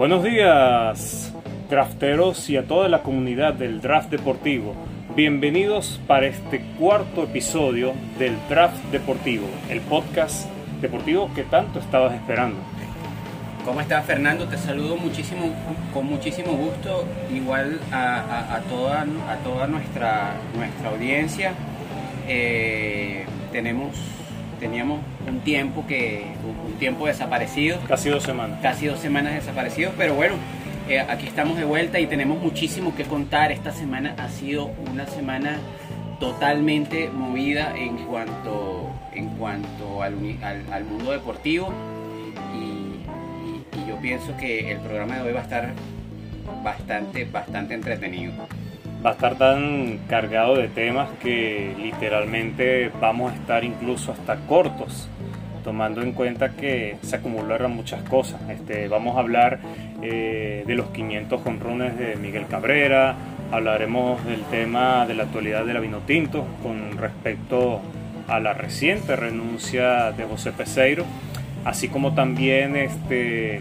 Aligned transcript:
Buenos 0.00 0.24
días, 0.24 1.30
drafteros 1.68 2.48
y 2.48 2.56
a 2.56 2.66
toda 2.66 2.88
la 2.88 3.02
comunidad 3.02 3.52
del 3.52 3.82
draft 3.82 4.08
deportivo. 4.08 4.74
Bienvenidos 5.14 6.00
para 6.06 6.24
este 6.24 6.62
cuarto 6.78 7.24
episodio 7.24 7.92
del 8.18 8.34
Draft 8.48 8.82
Deportivo, 8.92 9.46
el 9.68 9.82
podcast 9.82 10.48
deportivo 10.80 11.30
que 11.34 11.42
tanto 11.42 11.80
estabas 11.80 12.14
esperando. 12.14 12.56
¿Cómo 13.66 13.82
estás 13.82 14.06
Fernando? 14.06 14.48
Te 14.48 14.56
saludo 14.56 14.96
muchísimo, 14.96 15.52
con 15.92 16.06
muchísimo 16.06 16.52
gusto, 16.52 17.04
igual 17.30 17.78
a, 17.92 18.58
toda, 18.70 19.02
a 19.02 19.36
toda 19.44 19.66
nuestra, 19.66 20.32
nuestra 20.56 20.88
audiencia. 20.88 21.52
Eh, 22.26 23.26
tenemos 23.52 23.98
teníamos 24.60 25.00
un 25.26 25.40
tiempo 25.40 25.86
que 25.86 26.26
un 26.66 26.74
tiempo 26.74 27.06
desaparecido. 27.06 27.80
Casi 27.88 28.10
dos 28.10 28.22
semanas. 28.22 28.60
Casi 28.62 28.86
dos 28.86 29.00
semanas 29.00 29.34
desaparecidos, 29.34 29.94
pero 29.96 30.14
bueno, 30.14 30.34
eh, 30.88 31.00
aquí 31.00 31.26
estamos 31.26 31.56
de 31.56 31.64
vuelta 31.64 31.98
y 31.98 32.06
tenemos 32.06 32.40
muchísimo 32.40 32.94
que 32.94 33.04
contar. 33.04 33.50
Esta 33.50 33.72
semana 33.72 34.14
ha 34.18 34.28
sido 34.28 34.70
una 34.92 35.06
semana 35.06 35.58
totalmente 36.20 37.08
movida 37.08 37.74
en 37.76 37.96
cuanto, 37.96 38.90
en 39.14 39.30
cuanto 39.30 40.02
al, 40.02 40.14
al, 40.70 40.84
mundo 40.84 41.12
deportivo 41.12 41.72
y, 42.54 43.78
y 43.78 43.88
yo 43.88 43.96
pienso 44.02 44.36
que 44.36 44.70
el 44.70 44.78
programa 44.80 45.16
de 45.16 45.22
hoy 45.22 45.32
va 45.32 45.40
a 45.40 45.44
estar 45.44 45.72
bastante, 46.62 47.24
bastante 47.24 47.72
entretenido 47.72 48.32
va 49.04 49.10
a 49.10 49.12
estar 49.14 49.36
tan 49.36 49.98
cargado 50.08 50.56
de 50.56 50.68
temas 50.68 51.08
que 51.22 51.74
literalmente 51.78 52.90
vamos 53.00 53.32
a 53.32 53.36
estar 53.36 53.64
incluso 53.64 54.12
hasta 54.12 54.36
cortos, 54.46 55.08
tomando 55.64 56.02
en 56.02 56.12
cuenta 56.12 56.50
que 56.50 56.96
se 57.02 57.16
acumularon 57.16 57.74
muchas 57.74 58.02
cosas. 58.08 58.40
Este, 58.50 58.88
vamos 58.88 59.16
a 59.16 59.20
hablar 59.20 59.60
eh, 60.02 60.64
de 60.66 60.74
los 60.74 60.88
500 60.88 61.40
jonrones 61.42 61.98
de 61.98 62.16
Miguel 62.16 62.46
Cabrera, 62.46 63.14
hablaremos 63.50 64.24
del 64.26 64.42
tema 64.44 65.06
de 65.06 65.14
la 65.14 65.24
actualidad 65.24 65.64
de 65.64 65.74
la 65.74 65.80
Vinotinto 65.80 66.46
con 66.62 66.96
respecto 66.98 67.80
a 68.28 68.38
la 68.38 68.52
reciente 68.52 69.16
renuncia 69.16 70.12
de 70.12 70.24
José 70.24 70.52
Peseiro, 70.52 71.04
así 71.64 71.88
como 71.88 72.14
también 72.14 72.76
este, 72.76 73.60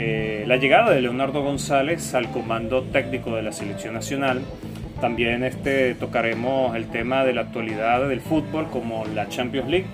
eh, 0.00 0.44
la 0.46 0.56
llegada 0.56 0.90
de 0.90 1.00
Leonardo 1.00 1.42
González 1.42 2.14
al 2.14 2.30
comando 2.30 2.82
técnico 2.84 3.34
de 3.34 3.42
la 3.42 3.52
selección 3.52 3.94
nacional 3.94 4.42
también 5.00 5.44
este, 5.44 5.94
tocaremos 5.94 6.74
el 6.76 6.88
tema 6.88 7.24
de 7.24 7.32
la 7.32 7.42
actualidad 7.42 8.08
del 8.08 8.20
fútbol 8.20 8.66
como 8.70 9.04
la 9.06 9.28
Champions 9.28 9.68
League 9.68 9.86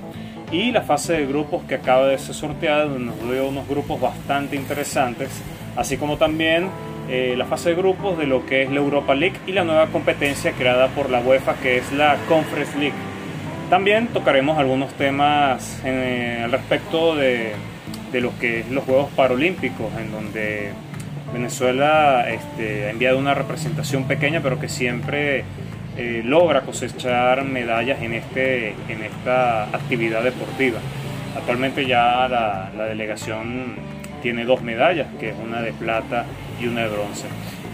y 0.51 0.73
la 0.73 0.83
fase 0.83 1.15
de 1.15 1.27
grupos 1.27 1.65
que 1.65 1.77
acaba 1.77 2.07
de 2.07 2.19
ser 2.19 2.35
sorteada, 2.35 2.85
donde 2.85 3.07
nos 3.07 3.31
dio 3.31 3.49
unos 3.49 3.69
grupos 3.69 4.01
bastante 4.01 4.57
interesantes, 4.57 5.29
así 5.77 5.97
como 5.97 6.17
también 6.17 6.69
eh, 7.11 7.35
la 7.37 7.45
fase 7.45 7.71
de 7.71 7.77
grupos 7.77 8.17
de 8.19 8.27
lo 8.27 8.47
que 8.47 8.63
es 8.63 8.71
la 8.71 8.77
Europa 8.77 9.15
League 9.15 9.37
y 9.47 9.53
la 9.53 9.65
nueva 9.65 9.89
competencia 9.89 10.53
creada 10.53 10.89
por 10.89 11.11
la 11.11 11.21
UEFA 11.21 11.55
que 11.55 11.79
es 11.79 11.93
la 11.93 12.17
Conference 12.29 12.79
League. 12.79 12.95
También 13.69 14.09
tocaremos 14.09 14.59
algunos 14.59 14.93
temas 14.95 15.81
eh, 15.85 16.43
al 16.45 16.53
respecto 16.53 17.17
de, 17.17 17.53
de 18.15 18.21
lo 18.21 18.39
que 18.39 18.61
es 18.61 18.71
los 18.71 18.85
Juegos 18.85 19.11
Paralímpicos, 19.17 19.93
en 20.01 20.13
donde 20.13 20.71
Venezuela 21.33 22.25
este, 22.31 22.87
ha 22.87 22.91
enviado 22.91 23.19
una 23.19 23.35
representación 23.35 24.05
pequeña, 24.05 24.41
pero 24.41 24.61
que 24.61 24.69
siempre 24.69 25.43
eh, 25.97 26.23
logra 26.25 26.61
cosechar 26.61 27.45
medallas 27.45 28.01
en, 28.03 28.15
este, 28.15 28.69
en 28.89 29.03
esta 29.03 29.65
actividad 29.65 30.23
deportiva. 30.23 30.79
Actualmente 31.37 31.87
ya 31.87 32.29
la, 32.29 32.87
delegación 32.87 33.75
tiene 34.23 34.45
dos 34.45 34.63
medallas, 34.63 35.09
que 35.19 35.31
es 35.31 35.35
una 35.45 35.61
de 35.61 35.73
plata 35.73 36.25
y 36.63 36.69
una 36.69 36.83
de 36.83 36.91
bronce. 36.91 37.27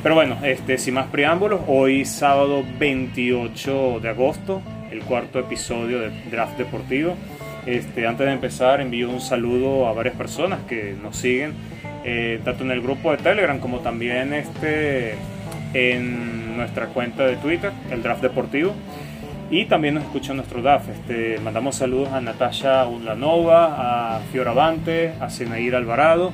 Pero 0.03 0.14
bueno, 0.14 0.38
este, 0.43 0.78
sin 0.78 0.94
más 0.94 1.09
preámbulos, 1.09 1.60
hoy 1.66 2.06
sábado 2.06 2.64
28 2.78 4.00
de 4.00 4.09
agosto, 4.09 4.62
el 4.91 5.00
cuarto 5.00 5.38
episodio 5.38 6.00
de 6.00 6.10
Draft 6.31 6.56
Deportivo. 6.56 7.14
Este, 7.66 8.06
antes 8.06 8.26
de 8.26 8.32
empezar, 8.32 8.81
envío 8.81 9.10
un 9.10 9.21
saludo 9.21 9.87
a 9.87 9.93
varias 9.93 10.16
personas 10.16 10.60
que 10.69 10.94
nos 11.00 11.16
siguen 11.16 11.53
eh, 12.04 12.41
tanto 12.44 12.65
en 12.65 12.71
el 12.71 12.81
grupo 12.81 13.10
de 13.10 13.19
Telegram 13.19 13.59
como 13.59 13.81
también 13.81 14.32
este, 14.32 15.15
en 15.75 16.56
nuestra 16.56 16.87
cuenta 16.87 17.26
de 17.26 17.37
Twitter, 17.37 17.72
el 17.91 18.03
Draft 18.03 18.22
Deportivo. 18.22 18.72
Y 19.50 19.65
también 19.65 19.94
nos 19.94 20.04
escucha 20.04 20.32
nuestro 20.32 20.62
DAF. 20.62 20.88
Este, 20.88 21.38
mandamos 21.41 21.76
saludos 21.76 22.10
a 22.12 22.20
Natasha 22.20 22.87
Ulanova, 22.87 24.16
a 24.16 24.20
Fioravante, 24.32 25.12
a 25.20 25.28
Senair 25.28 25.75
Alvarado 25.75 26.32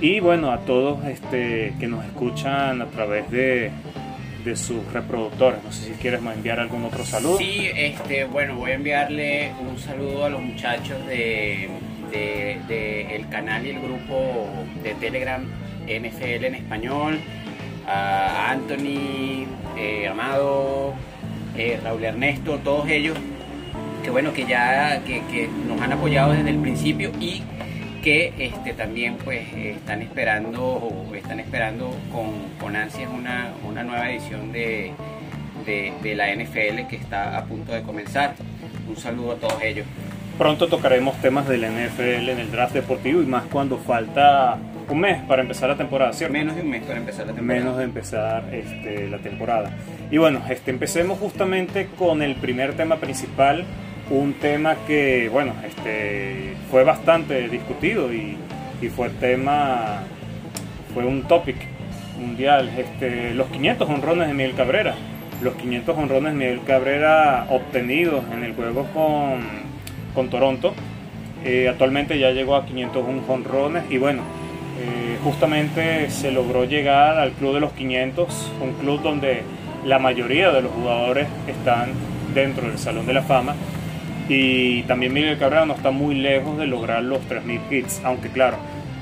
y 0.00 0.20
bueno, 0.20 0.50
a 0.50 0.58
todos 0.58 1.04
este, 1.06 1.74
que 1.80 1.86
nos 1.86 2.04
escuchan 2.04 2.82
a 2.82 2.86
través 2.86 3.30
de, 3.30 3.70
de 4.44 4.56
sus 4.56 4.92
reproductores. 4.92 5.62
No 5.64 5.72
sé 5.72 5.86
si 5.86 5.92
quieres 5.92 6.20
enviar 6.20 6.60
algún 6.60 6.84
otro 6.84 7.04
saludo. 7.04 7.38
Sí, 7.38 7.70
este, 7.74 8.24
bueno, 8.24 8.56
voy 8.56 8.72
a 8.72 8.74
enviarle 8.74 9.52
un 9.60 9.78
saludo 9.78 10.26
a 10.26 10.28
los 10.28 10.42
muchachos 10.42 11.04
de 11.06 11.70
de, 12.68 13.16
el 13.16 13.28
canal 13.28 13.66
y 13.66 13.70
el 13.70 13.80
grupo 13.80 14.46
de 14.82 14.94
Telegram 14.94 15.42
NFL 15.86 16.44
en 16.44 16.54
español, 16.54 17.20
a 17.86 18.50
Anthony, 18.50 19.46
eh, 19.76 20.08
Amado, 20.08 20.94
eh, 21.56 21.78
Raúl 21.82 22.04
Ernesto, 22.04 22.58
todos 22.58 22.88
ellos 22.88 23.16
que 24.02 24.10
bueno 24.10 24.34
que 24.34 24.44
ya 24.44 25.02
que, 25.04 25.48
nos 25.66 25.80
han 25.80 25.92
apoyado 25.92 26.32
desde 26.32 26.50
el 26.50 26.58
principio 26.58 27.10
y 27.20 27.42
que 28.04 28.34
este, 28.38 28.74
también 28.74 29.16
pues 29.24 29.50
están 29.54 30.02
esperando 30.02 30.62
o 30.62 31.14
están 31.14 31.40
esperando 31.40 31.90
con, 32.12 32.32
con 32.60 32.76
ansias 32.76 33.10
una, 33.10 33.54
una 33.66 33.82
nueva 33.82 34.10
edición 34.10 34.52
de, 34.52 34.92
de 35.64 36.14
la 36.14 36.34
NFL 36.34 36.86
que 36.88 36.96
está 36.96 37.38
a 37.38 37.44
punto 37.46 37.72
de 37.72 37.82
comenzar. 37.82 38.34
Un 38.86 38.96
saludo 38.98 39.32
a 39.32 39.36
todos 39.36 39.62
ellos. 39.62 39.86
Pronto 40.36 40.68
tocaremos 40.68 41.16
temas 41.22 41.48
del 41.48 41.62
NFL 41.62 42.28
en 42.28 42.40
el 42.40 42.50
draft 42.50 42.74
deportivo 42.74 43.22
y 43.22 43.26
más 43.26 43.44
cuando 43.44 43.78
falta 43.78 44.58
un 44.88 45.00
mes 45.00 45.22
para 45.22 45.40
empezar 45.40 45.70
la 45.70 45.76
temporada, 45.76 46.12
¿cierto? 46.12 46.34
Menos 46.34 46.56
de 46.56 46.62
un 46.62 46.70
mes 46.70 46.82
para 46.82 46.98
empezar 46.98 47.26
la 47.26 47.32
temporada. 47.32 47.60
Menos 47.60 47.78
de 47.78 47.84
empezar 47.84 48.44
este, 48.52 49.08
la 49.08 49.18
temporada. 49.18 49.70
Y 50.10 50.18
bueno, 50.18 50.42
este, 50.50 50.70
empecemos 50.70 51.18
justamente 51.18 51.88
con 51.98 52.20
el 52.20 52.34
primer 52.34 52.74
tema 52.74 52.96
principal, 52.96 53.64
un 54.10 54.34
tema 54.34 54.76
que, 54.86 55.28
bueno, 55.30 55.54
este, 55.66 56.54
fue 56.70 56.84
bastante 56.84 57.48
discutido 57.48 58.12
y, 58.12 58.36
y 58.80 58.88
fue 58.88 59.10
tema, 59.10 60.02
fue 60.92 61.04
un 61.04 61.22
topic 61.22 61.56
mundial, 62.18 62.70
este, 62.76 63.34
los 63.34 63.48
500 63.48 63.88
honrones 63.88 64.28
de 64.28 64.34
Miguel 64.34 64.54
Cabrera. 64.54 64.94
Los 65.42 65.54
500 65.54 65.98
honrones 65.98 66.32
de 66.32 66.38
Miguel 66.38 66.60
Cabrera 66.64 67.46
obtenidos 67.50 68.24
en 68.32 68.44
el 68.44 68.54
juego 68.54 68.86
con 68.94 69.64
con 70.14 70.30
Toronto. 70.30 70.72
Eh, 71.44 71.68
actualmente 71.68 72.18
ya 72.18 72.30
llegó 72.30 72.56
a 72.56 72.64
501 72.64 73.22
jonrones 73.26 73.84
y 73.90 73.98
bueno, 73.98 74.22
eh, 74.80 75.18
justamente 75.22 76.08
se 76.10 76.30
logró 76.30 76.64
llegar 76.64 77.18
al 77.18 77.32
club 77.32 77.54
de 77.54 77.60
los 77.60 77.72
500, 77.72 78.52
un 78.62 78.72
club 78.74 79.02
donde 79.02 79.42
la 79.84 79.98
mayoría 79.98 80.50
de 80.52 80.62
los 80.62 80.72
jugadores 80.72 81.26
están 81.46 81.90
dentro 82.32 82.66
del 82.66 82.78
Salón 82.78 83.06
de 83.06 83.12
la 83.12 83.22
Fama. 83.22 83.54
Y 84.28 84.82
también 84.84 85.12
Miguel 85.12 85.38
Cabrera 85.38 85.66
no 85.66 85.74
está 85.74 85.90
muy 85.90 86.14
lejos 86.14 86.56
de 86.58 86.66
lograr 86.66 87.02
los 87.02 87.20
3.000 87.28 87.60
hits, 87.70 88.00
aunque 88.04 88.30
claro, 88.30 88.56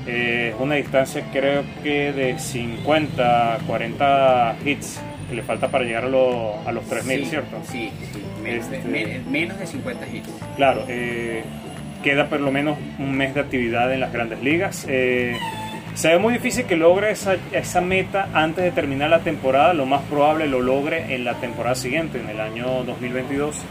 eh, 0.05 0.51
es 0.53 0.61
una 0.61 0.75
distancia 0.75 1.23
creo 1.31 1.63
que 1.81 2.11
de 2.11 2.37
50, 2.37 3.59
40 3.65 4.55
hits 4.65 4.99
que 5.29 5.35
le 5.35 5.43
falta 5.43 5.69
para 5.69 5.85
llegar 5.85 6.03
a, 6.03 6.07
a 6.07 6.71
los 6.71 6.83
3.000, 6.89 7.25
¿cierto? 7.25 7.57
Sí, 7.63 7.89
sí. 8.11 8.21
Este, 8.45 8.81
menos, 9.29 9.57
de 9.57 9.67
50 9.67 10.07
hits. 10.07 10.29
Claro, 10.57 10.83
eh, 10.89 11.43
queda 12.03 12.27
por 12.27 12.41
lo 12.41 12.51
menos 12.51 12.77
un 12.99 13.15
mes 13.15 13.33
de 13.33 13.39
actividad 13.39 13.93
en 13.93 14.01
las 14.01 14.11
grandes 14.11 14.43
ligas. 14.43 14.85
Eh, 14.89 15.37
se 15.93 16.09
ve 16.09 16.17
muy 16.17 16.33
difícil 16.33 16.65
que 16.65 16.75
logre 16.75 17.11
esa, 17.11 17.37
esa 17.51 17.79
meta 17.79 18.27
antes 18.33 18.63
de 18.63 18.71
terminar 18.71 19.09
la 19.09 19.19
temporada. 19.19 19.73
Lo 19.73 19.85
más 19.85 20.01
probable 20.03 20.47
lo 20.47 20.61
logre 20.61 21.13
en 21.15 21.23
la 21.23 21.35
temporada 21.35 21.75
siguiente, 21.75 22.19
en 22.19 22.29
el 22.29 22.41
año 22.41 22.83
2022. 22.83 23.63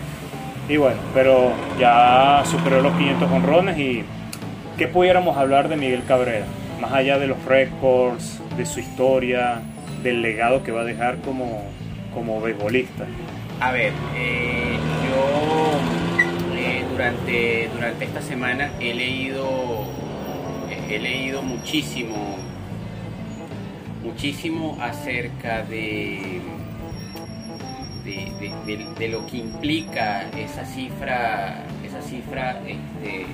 Y 0.69 0.76
bueno, 0.76 1.00
pero 1.12 1.53
ya 1.79 2.43
superó 2.47 2.81
los 2.81 2.97
500 2.97 3.31
honrones 3.31 3.79
y 3.79 4.05
¿qué 4.79 4.87
pudiéramos 4.87 5.37
hablar 5.37 5.69
de 5.69 5.76
Miguel 5.76 6.05
Cabrera? 6.06 6.47
Más 6.81 6.93
allá 6.93 7.19
de 7.19 7.26
los 7.26 7.44
récords, 7.44 8.41
de 8.56 8.64
su 8.64 8.81
historia, 8.81 9.61
del 10.03 10.23
legado 10.23 10.62
que 10.62 10.73
va 10.73 10.82
a 10.82 10.85
dejar 10.85 11.19
como, 11.19 11.62
como 12.14 12.41
beisbolista. 12.41 13.06
A 13.61 13.73
ver, 13.73 13.93
eh, 14.17 14.76
yo 15.09 16.59
eh, 16.59 16.85
durante, 16.91 17.69
durante 17.75 18.05
esta 18.05 18.23
semana 18.23 18.70
he 18.81 18.94
leído, 18.94 19.85
he 20.88 20.99
leído 20.99 21.43
muchísimo, 21.43 22.37
muchísimo 24.03 24.79
acerca 24.81 25.62
de, 25.62 26.41
de, 28.04 29.08
lo 29.08 29.26
que 29.26 29.38
implica 29.38 30.28
esa 30.37 30.64
cifra, 30.64 31.64
esa 31.84 32.02
cifra 32.02 32.60
este, 32.66 33.26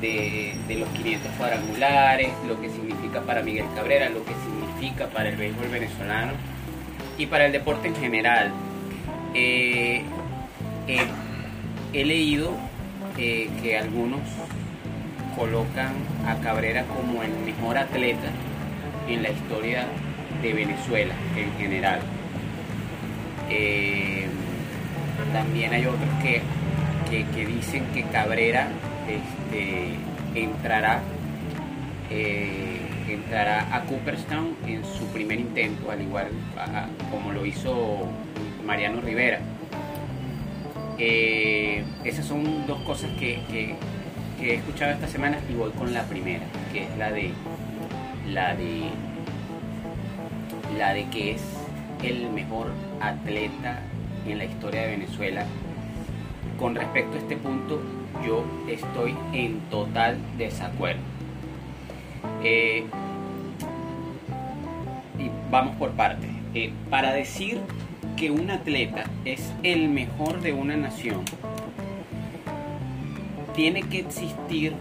de, 0.00 0.74
los 0.78 0.88
500 0.90 1.32
cuadrangulares, 1.32 2.30
lo 2.46 2.60
que 2.60 2.68
significa 2.70 3.20
para 3.22 3.42
Miguel 3.42 3.66
Cabrera, 3.74 4.08
lo 4.08 4.24
que 4.24 4.32
significa 4.44 5.06
para 5.08 5.28
el 5.28 5.36
béisbol 5.36 5.68
venezolano 5.68 6.32
y 7.16 7.26
para 7.26 7.46
el 7.46 7.52
deporte 7.52 7.88
en 7.88 7.96
general. 7.96 8.52
Eh, 9.34 10.02
eh, 10.86 11.06
he 11.92 12.04
leído 12.04 12.56
eh, 13.16 13.50
que 13.62 13.76
algunos 13.76 14.20
colocan 15.36 15.92
a 16.26 16.36
Cabrera 16.42 16.84
como 16.84 17.22
el 17.22 17.32
mejor 17.44 17.78
atleta 17.78 18.30
en 19.08 19.22
la 19.22 19.30
historia 19.30 19.86
de 20.42 20.52
Venezuela 20.52 21.14
en 21.36 21.52
general. 21.58 22.00
También 25.32 25.72
hay 25.72 25.86
otros 25.86 26.08
que, 26.22 26.42
que 27.34 27.46
dicen 27.46 27.84
que 27.94 28.02
Cabrera 28.04 28.68
este, 29.08 29.94
entrará, 30.34 31.00
eh, 32.10 32.80
entrará 33.08 33.74
a 33.74 33.84
Cooperstown 33.84 34.54
en 34.66 34.84
su 34.84 35.06
primer 35.06 35.40
intento, 35.40 35.90
al 35.90 36.02
igual 36.02 36.28
como 37.10 37.32
lo 37.32 37.46
hizo 37.46 38.06
Mariano 38.64 39.00
Rivera. 39.00 39.40
Eh, 40.98 41.84
esas 42.04 42.26
son 42.26 42.66
dos 42.66 42.80
cosas 42.82 43.10
que, 43.18 43.38
he 44.40 44.54
escuchado 44.54 44.92
esta 44.92 45.08
semana 45.08 45.38
y 45.50 45.54
voy 45.54 45.70
con 45.72 45.92
la 45.92 46.04
primera, 46.04 46.44
que 46.72 46.84
es 46.84 46.96
la 46.96 47.10
de 47.10 47.32
la 48.28 48.54
de 48.54 48.82
la 50.78 50.92
de 50.94 51.08
que 51.08 51.32
es 51.32 51.42
el 52.02 52.30
mejor 52.30 52.68
atleta 53.00 53.80
en 54.26 54.38
la 54.38 54.44
historia 54.44 54.82
de 54.82 54.88
Venezuela. 54.88 55.44
Con 56.58 56.74
respecto 56.74 57.16
a 57.16 57.20
este 57.20 57.36
punto, 57.36 57.80
yo 58.26 58.44
estoy 58.68 59.14
en 59.32 59.60
total 59.70 60.18
desacuerdo. 60.36 61.00
Eh, 62.42 62.84
y 65.18 65.30
vamos 65.50 65.76
por 65.76 65.90
partes. 65.92 66.30
Eh, 66.54 66.72
para 66.90 67.12
decir 67.12 67.60
que 68.16 68.30
un 68.30 68.50
atleta 68.50 69.04
es 69.24 69.52
el 69.62 69.88
mejor 69.88 70.40
de 70.40 70.52
una 70.52 70.76
nación, 70.76 71.24
tiene 73.54 73.82
que 73.82 74.00
existir, 74.00 74.72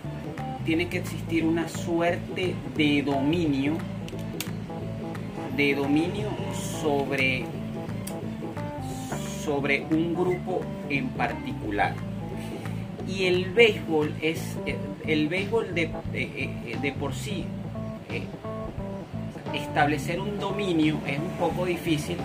tiene 0.65 0.87
que 0.87 0.97
existir 0.97 1.45
una 1.45 1.67
suerte 1.67 2.55
de 2.75 3.03
dominio, 3.03 3.73
de 5.57 5.73
dominio 5.73 6.29
sobre, 6.81 7.43
sobre 9.43 9.85
un 9.89 10.13
grupo 10.13 10.61
en 10.89 11.09
particular. 11.09 11.95
Y 13.07 13.25
el 13.25 13.45
béisbol 13.45 14.13
es 14.21 14.55
eh, 14.67 14.77
el 15.07 15.27
béisbol 15.27 15.73
de, 15.73 15.89
eh, 16.13 16.77
de 16.79 16.91
por 16.91 17.15
sí 17.15 17.45
eh, 18.11 18.23
establecer 19.53 20.19
un 20.19 20.39
dominio 20.39 20.99
es 21.07 21.17
un 21.17 21.31
poco 21.39 21.65
difícil 21.65 22.17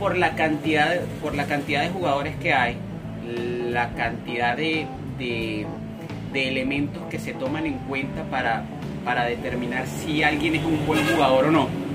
por 0.00 0.16
la 0.16 0.34
cantidad 0.34 1.00
por 1.22 1.34
la 1.34 1.44
cantidad 1.46 1.82
de 1.82 1.90
jugadores 1.90 2.34
que 2.36 2.54
hay 2.54 2.76
la 3.70 3.90
cantidad 3.90 4.56
de, 4.56 4.86
de, 5.18 5.66
elementos 6.32 7.02
que 7.10 7.18
se 7.18 7.32
toman 7.32 7.66
en 7.66 7.74
cuenta 7.88 8.24
para, 8.24 8.64
para 9.04 9.24
determinar 9.24 9.86
si 9.86 10.22
alguien 10.22 10.54
es 10.54 10.64
un 10.64 10.86
buen 10.86 11.04
jugador 11.06 11.46
o 11.46 11.50
no 11.50 11.85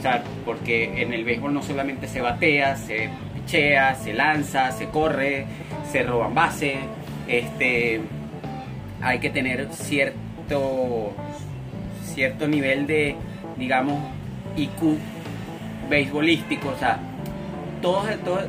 o 0.00 0.02
sea, 0.02 0.22
porque 0.46 1.02
en 1.02 1.12
el 1.12 1.24
béisbol 1.24 1.52
no 1.52 1.62
solamente 1.62 2.08
se 2.08 2.22
batea, 2.22 2.74
se 2.74 3.10
pichea, 3.34 3.94
se 3.94 4.14
lanza, 4.14 4.72
se 4.72 4.86
corre, 4.86 5.44
se 5.92 6.02
roban 6.04 6.34
bases, 6.34 6.78
este, 7.28 8.00
hay 9.02 9.18
que 9.18 9.28
tener 9.28 9.68
cierto, 9.72 11.12
cierto 12.02 12.48
nivel 12.48 12.86
de, 12.86 13.14
digamos, 13.58 14.00
IQ 14.56 14.96
beisbolístico, 15.90 16.70
o 16.70 16.78
sea, 16.78 16.98
todo, 17.82 18.04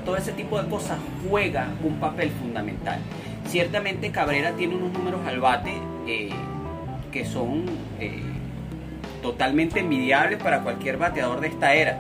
todo, 0.06 0.16
ese 0.16 0.32
tipo 0.32 0.62
de 0.62 0.70
cosas 0.70 1.00
juega 1.30 1.68
un 1.84 1.96
papel 2.00 2.30
fundamental. 2.30 3.00
Ciertamente 3.46 4.10
Cabrera 4.12 4.54
tiene 4.54 4.76
unos 4.76 4.94
números 4.94 5.20
al 5.28 5.42
bate 5.42 5.74
eh, 6.08 6.30
que 7.12 7.26
son 7.26 7.66
eh, 8.00 8.24
totalmente 9.22 9.80
envidiables 9.80 10.42
para 10.42 10.62
cualquier 10.62 10.98
bateador 10.98 11.42
de 11.42 11.48
esta 11.48 11.74
era, 11.74 12.00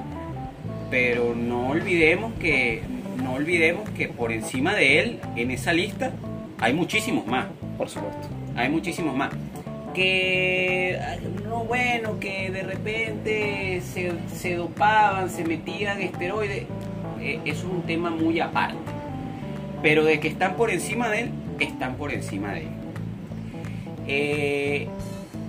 pero 0.89 1.35
no 1.35 1.69
olvidemos 1.69 2.33
que 2.39 2.81
no 3.21 3.33
olvidemos 3.33 3.89
que 3.91 4.07
por 4.07 4.31
encima 4.31 4.73
de 4.73 4.99
él 4.99 5.19
en 5.35 5.51
esa 5.51 5.73
lista 5.73 6.11
hay 6.59 6.73
muchísimos 6.73 7.25
más. 7.27 7.47
Por 7.77 7.89
supuesto. 7.89 8.27
Hay 8.55 8.69
muchísimos 8.69 9.15
más. 9.15 9.31
Que, 9.93 10.99
no, 11.43 11.65
bueno, 11.65 12.19
que 12.19 12.49
de 12.51 12.63
repente 12.63 13.81
se, 13.81 14.55
dopaban, 14.55 15.29
se 15.29 15.43
metían 15.43 16.01
esteroides. 16.01 16.65
Eh, 17.19 17.39
eso 17.45 17.67
es 17.67 17.73
un 17.73 17.81
tema 17.83 18.09
muy 18.09 18.39
aparte. 18.39 18.77
Pero 19.81 20.03
de 20.03 20.19
que 20.19 20.27
están 20.27 20.55
por 20.55 20.69
encima 20.69 21.09
de 21.09 21.21
él, 21.21 21.31
están 21.59 21.95
por 21.95 22.13
encima 22.13 22.53
de 22.53 22.61
él. 22.61 22.67
Eh, 24.07 24.87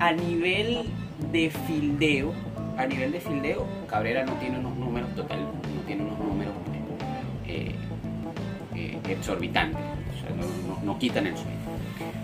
a 0.01 0.13
nivel 0.13 0.87
de 1.32 1.50
fildeo, 1.67 2.32
a 2.76 2.87
nivel 2.87 3.12
de 3.12 3.20
fildeo, 3.20 3.67
Cabrera 3.88 4.25
no 4.25 4.34
tiene 4.34 4.58
unos 4.58 4.76
números 4.76 5.14
total, 5.14 5.40
no 5.40 5.81
tiene 5.87 6.05
unos 6.05 6.19
números 6.19 6.55
eh, 7.46 7.75
exorbitantes 9.08 9.81
no, 10.84 10.99
quitan 10.99 11.26
el 11.26 11.37
sueño. 11.37 11.58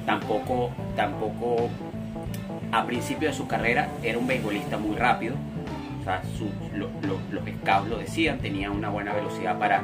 Tampoco, 0.06 0.70
tampoco 0.96 1.68
a 2.72 2.84
principio 2.86 3.28
de 3.28 3.34
su 3.34 3.46
carrera 3.46 3.88
era 4.02 4.18
un 4.18 4.26
beisbolista 4.26 4.78
muy 4.78 4.96
rápido. 4.96 5.34
O 6.00 6.04
sea, 6.04 6.22
los 7.02 7.42
scouts 7.60 7.88
lo 7.88 7.98
decían, 7.98 8.38
tenía 8.38 8.70
una 8.70 8.88
buena 8.88 9.12
velocidad 9.12 9.58
para, 9.58 9.82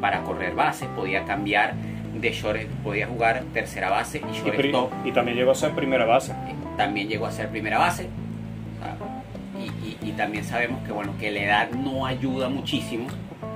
para 0.00 0.22
correr 0.22 0.54
bases, 0.54 0.88
podía 0.96 1.24
cambiar 1.24 1.74
de 2.14 2.32
short, 2.32 2.62
podía 2.82 3.06
jugar 3.06 3.44
tercera 3.52 3.90
base 3.90 4.18
y 4.18 4.36
shortstop. 4.36 4.90
Y, 5.04 5.12
también 5.12 5.36
llegó 5.36 5.50
a 5.50 5.54
ser 5.54 5.72
primera 5.72 6.06
base. 6.06 6.32
Eh, 6.32 6.54
también 6.76 7.08
llegó 7.08 7.26
a 7.26 7.32
ser 7.32 7.48
primera 7.50 7.78
base. 7.78 8.08
También 10.16 10.44
sabemos 10.44 10.82
que 10.84 10.92
bueno 10.92 11.14
que 11.18 11.30
la 11.30 11.40
edad 11.40 11.70
no 11.70 12.06
ayuda 12.06 12.48
muchísimo. 12.48 13.06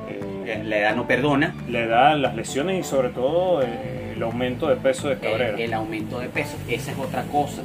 Eh, 0.08 0.62
la 0.64 0.78
edad 0.78 0.96
no 0.96 1.06
perdona. 1.06 1.54
La 1.68 1.80
edad, 1.80 2.16
las 2.16 2.34
lesiones 2.34 2.80
y 2.80 2.88
sobre 2.88 3.10
todo 3.10 3.62
eh, 3.62 4.14
el 4.14 4.22
aumento 4.22 4.68
de 4.68 4.76
peso 4.76 5.08
de 5.08 5.18
Cabrera. 5.18 5.58
El, 5.58 5.72
aumento 5.72 6.18
de 6.18 6.28
peso, 6.28 6.56
esa 6.68 6.92
es 6.92 6.98
otra 6.98 7.22
cosa. 7.24 7.62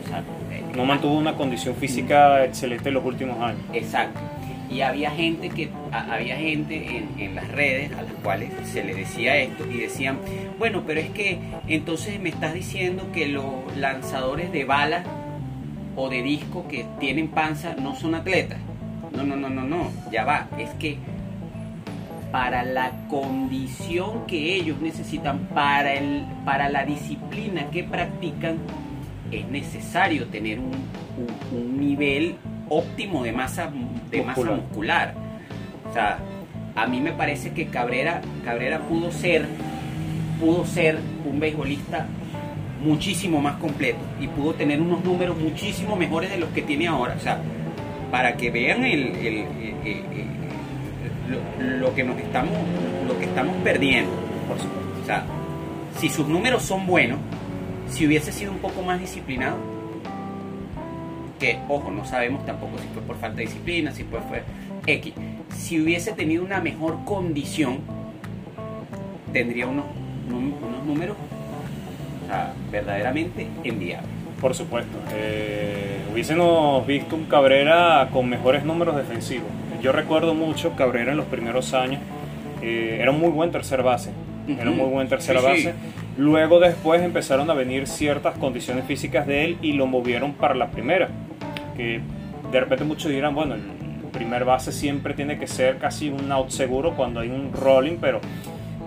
no 0.75 0.86
mantuvo 0.86 1.17
una 1.17 1.34
condición 1.36 1.75
física 1.75 2.43
excelente 2.46 2.89
en 2.89 2.96
los 2.96 3.05
últimos 3.05 3.41
años. 3.41 3.62
Exacto. 3.74 4.19
Y 4.69 4.81
había 4.81 5.12
gente 5.12 5.50
que 5.50 5.69
había 5.91 6.38
gente 6.38 7.03
en, 7.17 7.36
las 7.36 7.48
redes 7.50 7.91
a 7.91 8.01
las 8.01 8.13
cuales 8.24 8.51
se 8.63 8.84
le 8.84 8.96
decía 8.96 9.38
esto 9.38 9.65
y 9.69 9.77
decían, 9.77 10.17
bueno, 10.58 10.84
pero 10.88 11.00
es 11.00 11.10
que 11.12 11.39
entonces 11.67 12.19
me 12.19 12.29
estás 12.29 12.53
diciendo 12.53 13.03
que 13.13 13.27
los 13.27 13.46
lanzadores 13.77 14.51
de 14.51 14.65
bala 14.65 15.03
o 15.96 16.10
de 16.10 16.24
disco 16.24 16.67
que 16.67 16.86
tienen 17.00 17.27
panza 17.27 17.75
no 17.75 17.96
son 17.96 18.15
atletas. 18.15 18.58
No, 19.15 19.24
no, 19.24 19.36
no, 19.36 19.50
no, 19.50 19.63
no, 19.63 19.91
ya 20.12 20.25
va. 20.25 20.48
Es 20.57 20.69
que 20.72 20.98
para 22.31 22.63
la 22.63 22.91
condición 23.10 24.25
que 24.27 24.55
ellos 24.55 24.81
necesitan, 24.81 25.48
para, 25.53 25.93
el, 25.93 26.25
para 26.43 26.69
la 26.69 26.84
disciplina 26.86 27.69
que 27.72 27.84
practican, 27.84 28.57
es 29.31 29.48
necesario 29.48 30.27
tener 30.27 30.60
un, 30.60 31.79
nivel 31.79 32.36
óptimo 32.67 33.24
de 33.24 33.31
masa, 33.31 33.72
de 34.12 34.22
muscular. 34.22 34.25
masa 34.25 34.51
muscular. 34.51 35.13
O 35.89 35.93
sea, 35.93 36.19
a 36.75 36.88
mí 36.88 37.00
me 37.00 37.13
parece 37.13 37.53
que 37.53 37.67
Cabrera, 37.67 38.22
Cabrera 38.43 38.79
pudo 38.79 39.12
ser, 39.12 39.48
pudo 40.39 40.65
ser 40.65 41.00
un 41.24 41.39
beisbolista 41.39 42.05
muchísimo 42.84 43.39
más 43.39 43.55
completo 43.57 44.00
y 44.19 44.27
pudo 44.27 44.53
tener 44.53 44.81
unos 44.81 45.03
números 45.03 45.38
muchísimo 45.38 45.95
mejores 45.95 46.29
de 46.29 46.38
los 46.38 46.50
que 46.50 46.62
tiene 46.62 46.88
ahora. 46.88 47.15
O 47.17 47.22
sea, 47.22 47.39
para 48.12 48.38
que 48.38 48.51
vean 48.51 48.83
el 48.85 49.13
lo, 51.79 51.93
que 51.95 52.03
nos 52.03 52.17
estamos, 52.19 52.53
lo 53.07 53.17
que 53.17 53.25
estamos 53.25 53.55
perdiendo. 53.63 54.12
Por 54.47 54.57
supuesto. 54.59 55.01
O 55.01 55.05
sea, 55.05 55.25
si 56.00 56.09
sus 56.09 56.27
números 56.27 56.63
son 56.63 56.85
buenos, 56.85 57.19
si 57.89 58.05
hubiese 58.05 58.31
sido 58.31 58.51
un 58.51 58.59
poco 58.59 58.81
más 58.81 59.00
disciplinado, 59.00 59.57
que 61.39 61.59
ojo, 61.67 61.91
no 61.91 62.05
sabemos 62.05 62.45
tampoco 62.45 62.77
si 62.79 62.88
fue 62.88 63.01
por 63.01 63.17
falta 63.17 63.38
de 63.38 63.43
disciplina, 63.43 63.91
si 63.91 64.03
fue, 64.03 64.21
fue 64.21 64.43
X, 64.88 65.13
si 65.55 65.81
hubiese 65.81 66.13
tenido 66.13 66.43
una 66.43 66.62
mejor 66.62 67.03
condición, 67.05 67.79
tendría 69.33 69.67
unos, 69.67 69.85
unos 70.29 70.85
números 70.85 71.17
verdaderamente 72.71 73.47
enviables. 73.63 74.14
Por 74.42 74.54
supuesto. 74.54 74.98
Eh, 75.13 76.00
hubiésemos 76.12 76.86
visto 76.86 77.15
un 77.15 77.25
Cabrera 77.25 78.10
con 78.12 78.30
mejores 78.30 78.63
números 78.63 78.96
defensivos 78.96 79.50
yo 79.86 79.92
recuerdo 79.92 80.34
mucho 80.34 80.75
Cabrera 80.75 81.12
en 81.12 81.18
los 81.18 81.27
primeros 81.27 81.75
años, 81.75 82.01
eh, 82.63 82.98
era 83.00 83.12
un 83.12 83.20
muy 83.20 83.30
buen 83.30 83.51
tercer 83.51 83.84
base, 83.84 84.10
era 84.48 84.72
un 84.72 84.77
muy 84.77 84.88
buen 84.89 85.08
tercera 85.08 85.42
base. 85.42 85.75
Luego 86.18 86.60
después 86.60 87.04
empezaron 87.04 87.51
a 87.51 87.54
venir 87.54 87.86
ciertas 87.86 88.36
condiciones 88.39 88.86
físicas 88.86 89.27
de 89.27 89.46
él 89.46 89.58
y 89.62 89.74
lo 89.74 89.86
movieron 89.86 90.34
para 90.34 90.56
la 90.56 90.72
primera. 90.72 91.10
Que 91.77 92.01
de 92.51 92.60
repente 92.60 92.84
muchos 92.84 93.12
dirán, 93.12 93.36
bueno, 93.36 93.54
el 93.54 93.62
primer 94.12 94.44
base 94.44 94.72
siempre 94.72 95.13
tiene 95.13 95.38
que 95.38 95.46
ser 95.46 95.77
casi 95.77 96.10
un 96.10 96.32
out 96.32 96.50
seguro 96.50 96.96
cuando 96.96 97.20
hay 97.20 97.30
un 97.30 97.54
rolling, 97.54 97.98
pero 98.01 98.22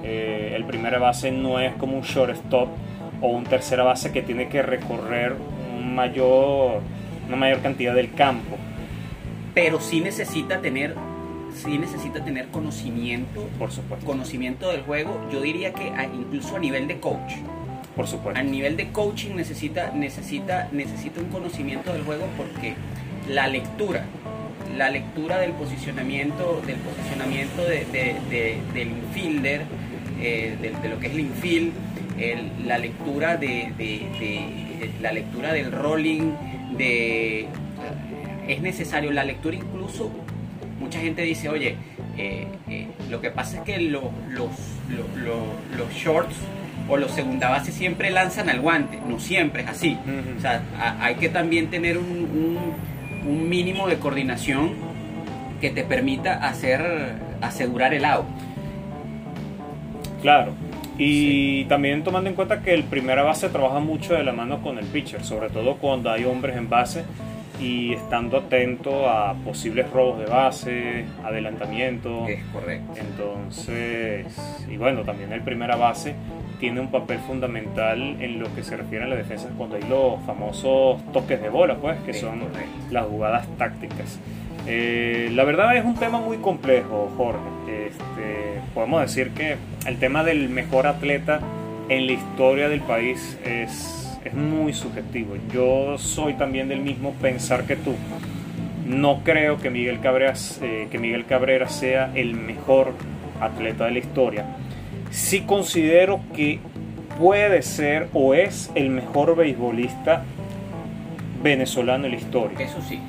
eh, 0.03 0.55
el 0.57 0.65
primer 0.65 0.99
base 0.99 1.31
no 1.31 1.61
es 1.61 1.75
como 1.75 1.97
un 1.97 2.03
shortstop 2.03 2.71
o 3.21 3.29
un 3.29 3.45
tercera 3.45 3.83
base 3.83 4.13
que 4.13 4.23
tiene 4.23 4.49
que 4.49 4.63
recorrer 4.63 5.37
un 5.77 5.95
mayor, 5.95 6.81
una 7.27 7.37
mayor 7.37 7.61
cantidad 7.61 7.95
del 7.95 8.13
campo. 8.15 8.57
Pero 9.55 9.81
sí 9.81 10.01
necesita 10.01 10.61
tener 10.61 10.95
sí 11.59 11.79
necesita 11.79 12.25
tener 12.25 12.49
conocimiento, 12.49 13.49
por 13.59 13.73
supuesto. 13.73 14.07
conocimiento 14.07 14.71
del 14.71 14.83
juego. 14.83 15.21
Yo 15.33 15.41
diría 15.41 15.73
que 15.73 15.93
incluso 16.15 16.57
a 16.57 16.59
nivel 16.59 16.87
de 16.87 17.01
coach. 17.01 17.35
Por 17.97 18.07
supuesto. 18.07 18.39
A 18.39 18.43
nivel 18.43 18.77
de 18.77 18.89
coaching 18.93 19.35
necesita, 19.35 19.91
necesita, 19.91 20.69
necesita 20.73 21.21
un 21.21 21.29
conocimiento 21.29 21.93
del 21.93 22.05
juego 22.05 22.27
porque 22.37 22.75
la 23.29 23.49
lectura, 23.49 24.05
la 24.77 24.91
lectura 24.91 25.39
del 25.39 25.53
posicionamiento, 25.53 26.63
del 26.67 26.77
posicionamiento 26.77 27.65
del 27.65 28.89
infielder, 28.89 29.63
eh, 30.21 30.57
de, 30.61 30.89
lo 30.89 30.99
que 30.99 31.09
es 31.09 31.13
el 31.13 31.21
infield, 31.21 31.73
la 32.65 32.79
lectura 32.79 33.37
de, 33.37 33.73
la 35.01 35.13
lectura 35.13 35.53
del 35.53 35.73
rolling, 35.73 36.33
de 36.77 37.49
es 38.49 38.63
necesario 38.63 39.13
la 39.13 39.25
lectura 39.25 39.57
incluso 39.57 40.11
mucha 40.81 41.01
gente 41.01 41.23
dice, 41.23 41.49
oye, 41.49 41.77
eh, 42.17 42.47
eh, 42.69 42.89
lo 43.11 43.21
que 43.21 43.31
pasa 43.31 43.59
es 43.59 43.63
que 43.65 43.79
los, 43.79 44.05
los, 44.31 44.51
los, 45.77 45.93
shorts 45.93 46.35
o 46.89 46.97
los 46.97 47.11
segunda 47.11 47.51
base 47.51 47.73
siempre 47.73 48.11
lanzan 48.11 48.49
al 48.49 48.61
guante, 48.61 48.99
no 49.07 49.19
siempre 49.21 49.63
es 49.63 49.69
así. 49.69 49.99
O 50.37 50.41
sea, 50.41 50.63
hay 51.01 51.17
que 51.17 51.29
también 51.29 51.69
tener 51.69 51.99
un, 51.99 52.59
un, 53.27 53.49
mínimo 53.49 53.89
de 53.89 53.99
coordinación 53.99 54.73
que 55.61 55.71
te 55.71 55.85
permita 55.85 56.35
hacer 56.35 57.17
asegurar 57.43 57.93
el 57.93 58.05
out. 58.05 58.25
Claro. 60.23 60.55
Y 60.99 61.65
también 61.67 62.03
tomando 62.03 62.29
en 62.29 62.35
cuenta 62.35 62.61
que 62.61 62.75
el 62.75 62.83
primera 62.83 63.23
base 63.23 63.49
trabaja 63.49 63.79
mucho 63.79 64.15
de 64.15 64.25
la 64.25 64.33
mano 64.33 64.61
con 64.63 64.79
el 64.79 64.85
pitcher, 64.87 65.25
sobre 65.25 65.49
todo 65.49 65.77
cuando 65.77 66.11
hay 66.11 66.25
hombres 66.25 66.57
en 66.57 66.69
base 66.69 67.05
y 67.61 67.93
estando 67.93 68.39
atento 68.39 69.09
a 69.09 69.35
posibles 69.35 69.91
robos 69.91 70.19
de 70.19 70.27
base, 70.27 71.05
adelantamiento. 71.25 72.27
Es 72.27 72.43
correcto. 72.53 72.95
Entonces, 72.99 74.27
y 74.69 74.77
bueno, 74.77 75.03
también 75.03 75.33
el 75.33 75.43
primera 75.43 75.77
base 75.77 76.15
tiene 76.61 76.81
un 76.81 76.91
papel 76.91 77.19
fundamental 77.21 78.21
en 78.21 78.41
lo 78.41 78.53
que 78.55 78.63
se 78.63 78.77
refiere 78.77 79.05
a 79.05 79.09
la 79.09 79.17
defensa 79.17 79.49
cuando 79.57 79.77
hay 79.77 79.83
los 79.89 80.21
famosos 80.25 81.01
toques 81.13 81.41
de 81.41 81.49
bola, 81.49 81.77
pues, 81.77 81.99
que 82.01 82.15
son 82.15 82.43
las 82.91 83.07
jugadas 83.07 83.47
tácticas. 83.57 84.19
Eh, 84.67 85.31
la 85.33 85.45
verdad 85.45 85.77
es 85.77 85.85
un 85.85 85.95
tema 85.95 86.21
muy 86.21 86.39
complejo, 86.39 87.11
Jorge. 87.17 87.87
Este, 87.87 88.61
podemos 88.75 89.01
decir 89.01 89.31
que 89.31 89.57
el 89.87 89.99
tema 89.99 90.25
del 90.25 90.49
mejor 90.49 90.87
atleta 90.87 91.41
en 91.89 92.07
la 92.07 92.13
historia 92.13 92.69
del 92.69 92.81
país 92.81 93.39
es 93.45 93.99
es 94.25 94.35
muy 94.35 94.73
subjetivo. 94.73 95.37
Yo 95.53 95.99
soy 95.99 96.35
también 96.35 96.69
del 96.69 96.81
mismo 96.81 97.13
pensar 97.15 97.65
que 97.65 97.77
tú. 97.77 97.95
No 98.87 99.23
creo 99.23 99.59
que 99.59 99.71
Miguel 99.71 100.01
Cabrera, 100.01 100.35
eh, 100.63 100.89
que 100.91 100.99
Miguel 100.99 101.27
Cabrera 101.27 101.69
sea 101.69 102.11
el 102.15 102.35
mejor 102.35 102.93
atleta 103.41 103.85
de 103.85 103.93
la 103.93 103.99
historia. 103.99 104.47
Sí 105.11 105.43
considero 105.43 106.21
que 106.35 106.59
puede 107.19 107.63
ser 107.63 108.09
o 108.13 108.35
es 108.35 108.71
el 108.75 108.91
mejor 108.91 109.37
beisbolista 109.37 110.25
venezolano 111.43 112.07
en 112.07 112.13
la 112.13 112.19
historia. 112.19 112.59
Eso 112.61 112.81
sí. 112.83 113.01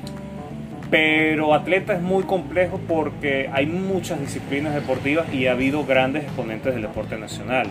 Pero 0.90 1.54
atleta 1.54 1.94
es 1.94 2.02
muy 2.02 2.24
complejo 2.24 2.80
porque 2.88 3.48
hay 3.52 3.66
muchas 3.66 4.20
disciplinas 4.20 4.74
deportivas 4.74 5.32
y 5.32 5.46
ha 5.46 5.52
habido 5.52 5.84
grandes 5.84 6.24
exponentes 6.24 6.74
del 6.74 6.82
deporte 6.82 7.16
nacional 7.16 7.68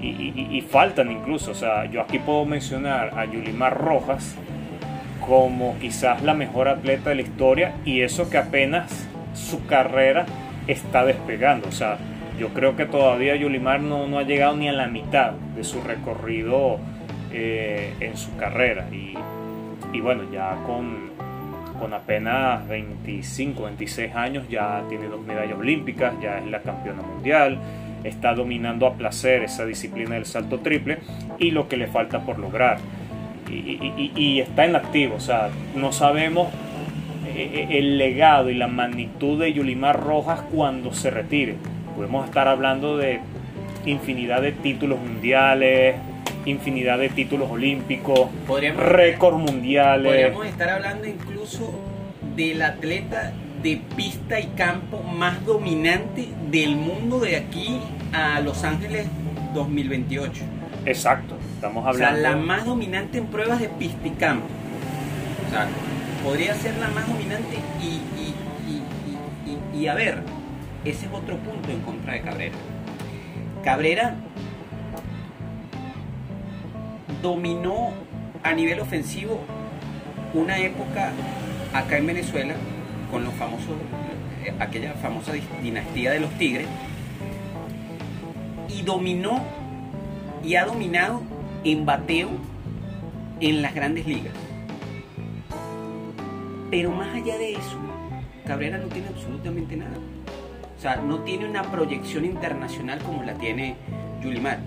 y, 0.00 0.60
faltan 0.68 1.10
incluso. 1.10 1.52
O 1.52 1.54
sea, 1.54 1.86
yo 1.86 2.00
aquí 2.00 2.18
puedo 2.18 2.44
mencionar 2.44 3.18
a 3.18 3.24
Yulimar 3.24 3.76
Rojas 3.76 4.36
como 5.26 5.76
quizás 5.80 6.22
la 6.22 6.34
mejor 6.34 6.68
atleta 6.68 7.10
de 7.10 7.16
la 7.16 7.22
historia 7.22 7.74
y 7.84 8.00
eso 8.00 8.28
que 8.28 8.38
apenas 8.38 9.08
su 9.34 9.64
carrera 9.66 10.26
está 10.66 11.04
despegando. 11.04 11.68
O 11.68 11.72
sea, 11.72 11.98
yo 12.38 12.48
creo 12.48 12.76
que 12.76 12.86
todavía 12.86 13.36
Yulimar 13.36 13.80
no, 13.80 14.06
no 14.08 14.18
ha 14.18 14.22
llegado 14.22 14.56
ni 14.56 14.68
a 14.68 14.72
la 14.72 14.86
mitad 14.86 15.32
de 15.54 15.64
su 15.64 15.80
recorrido 15.80 16.78
eh, 17.32 17.94
en 18.00 18.16
su 18.16 18.36
carrera. 18.36 18.88
Y, 18.90 19.14
y 19.92 20.00
bueno, 20.00 20.24
ya 20.32 20.56
con, 20.66 21.11
con 21.82 21.92
apenas 21.94 22.66
25, 22.68 23.64
26 23.64 24.14
años 24.14 24.48
ya 24.48 24.84
tiene 24.88 25.08
dos 25.08 25.20
medallas 25.20 25.58
olímpicas, 25.58 26.14
ya 26.22 26.38
es 26.38 26.46
la 26.46 26.62
campeona 26.62 27.02
mundial 27.02 27.58
está 28.04 28.34
dominando 28.34 28.86
a 28.86 28.94
placer 28.94 29.42
esa 29.42 29.64
disciplina 29.64 30.14
del 30.14 30.26
salto 30.26 30.58
triple 30.60 30.98
y 31.38 31.50
lo 31.50 31.68
que 31.68 31.76
le 31.76 31.86
falta 31.86 32.20
por 32.20 32.38
lograr. 32.38 32.78
Y, 33.48 34.40
está 34.40 34.64
en 34.64 34.76
activo, 34.76 35.16
o 35.16 35.20
sea, 35.20 35.50
no 35.76 35.92
sabemos 35.92 36.48
eh, 37.26 37.66
eh, 37.68 37.78
el 37.78 37.98
legado 37.98 38.48
y 38.48 38.54
la 38.54 38.66
magnitud 38.66 39.38
de 39.38 39.52
Yulimar 39.52 40.00
Rojas 40.00 40.40
cuando 40.54 40.94
se 40.94 41.10
retire. 41.10 41.56
Podemos 41.94 42.24
estar 42.24 42.48
hablando 42.48 42.96
de 42.96 43.20
infinidad 43.84 44.40
de 44.40 44.52
títulos 44.52 44.98
mundiales, 45.00 45.96
infinidad 46.44 46.98
de 46.98 47.08
títulos 47.08 47.50
olímpicos, 47.50 48.28
récords 48.76 49.38
mundiales. 49.38 50.06
Podríamos 50.06 50.46
estar 50.46 50.68
hablando 50.70 51.06
incluso 51.06 51.72
del 52.36 52.62
atleta 52.62 53.32
de 53.62 53.80
pista 53.96 54.40
y 54.40 54.46
campo 54.48 55.02
más 55.02 55.44
dominante 55.44 56.28
del 56.50 56.76
mundo 56.76 57.20
de 57.20 57.36
aquí 57.36 57.78
a 58.12 58.40
Los 58.40 58.64
Ángeles 58.64 59.06
2028. 59.54 60.42
Exacto, 60.84 61.36
estamos 61.54 61.86
hablando. 61.86 62.18
O 62.18 62.22
sea, 62.22 62.30
la 62.30 62.36
más 62.36 62.64
dominante 62.64 63.18
en 63.18 63.26
pruebas 63.26 63.60
de 63.60 63.68
pista 63.68 64.06
y 64.06 64.10
campo. 64.10 64.46
O 65.46 65.50
sea, 65.50 65.68
podría 66.24 66.54
ser 66.54 66.76
la 66.78 66.88
más 66.88 67.06
dominante 67.06 67.56
y, 67.80 68.00
y, 69.78 69.86
a 69.86 69.94
ver, 69.94 70.22
ese 70.84 71.06
es 71.06 71.12
otro 71.12 71.36
punto 71.38 71.70
en 71.70 71.80
contra 71.80 72.14
de 72.14 72.20
Cabrera. 72.22 72.54
Cabrera 73.64 74.14
dominó 77.22 77.92
a 78.42 78.52
nivel 78.52 78.80
ofensivo 78.80 79.40
una 80.34 80.58
época 80.58 81.12
acá 81.72 81.98
en 81.98 82.06
Venezuela 82.06 82.54
con 83.10 83.24
los 83.24 83.32
famosos, 83.34 83.76
eh, 84.44 84.52
aquella 84.58 84.94
famosa 84.94 85.32
dinastía 85.62 86.10
de 86.10 86.20
los 86.20 86.30
tigres, 86.32 86.66
y 88.68 88.82
dominó 88.82 89.40
y 90.42 90.56
ha 90.56 90.64
dominado 90.64 91.22
en 91.64 91.86
bateo 91.86 92.30
en 93.40 93.62
las 93.62 93.74
grandes 93.74 94.06
ligas. 94.06 94.32
Pero 96.70 96.90
más 96.90 97.14
allá 97.14 97.36
de 97.36 97.52
eso, 97.52 97.78
Cabrera 98.46 98.78
no 98.78 98.86
tiene 98.88 99.08
absolutamente 99.08 99.76
nada. 99.76 99.96
O 100.76 100.80
sea, 100.80 100.96
no 100.96 101.20
tiene 101.20 101.48
una 101.48 101.62
proyección 101.62 102.24
internacional 102.24 102.98
como 103.00 103.22
la 103.22 103.34
tiene 103.34 103.76
Yulimar. 104.22 104.58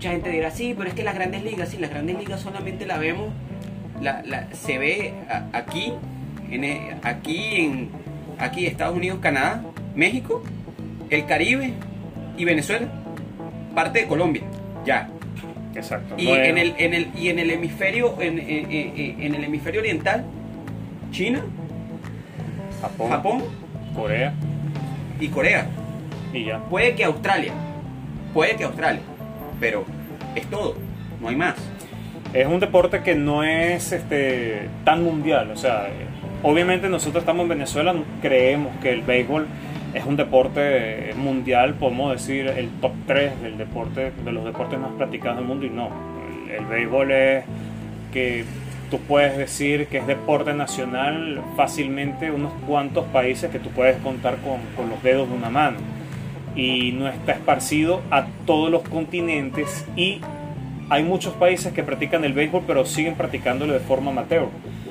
Mucha 0.00 0.12
gente 0.12 0.30
dirá, 0.30 0.50
sí, 0.50 0.72
pero 0.74 0.88
es 0.88 0.94
que 0.94 1.02
las 1.04 1.14
grandes 1.14 1.44
ligas, 1.44 1.68
sí, 1.68 1.76
las 1.76 1.90
grandes 1.90 2.16
ligas 2.16 2.40
solamente 2.40 2.86
la 2.86 2.96
vemos, 2.96 3.28
la, 4.00 4.48
se 4.54 4.78
ve 4.78 5.12
aquí 5.52 5.92
en, 6.50 6.98
aquí 7.02 7.56
en 7.56 7.90
aquí 8.38 8.64
Estados 8.64 8.96
Unidos, 8.96 9.18
Canadá, 9.20 9.62
México, 9.94 10.42
el 11.10 11.26
Caribe 11.26 11.74
y 12.38 12.46
Venezuela, 12.46 12.88
parte 13.74 14.00
de 14.00 14.06
Colombia, 14.06 14.40
ya. 14.86 15.10
Exacto. 15.74 16.14
Y, 16.16 16.28
en, 16.28 16.56
el, 16.56 16.74
en 16.78 16.94
el, 16.94 17.10
y 17.14 17.28
en 17.28 17.38
el 17.38 17.50
hemisferio 17.50 18.22
en, 18.22 18.38
en, 18.38 19.34
el 19.34 19.44
hemisferio 19.44 19.82
oriental, 19.82 20.24
China, 21.10 21.44
Japón, 22.80 23.10
Japón, 23.10 23.42
Corea 23.94 24.32
y 25.20 25.28
Corea. 25.28 25.66
Y 26.32 26.46
ya. 26.46 26.58
Puede 26.70 26.94
que 26.94 27.04
Australia, 27.04 27.52
puede 28.32 28.56
que 28.56 28.64
Australia, 28.64 29.02
pero 29.60 29.84
es 30.34 30.46
todo, 30.46 30.74
no 31.20 31.28
hay 31.28 31.36
más. 31.36 31.54
Es 32.32 32.46
un 32.46 32.60
deporte 32.60 33.02
que 33.02 33.14
no 33.14 33.44
es 33.44 33.92
este 33.92 34.68
tan 34.84 35.04
mundial, 35.04 35.50
o 35.50 35.56
sea, 35.56 35.88
Obviamente 36.42 36.88
nosotros 36.88 37.22
estamos 37.22 37.42
en 37.42 37.50
Venezuela, 37.50 37.94
creemos 38.22 38.74
que 38.80 38.90
el 38.90 39.02
béisbol 39.02 39.46
es 39.92 40.06
un 40.06 40.16
deporte 40.16 41.12
mundial, 41.14 41.74
podemos 41.74 42.12
decir 42.12 42.46
el 42.46 42.70
top 42.80 42.92
3 43.06 43.42
del 43.42 43.58
deporte, 43.58 44.12
de 44.24 44.32
los 44.32 44.46
deportes 44.46 44.78
más 44.78 44.92
practicados 44.92 45.36
del 45.36 45.46
mundo 45.46 45.66
y 45.66 45.70
no. 45.70 45.90
El, 46.50 46.64
béisbol 46.64 47.10
es 47.10 47.44
que 48.10 48.44
tú 48.90 48.98
puedes 49.00 49.36
decir 49.36 49.86
que 49.88 49.98
es 49.98 50.06
deporte 50.06 50.54
nacional 50.54 51.42
fácilmente 51.56 52.30
unos 52.30 52.52
cuantos 52.66 53.04
países 53.06 53.50
que 53.50 53.58
tú 53.58 53.68
puedes 53.68 53.98
contar 53.98 54.38
con, 54.38 54.60
con 54.76 54.88
los 54.88 55.02
dedos 55.02 55.28
de 55.28 55.36
una 55.36 55.50
mano. 55.50 55.76
Y 56.56 56.92
no 56.92 57.08
está 57.08 57.32
esparcido 57.32 58.02
a 58.10 58.26
todos 58.46 58.70
los 58.70 58.82
continentes 58.82 59.86
y 59.96 60.20
hay 60.88 61.04
muchos 61.04 61.34
países 61.34 61.72
que 61.72 61.82
practican 61.82 62.24
el 62.24 62.32
béisbol 62.32 62.64
pero 62.66 62.84
siguen 62.84 63.14
practicándolo 63.14 63.72
de 63.72 63.80
forma 63.80 64.10
amateur. 64.10 64.48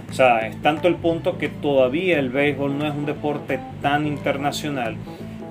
O 0.10 0.14
sea, 0.14 0.48
es 0.48 0.60
tanto 0.62 0.88
el 0.88 0.96
punto 0.96 1.38
que 1.38 1.50
todavía 1.50 2.18
el 2.18 2.30
béisbol 2.30 2.78
no 2.78 2.88
es 2.88 2.96
un 2.96 3.06
deporte 3.06 3.60
tan 3.82 4.08
internacional 4.08 4.96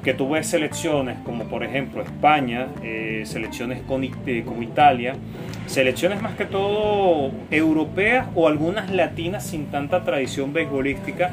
que 0.03 0.15
tú 0.15 0.31
ves 0.31 0.47
selecciones 0.47 1.19
como 1.25 1.45
por 1.45 1.63
ejemplo 1.63 2.03
España, 2.03 2.69
eh, 2.83 3.23
selecciones 3.27 3.83
con, 3.83 4.03
eh, 4.05 4.43
como 4.45 4.63
Italia, 4.63 5.15
selecciones 5.67 6.23
más 6.23 6.35
que 6.35 6.45
todo 6.45 7.31
europeas 7.51 8.27
o 8.35 8.49
algunas 8.49 8.91
latinas 8.91 9.47
sin 9.47 9.67
tanta 9.67 10.05
tradición 10.05 10.53
beisbolística, 10.53 11.33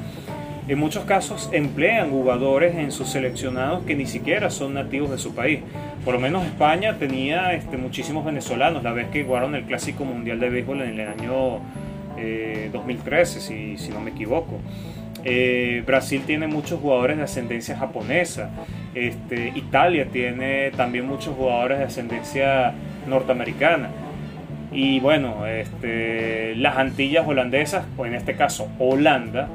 en 0.68 0.80
muchos 0.80 1.06
casos 1.06 1.50
emplean 1.52 2.10
jugadores 2.10 2.76
en 2.76 2.92
sus 2.92 3.10
seleccionados 3.10 3.86
que 3.86 3.96
ni 3.96 4.06
siquiera 4.06 4.50
son 4.50 4.74
nativos 4.74 5.12
de 5.12 5.18
su 5.18 5.36
país. 5.36 5.60
Por 6.04 6.16
lo 6.16 6.20
menos 6.20 6.46
España 6.46 6.98
tenía 6.98 7.54
este, 7.54 7.78
muchísimos 7.78 8.26
venezolanos 8.26 8.84
la 8.84 8.92
vez 8.92 9.08
que 9.10 9.24
jugaron 9.24 9.56
el 9.56 9.64
Clásico 9.64 10.06
Mundial 10.06 10.40
de 10.40 10.50
Béisbol 10.50 10.82
en 10.82 11.00
el 11.00 11.08
año 11.08 11.60
2013, 12.72 13.40
eh, 13.40 13.78
si 13.78 13.90
no 13.90 14.00
me 14.00 14.12
equivoco. 14.12 14.60
Eh, 15.28 15.82
Brasil 15.88 16.22
tiene 16.26 16.46
muchos 16.48 16.80
jugadores 16.80 17.18
de 17.18 17.24
ascendencia 17.24 17.76
japonesa. 17.76 18.52
Este, 18.94 19.52
Italia 19.56 20.08
tiene 20.12 20.70
también 20.72 21.08
muchos 21.08 21.36
jugadores 21.36 21.80
de 21.80 21.86
ascendencia 21.86 22.74
norteamericana. 23.08 23.90
Y 24.72 25.00
bueno, 25.00 25.48
este, 25.48 26.56
las 26.56 26.78
Antillas 26.78 27.28
holandesas, 27.28 27.86
o 27.98 28.06
en 28.06 28.14
este 28.14 28.36
caso 28.36 28.68
Holanda, 28.78 29.48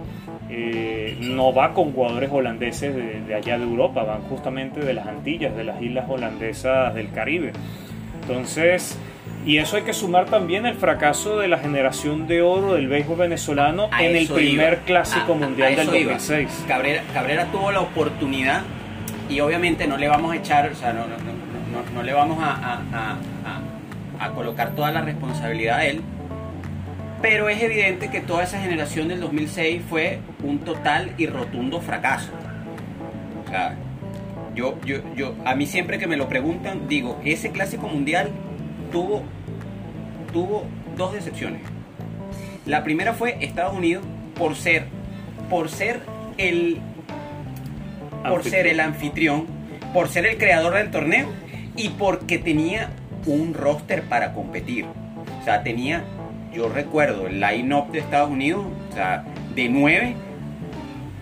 eh, 0.51 1.17
no 1.21 1.53
va 1.55 1.73
con 1.73 1.93
jugadores 1.93 2.31
holandeses 2.33 2.95
de, 2.95 3.21
de, 3.21 3.35
allá 3.35 3.57
de 3.57 3.65
Europa, 3.65 4.03
van 4.03 4.23
justamente 4.23 4.81
de 4.81 4.95
las 4.95 5.07
Antillas, 5.07 5.57
de 5.57 5.65
las 5.65 5.81
islas 5.81 6.07
holandesas 6.09 6.95
del 6.95 7.11
Caribe. 7.13 7.53
Entonces, 8.23 8.99
y 9.47 9.57
eso 9.57 9.77
hay 9.77 9.83
que 9.83 9.95
sumar 9.95 10.27
también 10.27 10.67
el 10.67 10.75
fracaso 10.75 11.39
de 11.39 11.49
la 11.49 11.59
generación 11.59 12.27
de 12.27 12.43
oro 12.43 12.75
del 12.75 12.89
béisbol 12.89 13.17
venezolano 13.17 13.89
en 13.99 14.17
el 14.17 14.29
primer 14.29 14.81
clásico 14.81 15.35
mundial 15.35 15.77
del 15.77 15.87
2006. 15.87 16.65
Cabrera, 16.69 17.03
Cabrera, 17.15 17.47
tuvo 17.47 17.73
la 17.73 17.81
oportunidad 17.81 18.63
y 19.31 19.41
obviamente 19.41 19.87
no 19.87 19.97
le 19.97 20.09
vamos 20.09 20.33
a 20.33 20.37
echar, 20.37 20.71
o 20.71 20.75
sea, 20.75 20.93
no, 20.93 21.07
no, 21.07 21.17
no, 21.17 21.95
no 21.95 22.03
le 22.03 22.13
vamos 22.13 22.39
a, 22.43 22.83
a, 22.93 24.25
a, 24.25 24.31
colocar 24.33 24.75
toda 24.75 24.91
la 24.91 25.01
responsabilidad 25.01 25.79
a 25.79 25.87
él, 25.87 26.03
pero 27.23 27.49
es 27.49 27.63
evidente 27.63 28.11
que 28.11 28.21
toda 28.21 28.45
esa 28.45 28.61
generación 28.61 29.09
del 29.09 29.21
2006 29.21 29.83
fue 29.89 30.21
un 30.43 30.61
total 30.61 31.15
y 31.19 31.27
rotundo 31.27 31.81
fracaso. 31.81 32.31
O 33.45 33.49
sea, 33.49 33.77
yo, 34.55 34.79
yo, 34.85 34.99
yo, 35.15 35.35
a 35.45 35.55
mí 35.55 35.67
siempre 35.67 35.99
que 35.99 36.07
me 36.07 36.17
lo 36.17 36.29
preguntan, 36.29 36.89
digo, 36.89 37.21
ese 37.25 37.51
clásico 37.51 37.89
mundial 37.89 38.31
tuvo, 38.91 39.23
tuvo 40.33 40.65
dos 40.97 41.13
decepciones. 41.13 41.63
La 42.67 42.85
primera 42.85 43.15
fue 43.15 43.37
Estados 43.41 43.77
Unidos 43.77 44.05
por 44.37 44.55
ser, 44.55 44.87
por 45.49 45.69
ser 45.69 46.01
el, 46.39 46.79
por 48.27 48.45
ser 48.45 48.67
el 48.67 48.81
anfitrión, 48.81 49.47
por 49.93 50.09
ser 50.09 50.27
el 50.27 50.39
creador 50.39 50.75
del 50.75 50.91
torneo 50.91 51.29
y 51.77 51.91
porque 51.91 52.39
tenía 52.39 52.91
un 53.27 53.55
roster 53.55 54.03
para 54.05 54.33
competir. 54.33 54.87
O 55.41 55.45
sea, 55.45 55.63
tenía, 55.63 56.05
yo 56.53 56.69
recuerdo 56.69 57.27
el 57.27 57.41
line-up 57.41 57.91
de 57.91 58.01
Estados 58.01 58.31
Unidos, 58.31 58.67
o 58.91 58.95
sea, 58.95 59.25
de 59.55 59.69
nueve, 59.69 60.15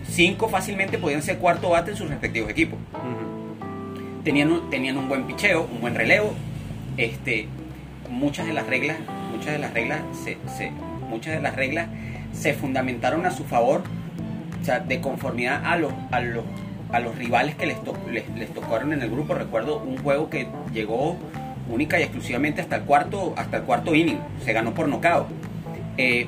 cinco 0.07 0.49
fácilmente 0.49 0.97
podían 0.97 1.21
ser 1.21 1.37
cuarto 1.37 1.69
bate 1.69 1.91
en 1.91 1.97
sus 1.97 2.09
respectivos 2.09 2.49
equipos. 2.49 2.79
tenían, 4.23 4.69
tenían 4.69 4.97
un 4.97 5.07
buen 5.07 5.25
picheo, 5.25 5.67
un 5.71 5.81
buen 5.81 5.95
relevo, 5.95 6.33
este, 6.97 7.47
muchas 8.09 8.47
de 8.47 8.53
las 8.53 8.67
reglas, 8.67 8.97
muchas 9.31 9.53
de 9.53 9.59
las 9.59 9.73
reglas 9.73 10.01
se, 10.23 10.37
muchas 11.09 11.33
de 11.35 11.41
las 11.41 11.55
reglas 11.55 11.87
se 12.33 12.53
fundamentaron 12.53 13.25
a 13.25 13.31
su 13.31 13.43
favor, 13.45 13.83
o 14.61 14.65
sea, 14.65 14.79
de 14.79 14.99
conformidad 14.99 15.65
a 15.65 15.77
los, 15.77 15.93
a 16.11 16.19
los, 16.19 16.43
a 16.91 16.99
los 16.99 17.17
rivales 17.17 17.55
que 17.55 17.65
les, 17.65 17.77
les, 18.11 18.53
tocaron 18.53 18.93
en 18.93 19.01
el 19.01 19.09
grupo. 19.09 19.33
Recuerdo 19.33 19.79
un 19.79 19.97
juego 19.97 20.29
que 20.29 20.47
llegó 20.73 21.17
única 21.69 21.99
y 21.99 22.03
exclusivamente 22.03 22.61
hasta 22.61 22.77
el 22.77 22.83
cuarto, 22.83 23.33
hasta 23.37 23.57
el 23.57 23.63
cuarto 23.63 23.95
inning, 23.95 24.19
se 24.43 24.53
ganó 24.53 24.73
por 24.73 24.87
nocao. 24.87 25.27
Eh, 25.97 26.27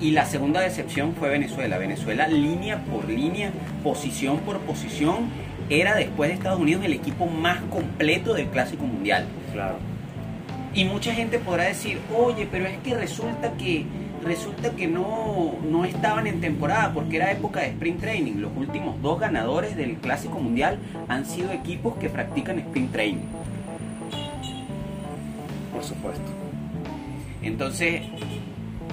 y 0.00 0.12
la 0.12 0.24
segunda 0.26 0.60
decepción 0.60 1.14
fue 1.14 1.28
Venezuela. 1.28 1.78
Venezuela, 1.78 2.28
línea 2.28 2.78
por 2.84 3.08
línea, 3.08 3.50
posición 3.82 4.38
por 4.38 4.60
posición, 4.60 5.28
era 5.70 5.96
después 5.96 6.30
de 6.30 6.36
Estados 6.36 6.60
Unidos 6.60 6.84
el 6.84 6.92
equipo 6.92 7.26
más 7.26 7.60
completo 7.62 8.34
del 8.34 8.46
Clásico 8.46 8.84
Mundial. 8.84 9.26
Claro. 9.52 9.76
Y 10.74 10.84
mucha 10.84 11.12
gente 11.12 11.38
podrá 11.38 11.64
decir, 11.64 11.98
oye, 12.16 12.46
pero 12.50 12.66
es 12.66 12.78
que 12.78 12.94
resulta 12.94 13.52
que 13.52 13.84
resulta 14.24 14.70
que 14.70 14.86
no, 14.86 15.54
no 15.68 15.84
estaban 15.84 16.26
en 16.26 16.40
temporada 16.40 16.92
porque 16.92 17.16
era 17.16 17.32
época 17.32 17.60
de 17.60 17.68
sprint 17.68 18.00
training. 18.00 18.34
Los 18.36 18.52
últimos 18.56 19.00
dos 19.02 19.18
ganadores 19.18 19.76
del 19.76 19.96
Clásico 19.96 20.38
Mundial 20.38 20.78
han 21.08 21.24
sido 21.24 21.52
equipos 21.52 21.96
que 21.96 22.08
practican 22.08 22.58
sprint 22.58 22.92
training. 22.92 23.26
Por 25.78 25.86
supuesto. 25.86 26.32
Entonces, 27.40 28.02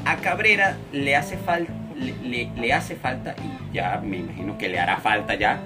a 0.06 0.18
Cabrera 0.18 0.78
le 0.92 1.16
hace 1.16 1.36
falta, 1.36 1.74
le, 1.96 2.52
le, 2.56 2.74
hace 2.74 2.96
falta, 2.96 3.34
y 3.40 3.76
ya 3.76 4.00
me 4.06 4.18
imagino 4.18 4.56
que 4.60 4.70
le 4.70 4.80
hará 4.80 4.98
falta 4.98 5.34
ya, 5.34 5.62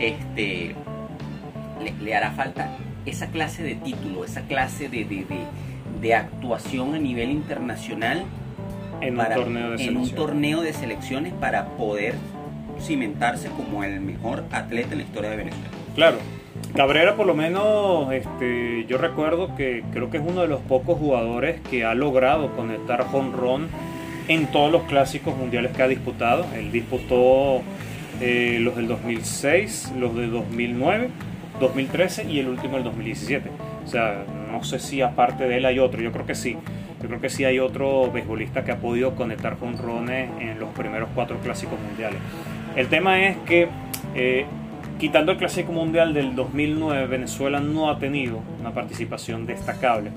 este, 0.00 0.74
le, 1.80 1.92
le 2.02 2.14
hará 2.16 2.32
falta 2.32 2.76
esa 3.06 3.28
clase 3.28 3.62
de 3.62 3.76
título, 3.76 4.24
esa 4.24 4.42
clase 4.42 4.88
de, 4.88 5.04
de, 5.04 5.26
de, 6.00 6.14
actuación 6.14 6.96
a 6.96 6.98
nivel 6.98 7.30
internacional 7.30 8.24
en, 9.00 9.16
un 9.16 9.26
torneo 9.28 9.70
de 9.70 9.84
en 9.84 9.96
un 9.96 10.10
torneo 10.10 10.62
de 10.62 10.72
selecciones 10.72 11.34
para 11.34 11.66
poder 11.76 12.16
cimentarse 12.80 13.48
como 13.50 13.84
el 13.84 14.00
mejor 14.00 14.44
atleta 14.50 14.90
en 14.90 14.98
la 14.98 15.04
historia 15.04 15.30
de 15.30 15.36
Venezuela. 15.36 15.68
Claro, 15.94 16.18
Cabrera 16.78 17.16
por 17.16 17.26
lo 17.26 17.34
menos 17.34 18.12
este, 18.12 18.84
yo 18.86 18.98
recuerdo 18.98 19.56
que 19.56 19.82
creo 19.92 20.10
que 20.10 20.18
es 20.18 20.22
uno 20.24 20.42
de 20.42 20.46
los 20.46 20.60
pocos 20.60 20.96
jugadores 20.96 21.60
que 21.68 21.84
ha 21.84 21.92
logrado 21.92 22.52
conectar 22.54 23.04
run 23.12 23.66
en 24.28 24.46
todos 24.52 24.70
los 24.70 24.84
clásicos 24.84 25.36
mundiales 25.36 25.72
que 25.76 25.82
ha 25.82 25.88
disputado. 25.88 26.46
Él 26.54 26.70
disputó 26.70 27.62
eh, 28.20 28.58
los 28.60 28.76
del 28.76 28.86
2006, 28.86 29.94
los 29.98 30.14
de 30.14 30.28
2009 30.28 31.08
2013 31.58 32.30
y 32.30 32.38
el 32.38 32.46
último 32.46 32.76
el 32.76 32.84
2017. 32.84 33.50
O 33.84 33.88
sea, 33.88 34.22
no 34.52 34.62
sé 34.62 34.78
si 34.78 35.02
aparte 35.02 35.48
de 35.48 35.56
él 35.56 35.66
hay 35.66 35.80
otro, 35.80 36.00
yo 36.00 36.12
creo 36.12 36.26
que 36.26 36.36
sí. 36.36 36.56
Yo 37.02 37.08
creo 37.08 37.20
que 37.20 37.28
sí 37.28 37.44
hay 37.44 37.58
otro 37.58 38.08
beisbolista 38.12 38.64
que 38.64 38.70
ha 38.70 38.76
podido 38.76 39.16
conectar 39.16 39.56
con 39.56 39.78
Rone 39.78 40.28
en 40.38 40.60
los 40.60 40.68
primeros 40.70 41.08
cuatro 41.12 41.38
clásicos 41.38 41.80
mundiales. 41.80 42.20
El 42.76 42.86
tema 42.86 43.26
es 43.26 43.36
que, 43.38 43.66
eh, 44.14 44.46
quitando 44.98 45.32
el 45.32 45.38
clásico 45.38 45.72
mundial 45.72 46.12
del 46.12 46.34
2009, 46.34 47.06
Venezuela 47.06 47.60
no 47.60 47.90
ha 47.90 47.98
tenido 47.98 48.42
una 48.60 48.72
participación 48.72 49.46
destacable 49.46 50.10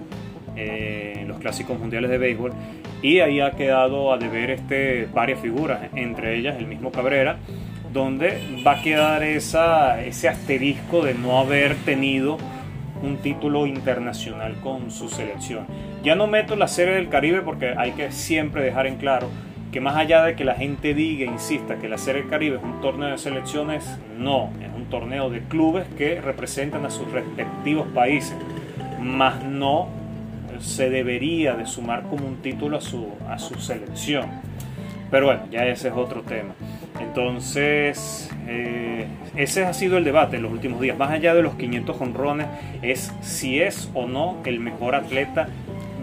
eh, 0.56 1.14
en 1.20 1.28
los 1.28 1.40
clásicos 1.40 1.80
mundiales 1.80 2.10
de 2.10 2.18
béisbol 2.18 2.52
y 3.02 3.20
ahí 3.20 3.40
ha 3.40 3.52
quedado 3.52 4.12
a 4.12 4.18
deber 4.18 4.50
este, 4.52 5.08
varias 5.14 5.40
figuras, 5.40 5.90
entre 5.96 6.38
ellas 6.38 6.58
el 6.58 6.68
mismo 6.68 6.92
Cabrera 6.92 7.38
donde 7.94 8.40
va 8.66 8.74
a 8.74 8.82
quedar 8.82 9.24
ese 9.24 10.30
asterisco 10.30 11.04
de 11.04 11.14
no 11.14 11.40
haber 11.40 11.76
tenido 11.76 12.38
un 13.04 13.18
título 13.18 13.66
internacional 13.66 14.56
con 14.62 14.92
su 14.92 15.10
selección. 15.10 15.66
Ya 16.04 16.16
no 16.16 16.28
meto 16.28 16.56
la 16.56 16.68
serie 16.68 16.94
del 16.96 17.10
Caribe 17.10 17.42
porque 17.42 17.74
hay 17.78 17.92
que 17.92 18.12
siempre 18.12 18.64
dejar 18.64 18.88
en 18.88 18.98
claro 18.98 19.30
que 19.72 19.82
más 19.82 19.96
allá 19.96 20.24
de 20.24 20.36
que 20.36 20.44
la 20.44 20.56
gente 20.56 20.94
diga, 20.94 21.26
insista, 21.26 21.78
que 21.80 21.88
la 21.88 21.98
serie 21.98 22.22
del 22.22 22.30
Caribe 22.30 22.58
es 22.58 22.64
un 22.64 22.82
torneo 22.82 23.10
de 23.10 23.18
selecciones, 23.18 24.00
no, 24.18 24.52
torneo 24.92 25.32
de 25.32 25.40
clubes 25.42 25.88
que 25.98 26.22
representan 26.22 26.86
a 26.86 26.92
sus 26.92 27.12
respectivos 27.12 27.88
países, 27.88 28.36
más 29.00 29.44
no 29.44 29.90
se 30.60 30.92
debería 30.92 31.56
de 31.56 31.66
sumar 31.66 32.04
como 32.04 32.28
un 32.28 32.38
título 32.38 32.78
a 32.78 32.82
su, 32.82 33.08
a 33.28 33.40
su 33.40 33.56
selección. 33.56 34.26
Pero 35.10 35.26
bueno, 35.26 35.42
ya 35.52 35.66
ese 35.66 35.88
es 35.88 35.94
otro 35.96 36.22
tema. 36.22 36.54
Entonces, 37.02 38.30
eh, 38.48 39.08
ese 39.36 39.66
ha 39.66 39.74
sido 39.74 39.98
el 39.98 40.04
debate 40.04 40.38
en 40.38 40.44
los 40.44 40.52
últimos 40.52 40.80
días. 40.80 40.98
Más 40.98 41.12
allá 41.12 41.34
de 41.34 41.42
los 41.42 41.56
500 41.56 42.00
honrones, 42.00 42.48
es 42.82 43.12
si 43.22 43.60
es 43.60 43.90
o 43.94 44.08
no 44.08 44.38
el 44.46 44.60
mejor 44.60 44.96
atleta 44.96 45.48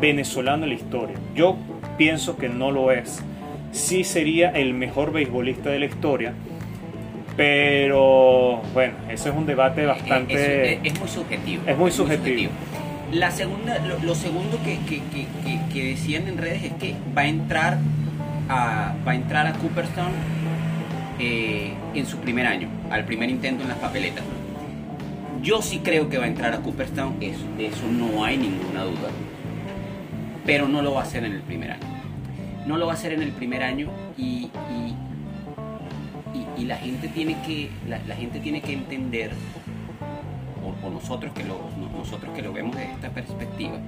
venezolano 0.00 0.64
en 0.64 0.70
la 0.70 0.74
historia. 0.74 1.16
Yo 1.34 1.56
pienso 1.96 2.36
que 2.36 2.48
no 2.48 2.70
lo 2.70 2.92
es. 2.92 3.22
Sí 3.72 4.04
sería 4.04 4.50
el 4.50 4.74
mejor 4.74 5.12
beisbolista 5.12 5.70
de 5.70 5.78
la 5.78 5.86
historia, 5.86 6.34
pero 7.38 8.60
bueno, 8.74 8.94
ese 9.08 9.28
es 9.28 9.34
un 9.34 9.46
debate 9.46 9.86
bastante... 9.86 10.80
Es, 10.82 10.98
muy 10.98 11.08
subjetivo. 11.08 11.62
Es 11.68 11.78
muy 11.78 11.92
subjetivo. 11.92 12.50
La 13.12 13.30
segunda, 13.30 13.78
lo, 13.78 14.14
segundo 14.16 14.58
que, 14.64 14.76
que, 15.72 15.84
decían 15.84 16.26
en 16.26 16.36
redes 16.36 16.64
es 16.64 16.72
que 16.72 16.96
va 17.16 17.22
a 17.22 17.28
entrar 17.28 17.78
a, 18.48 18.92
va 19.06 19.12
a 19.12 19.14
entrar 19.14 19.46
a 19.46 19.52
Cooperstown 19.52 20.10
eh, 21.20 21.74
en 21.94 22.06
su 22.06 22.18
primer 22.18 22.44
año, 22.44 22.68
al 22.90 23.04
primer 23.04 23.30
intento 23.30 23.62
en 23.62 23.68
las 23.68 23.78
papeletas. 23.78 24.24
Yo 25.40 25.62
sí 25.62 25.78
creo 25.78 26.08
que 26.08 26.18
va 26.18 26.24
a 26.24 26.28
entrar 26.28 26.52
a 26.54 26.58
Cooperstown, 26.58 27.18
eso, 27.20 27.44
de 27.56 27.66
eso 27.66 27.86
no 27.86 28.24
hay 28.24 28.36
ninguna 28.36 28.82
duda. 28.82 29.10
Pero 30.44 30.66
no 30.66 30.82
lo 30.82 30.94
va 30.94 31.02
a 31.02 31.04
hacer 31.04 31.22
en 31.22 31.34
el 31.34 31.42
primer 31.42 31.70
año. 31.70 31.86
No 32.66 32.78
lo 32.78 32.86
va 32.86 32.94
a 32.94 32.94
hacer 32.96 33.12
en 33.12 33.22
el 33.22 33.30
primer 33.30 33.62
año 33.62 33.90
y, 34.16 34.50
y, 34.70 34.96
la, 36.64 36.76
gente 36.76 37.08
tiene 37.08 37.40
que, 37.42 37.70
la, 37.88 38.14
gente 38.14 38.40
tiene 38.40 38.60
que 38.60 38.72
entender, 38.72 39.32
o, 40.82 40.90
nosotros, 40.90 41.32
que 41.32 41.44
lo, 41.44 41.58
nosotros 41.96 42.34
que 42.34 42.42
lo 42.42 42.52
vemos 42.52 42.76
desde 42.76 42.92
esta 42.92 43.10
perspectiva, 43.10 43.78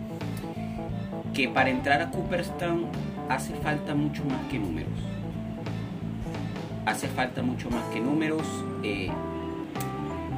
que 1.34 1.48
para 1.48 1.70
entrar 1.70 2.00
a 2.00 2.10
Cooperstown 2.10 2.86
hace 3.28 3.54
falta 3.54 3.94
mucho 3.94 4.24
más 4.24 4.40
que 4.50 4.58
números. 4.58 4.92
Hace 6.86 7.08
falta 7.08 7.42
mucho 7.42 7.70
más 7.70 7.84
que 7.92 8.00
números. 8.00 8.46
Eh, 8.82 9.10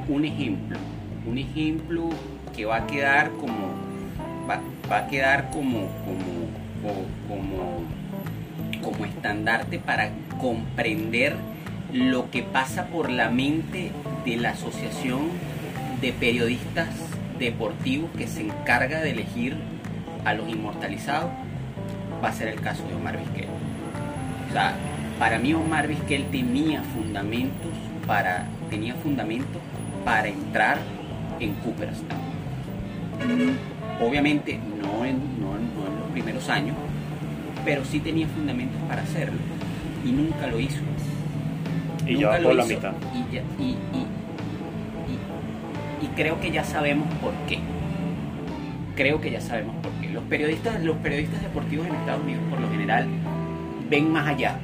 un 0.07 0.25
ejemplo, 0.25 0.77
un 1.25 1.37
ejemplo 1.37 2.09
que 2.55 2.65
va 2.65 2.77
a 2.77 2.87
quedar 2.87 3.31
como 3.31 3.71
va, 4.49 4.97
a 4.97 5.07
quedar 5.07 5.49
como 5.49 5.87
como, 6.05 7.05
como 7.27 7.83
como 8.83 9.05
estandarte 9.05 9.79
para 9.79 10.09
comprender 10.39 11.35
lo 11.93 12.31
que 12.31 12.41
pasa 12.41 12.87
por 12.87 13.11
la 13.11 13.29
mente 13.29 13.91
de 14.25 14.37
la 14.37 14.49
asociación 14.51 15.29
de 16.01 16.11
periodistas 16.11 16.89
deportivos 17.37 18.09
que 18.17 18.27
se 18.27 18.41
encarga 18.41 18.99
de 18.99 19.11
elegir 19.11 19.55
a 20.25 20.33
los 20.33 20.49
inmortalizados 20.49 21.29
va 22.23 22.29
a 22.29 22.33
ser 22.33 22.47
el 22.47 22.59
caso 22.61 22.87
de 22.87 22.95
Omar 22.95 23.19
Vizquel. 23.19 23.47
O 24.49 24.53
sea, 24.53 24.73
para 25.19 25.37
mí 25.37 25.53
Omar 25.53 25.87
Vizquel 25.87 26.25
tenía 26.31 26.81
fundamentos 26.81 27.71
para 28.07 28.47
tenía 28.71 28.95
fundamentos 28.95 29.61
para 30.03 30.27
entrar 30.27 30.79
en 31.39 31.53
Cooperstown. 31.55 32.19
Obviamente 34.01 34.59
no 34.81 35.05
en, 35.05 35.19
los 35.43 36.11
primeros 36.11 36.49
años, 36.49 36.75
pero 37.63 37.85
sí 37.85 37.99
tenía 37.99 38.27
fundamentos 38.27 38.81
para 38.87 39.03
hacerlo 39.03 39.37
y 40.03 40.11
nunca 40.11 40.47
lo 40.47 40.59
hizo. 40.59 40.81
Y 42.05 42.17
ya 42.17 42.39
por 42.41 42.55
la 42.55 42.65
mitad. 42.65 42.93
Y, 43.59 43.77
creo 46.15 46.39
que 46.39 46.51
ya 46.51 46.63
sabemos 46.63 47.11
por 47.15 47.33
qué. 47.47 47.57
Creo 48.95 49.19
que 49.19 49.31
ya 49.31 49.41
sabemos 49.41 49.75
por 49.81 49.91
qué. 49.93 50.09
Los 50.09 50.23
periodistas, 50.25 50.83
los 50.83 50.97
periodistas 50.97 51.41
deportivos 51.41 51.87
en 51.87 51.95
Estados 51.95 52.23
Unidos 52.23 52.43
por 52.51 52.59
lo 52.59 52.69
general 52.69 53.07
ven 53.89 54.11
más 54.11 54.27
allá 54.27 54.59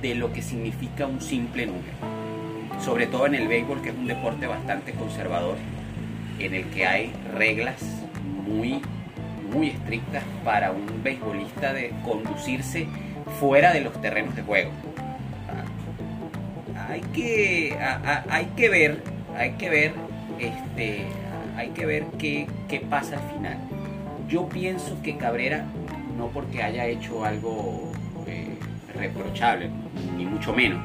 de 0.00 0.14
lo 0.14 0.32
que 0.32 0.40
significa 0.40 1.06
un 1.06 1.20
simple 1.20 1.66
número 1.66 2.20
sobre 2.80 3.06
todo 3.06 3.26
en 3.26 3.34
el 3.34 3.48
béisbol, 3.48 3.82
que 3.82 3.90
es 3.90 3.94
un 3.94 4.06
deporte 4.06 4.46
bastante 4.46 4.92
conservador, 4.92 5.56
en 6.38 6.54
el 6.54 6.64
que 6.66 6.86
hay 6.86 7.12
reglas 7.34 7.82
muy, 8.46 8.80
muy 9.52 9.68
estrictas 9.68 10.24
para 10.44 10.72
un 10.72 11.02
beisbolista 11.02 11.72
de 11.72 11.92
conducirse 12.04 12.86
fuera 13.38 13.72
de 13.72 13.82
los 13.82 14.00
terrenos 14.00 14.34
de 14.34 14.42
juego. 14.42 14.70
Hay 16.90 17.02
que, 17.12 17.78
hay 18.28 18.46
que 18.56 18.68
ver, 18.68 19.02
hay 19.36 19.52
que 19.52 19.70
ver, 19.70 19.94
este, 20.40 21.04
hay 21.56 21.68
que 21.68 21.86
ver 21.86 22.04
qué, 22.18 22.48
pasa 22.90 23.16
al 23.16 23.30
final. 23.32 23.58
Yo 24.28 24.48
pienso 24.48 25.00
que 25.00 25.16
Cabrera, 25.16 25.66
no 26.18 26.28
porque 26.28 26.64
haya 26.64 26.86
hecho 26.86 27.24
algo 27.24 27.92
eh, 28.26 28.56
reprochable, 28.96 29.70
ni 30.16 30.24
mucho 30.24 30.52
menos, 30.52 30.82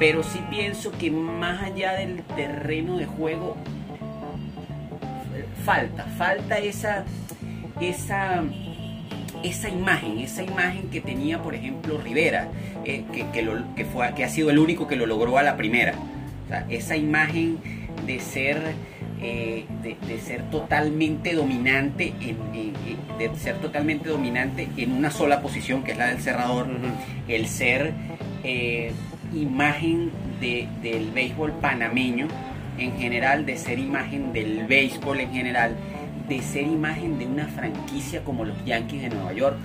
pero 0.00 0.24
sí 0.24 0.40
pienso 0.50 0.90
que 0.90 1.12
más 1.12 1.62
allá 1.62 1.92
del 1.92 2.22
terreno 2.36 2.96
de 2.96 3.06
juego 3.06 3.56
falta, 5.64 6.04
falta 6.18 6.58
esa, 6.58 7.04
esa, 7.80 8.42
esa 9.44 9.68
imagen, 9.68 10.18
esa 10.18 10.42
imagen 10.42 10.88
que 10.90 11.00
tenía, 11.00 11.42
por 11.42 11.54
ejemplo, 11.54 11.98
Rivera, 11.98 12.48
eh, 12.84 13.04
que, 13.12 13.84
fue, 13.84 14.12
que 14.14 14.24
ha 14.24 14.28
sido 14.28 14.50
el 14.50 14.58
único 14.58 14.88
que 14.88 14.96
lo 14.96 15.06
logró 15.06 15.38
a 15.38 15.42
la 15.42 15.56
primera. 15.56 15.94
esa 16.68 16.96
imagen 16.96 17.58
de 18.06 18.20
ser, 18.20 18.58
eh, 19.20 19.66
de, 19.82 20.20
ser 20.20 20.42
totalmente 20.50 21.34
dominante, 21.34 22.14
en, 22.20 22.72
de 23.18 23.36
ser 23.36 23.56
totalmente 23.56 24.08
dominante 24.08 24.68
en 24.76 24.92
una 24.92 25.10
sola 25.10 25.40
posición, 25.42 25.84
que 25.84 25.92
es 25.92 25.98
la 25.98 26.08
del 26.08 26.20
cerrador, 26.20 26.66
el 27.28 27.46
ser 27.46 27.92
eh, 28.42 28.92
imagen 29.34 30.10
del 30.40 31.10
béisbol 31.10 31.52
panameño 31.52 32.28
en 32.78 32.98
general, 32.98 33.46
de 33.46 33.56
ser 33.56 33.78
imagen 33.78 34.32
del 34.32 34.66
béisbol 34.66 35.20
en 35.20 35.32
general, 35.32 35.76
de 36.28 36.40
ser 36.42 36.62
imagen 36.62 37.18
de 37.18 37.26
una 37.26 37.46
franquicia 37.46 38.24
como 38.24 38.44
los 38.44 38.64
Yankees 38.64 39.02
de 39.02 39.08
Nueva 39.10 39.32
York. 39.32 39.56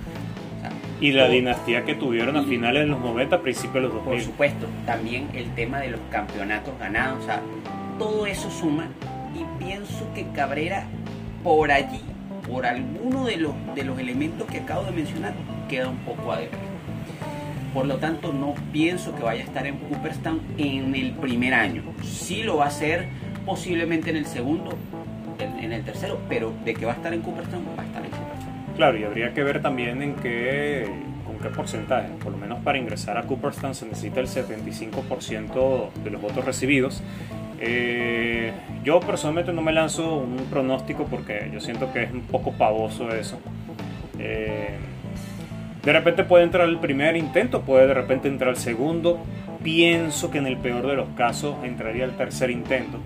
y 1.00 1.12
la 1.12 1.28
dinastía 1.28 1.84
que 1.86 1.94
tuvieron 1.94 2.36
a 2.36 2.42
finales 2.42 2.82
de 2.82 2.88
los 2.88 3.00
90, 3.00 3.40
principios 3.40 3.74
de 3.74 3.80
los 3.82 3.92
2000. 3.94 4.12
Por 4.12 4.20
supuesto, 4.22 4.66
también 4.84 5.28
el 5.32 5.54
tema 5.54 5.78
de 5.80 5.88
los 5.88 6.00
campeonatos 6.10 6.78
ganados, 6.78 7.22
o 7.22 7.26
sea, 7.26 7.40
todo 7.98 8.26
eso 8.26 8.50
suma 8.50 8.88
y 9.34 9.64
pienso 9.64 10.06
que 10.14 10.26
Cabrera 10.34 10.86
por 11.42 11.72
allí, 11.72 12.00
por 12.46 12.66
alguno 12.66 13.24
de 13.24 13.38
los, 13.38 13.54
de 13.74 13.84
los 13.84 13.98
elementos 13.98 14.46
que 14.48 14.58
acabo 14.58 14.84
de 14.84 14.92
mencionar, 14.92 15.32
queda 15.68 15.88
un 15.88 15.98
poco 15.98 16.32
adentro. 16.32 16.58
Por 17.72 17.86
lo 17.86 17.96
tanto, 17.98 18.32
no 18.32 18.54
pienso 18.72 19.14
que 19.14 19.22
vaya 19.22 19.42
a 19.42 19.44
estar 19.44 19.66
en 19.66 19.76
Cooperstown 19.78 20.40
en 20.58 20.94
el 20.94 21.12
primer 21.12 21.54
año. 21.54 21.82
Sí 22.02 22.42
lo 22.42 22.56
va 22.56 22.64
a 22.64 22.68
hacer 22.68 23.08
posiblemente 23.46 24.10
en 24.10 24.16
el 24.16 24.26
segundo, 24.26 24.76
en, 25.40 25.72
el 25.72 25.82
tercero, 25.84 26.18
pero 26.28 26.52
de 26.64 26.74
que 26.74 26.86
va 26.86 26.92
a 26.92 26.96
estar 26.96 27.12
en 27.12 27.22
Cooperstown, 27.22 27.64
va 27.78 27.82
a 27.82 27.86
estar 27.86 28.04
en 28.04 28.10
Cooperstown. 28.10 28.50
Claro, 28.76 28.98
y 28.98 29.04
habría 29.04 29.34
que 29.34 29.42
ver 29.42 29.60
también 29.62 30.02
en 30.02 30.14
qué, 30.14 30.86
con 31.26 31.38
qué 31.38 31.48
porcentaje. 31.48 32.08
Por 32.22 32.32
lo 32.32 32.38
menos 32.38 32.60
para 32.60 32.78
ingresar 32.78 33.18
a 33.18 33.22
Cooperstown 33.22 33.74
se 33.74 33.86
necesita 33.86 34.20
el 34.20 34.26
75% 34.26 35.92
de 36.02 36.10
los 36.10 36.22
votos 36.22 36.44
recibidos. 36.44 37.02
Eh, 37.60 38.52
yo 38.84 39.00
personalmente 39.00 39.52
no 39.52 39.60
me 39.60 39.72
lanzo 39.72 40.16
un 40.16 40.36
pronóstico 40.48 41.04
porque 41.04 41.50
yo 41.52 41.60
siento 41.60 41.92
que 41.92 42.04
es 42.04 42.12
un 42.12 42.22
poco 42.22 42.52
pavoso 42.52 43.10
eso. 43.14 43.38
Eh, 44.18 44.78
de 45.82 45.92
repente 45.92 46.24
puede 46.24 46.44
entrar 46.44 46.68
el 46.68 46.78
primer 46.78 47.16
intento, 47.16 47.62
puede 47.62 47.86
de 47.86 47.94
repente 47.94 48.28
entrar 48.28 48.50
el 48.50 48.56
segundo. 48.56 49.18
Pienso 49.62 50.30
que 50.30 50.38
en 50.38 50.46
el 50.46 50.56
peor 50.56 50.86
de 50.86 50.94
los 50.94 51.08
casos 51.10 51.56
entraría 51.64 52.04
el 52.04 52.12
tercer 52.12 52.50
intento, 52.50 52.98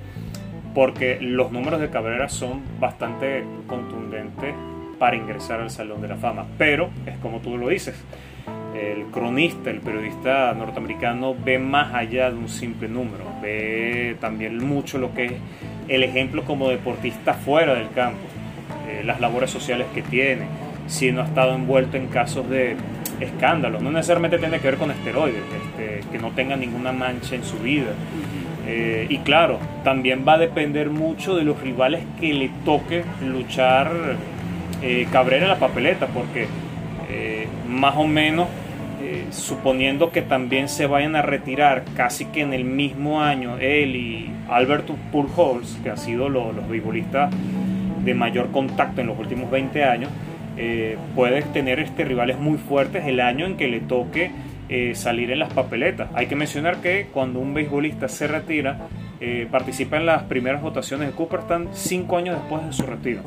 porque 0.74 1.18
los 1.20 1.52
números 1.52 1.80
de 1.80 1.88
Cabrera 1.88 2.28
son 2.28 2.62
bastante 2.80 3.44
contundentes 3.66 4.54
para 4.98 5.16
ingresar 5.16 5.60
al 5.60 5.70
Salón 5.70 6.02
de 6.02 6.08
la 6.08 6.16
Fama. 6.16 6.46
Pero 6.58 6.90
es 7.06 7.16
como 7.18 7.40
tú 7.40 7.56
lo 7.56 7.68
dices, 7.68 7.94
el 8.74 9.04
cronista, 9.06 9.70
el 9.70 9.80
periodista 9.80 10.52
norteamericano 10.52 11.34
ve 11.34 11.58
más 11.58 11.94
allá 11.94 12.30
de 12.30 12.37
un 12.37 12.48
simple 12.48 12.88
número, 12.88 13.24
ve 13.40 14.16
también 14.20 14.58
mucho 14.66 14.98
lo 14.98 15.14
que 15.14 15.26
es 15.26 15.32
el 15.88 16.02
ejemplo 16.02 16.44
como 16.44 16.68
deportista 16.68 17.34
fuera 17.34 17.74
del 17.74 17.90
campo, 17.90 18.26
eh, 18.88 19.02
las 19.04 19.20
labores 19.20 19.50
sociales 19.50 19.87
que 19.94 20.02
tiene 20.02 20.46
si 20.87 21.12
no 21.12 21.22
ha 21.22 21.24
estado 21.24 21.54
envuelto 21.54 21.96
en 21.96 22.08
casos 22.08 22.48
de 22.48 22.76
escándalos. 23.20 23.82
No 23.82 23.90
necesariamente 23.90 24.38
tiene 24.38 24.58
que 24.60 24.68
ver 24.68 24.78
con 24.78 24.90
esteroides, 24.90 25.42
este, 25.66 26.00
que 26.10 26.18
no 26.18 26.30
tenga 26.32 26.56
ninguna 26.56 26.92
mancha 26.92 27.34
en 27.34 27.44
su 27.44 27.58
vida. 27.58 27.92
Eh, 28.66 29.07
y 29.09 29.18
claro, 29.18 29.59
también 29.83 30.24
va 30.27 30.35
a 30.35 30.38
depender 30.38 30.90
mucho 30.90 31.37
de 31.37 31.44
los 31.44 31.61
rivales 31.61 32.03
que 32.20 32.33
le 32.33 32.50
toque 32.64 33.05
luchar 33.22 33.90
eh, 34.83 35.07
Cabrera 35.12 35.44
en 35.44 35.50
la 35.50 35.59
papeleta, 35.59 36.07
porque 36.07 36.46
eh, 37.11 37.46
más 37.68 37.96
o 37.96 38.07
menos, 38.07 38.48
suponiendo 39.31 40.11
que 40.11 40.22
también 40.22 40.68
se 40.68 40.87
vayan 40.87 41.14
a 41.14 41.20
retirar 41.20 41.85
casi 41.94 42.24
que 42.24 42.40
en 42.40 42.55
el 42.55 42.64
mismo 42.64 43.20
año 43.20 43.59
él 43.59 43.96
y 43.96 44.31
Alberto 44.48 44.96
Pujols, 45.12 45.79
que 45.83 45.90
ha 45.90 45.96
sido 45.98 46.31
los 46.31 46.66
beisbolistas 46.68 47.31
de 48.03 48.14
mayor 48.14 48.50
contacto 48.50 49.03
en 49.03 49.09
los 49.09 49.18
últimos 49.18 49.50
20 49.50 49.85
años, 49.85 50.11
eh, 50.57 50.96
puede 51.16 51.42
tener 51.42 51.81
este, 51.81 52.05
rivales 52.05 52.38
muy 52.38 52.59
fuertes 52.59 53.07
el 53.07 53.20
año 53.20 53.46
en 53.46 53.57
que 53.57 53.66
le 53.66 53.81
toque 53.81 54.31
eh, 54.68 54.94
salir 54.94 55.31
en 55.31 55.38
las 55.38 55.53
papeletas. 55.53 56.09
Hay 56.14 56.27
que 56.27 56.37
mencionar 56.37 56.79
que 56.79 57.09
cuando 57.12 57.40
un 57.40 57.55
beisbolista 57.55 58.09
se 58.09 58.27
retira, 58.27 58.79
eh, 59.20 59.46
participa 59.50 59.96
en 59.96 60.07
las 60.07 60.22
primeras 60.24 60.62
votaciones 60.62 61.09
de 61.09 61.14
Cooperstown 61.14 61.68
cinco 61.72 62.16
años 62.16 62.37
después 62.37 62.66
de 62.66 62.72
su 62.72 62.83
retiro. 62.85 63.22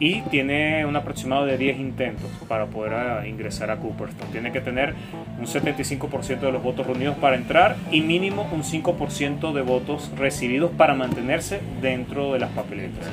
y 0.00 0.22
tiene 0.22 0.84
un 0.84 0.96
aproximado 0.96 1.44
de 1.44 1.56
10 1.58 1.78
intentos 1.78 2.28
para 2.48 2.66
poder 2.66 2.94
ah, 2.94 3.26
ingresar 3.28 3.70
a 3.70 3.76
Cooperstown. 3.76 4.32
Tiene 4.32 4.50
que 4.50 4.60
tener 4.60 4.94
un 5.38 5.46
75% 5.46 6.40
de 6.40 6.50
los 6.50 6.62
votos 6.62 6.86
reunidos 6.86 7.16
para 7.18 7.36
entrar 7.36 7.76
y 7.92 8.00
mínimo 8.00 8.48
un 8.50 8.62
5% 8.62 9.52
de 9.52 9.60
votos 9.60 10.10
recibidos 10.16 10.72
para 10.72 10.94
mantenerse 10.94 11.60
dentro 11.80 12.32
de 12.32 12.40
las 12.40 12.50
papeletas. 12.50 13.06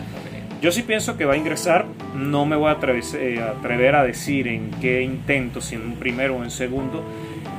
Yo 0.62 0.74
sí 0.74 0.84
pienso 0.84 1.16
que 1.16 1.24
va 1.24 1.36
a 1.36 1.38
ingresar, 1.38 1.86
no 2.16 2.46
me 2.46 2.58
voy 2.58 2.70
a 2.70 2.74
eh, 2.74 3.42
atrever, 3.42 3.96
a 3.96 4.04
decir 4.04 4.50
en 4.50 4.72
qué 4.82 5.02
intento, 5.04 5.62
si 5.62 5.76
en 5.76 5.84
un 5.84 5.94
primero 5.94 6.36
o 6.36 6.44
en 6.44 6.52
segundo, 6.52 7.02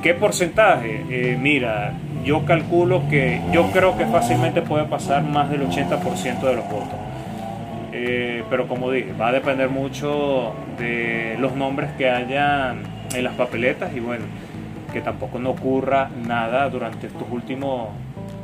qué 0.03 0.13
porcentaje. 0.13 1.03
Eh, 1.09 1.37
mira, 1.41 1.93
yo 2.23 2.45
calculo 2.45 3.01
que, 3.09 3.41
yo 3.51 3.71
creo 3.71 3.97
que 3.97 4.05
fácilmente 4.05 4.61
puede 4.61 4.85
pasar 4.85 5.23
más 5.23 5.49
del 5.49 5.61
80% 5.67 6.41
de 6.41 6.55
los 6.55 6.69
votos. 6.69 6.99
Eh, 7.91 8.43
pero 8.51 8.67
como 8.67 8.91
dije, 8.91 9.13
va 9.13 9.29
a 9.29 9.31
depender 9.31 9.69
mucho 9.69 10.53
de 10.77 11.37
los 11.39 11.55
nombres 11.55 11.89
que 11.97 12.07
haya 12.07 12.75
en 13.15 13.23
las 13.23 13.33
papeletas 13.33 13.95
y 13.95 13.99
bueno, 13.99 14.25
que 14.93 15.01
tampoco 15.01 15.39
no 15.39 15.49
ocurra 15.49 16.11
nada 16.27 16.69
durante 16.69 17.07
estos 17.07 17.25
últimos 17.31 17.89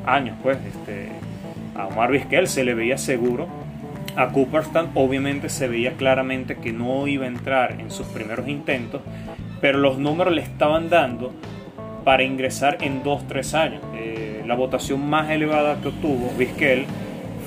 años, 0.04 0.36
pues, 0.42 0.58
este, 0.66 1.10
a 1.76 1.86
Omar 1.88 2.12
Vizquel 2.12 2.48
se 2.48 2.64
le 2.64 2.74
veía 2.74 2.98
seguro, 2.98 3.67
a 4.18 4.30
Cooperstown 4.30 4.90
obviamente 4.96 5.48
se 5.48 5.68
veía 5.68 5.94
claramente 5.94 6.58
que 6.58 6.74
no 6.74 7.08
iba 7.08 7.26
a 7.26 7.28
entrar 7.28 7.80
en 7.80 7.92
sus 7.92 8.08
primeros 8.08 8.48
intentos, 8.48 9.02
pero 9.62 9.78
los 9.78 10.00
números 10.00 10.34
le 10.34 10.42
estaban 10.42 10.90
dando 10.90 11.34
para 12.04 12.24
ingresar 12.24 12.80
en 12.82 13.04
2-3 13.04 13.54
años. 13.54 13.82
Eh, 13.96 14.44
la 14.46 14.56
votación 14.56 15.08
más 15.08 15.30
elevada 15.30 15.80
que 15.82 15.90
obtuvo 15.90 16.32
Vizquel 16.38 16.86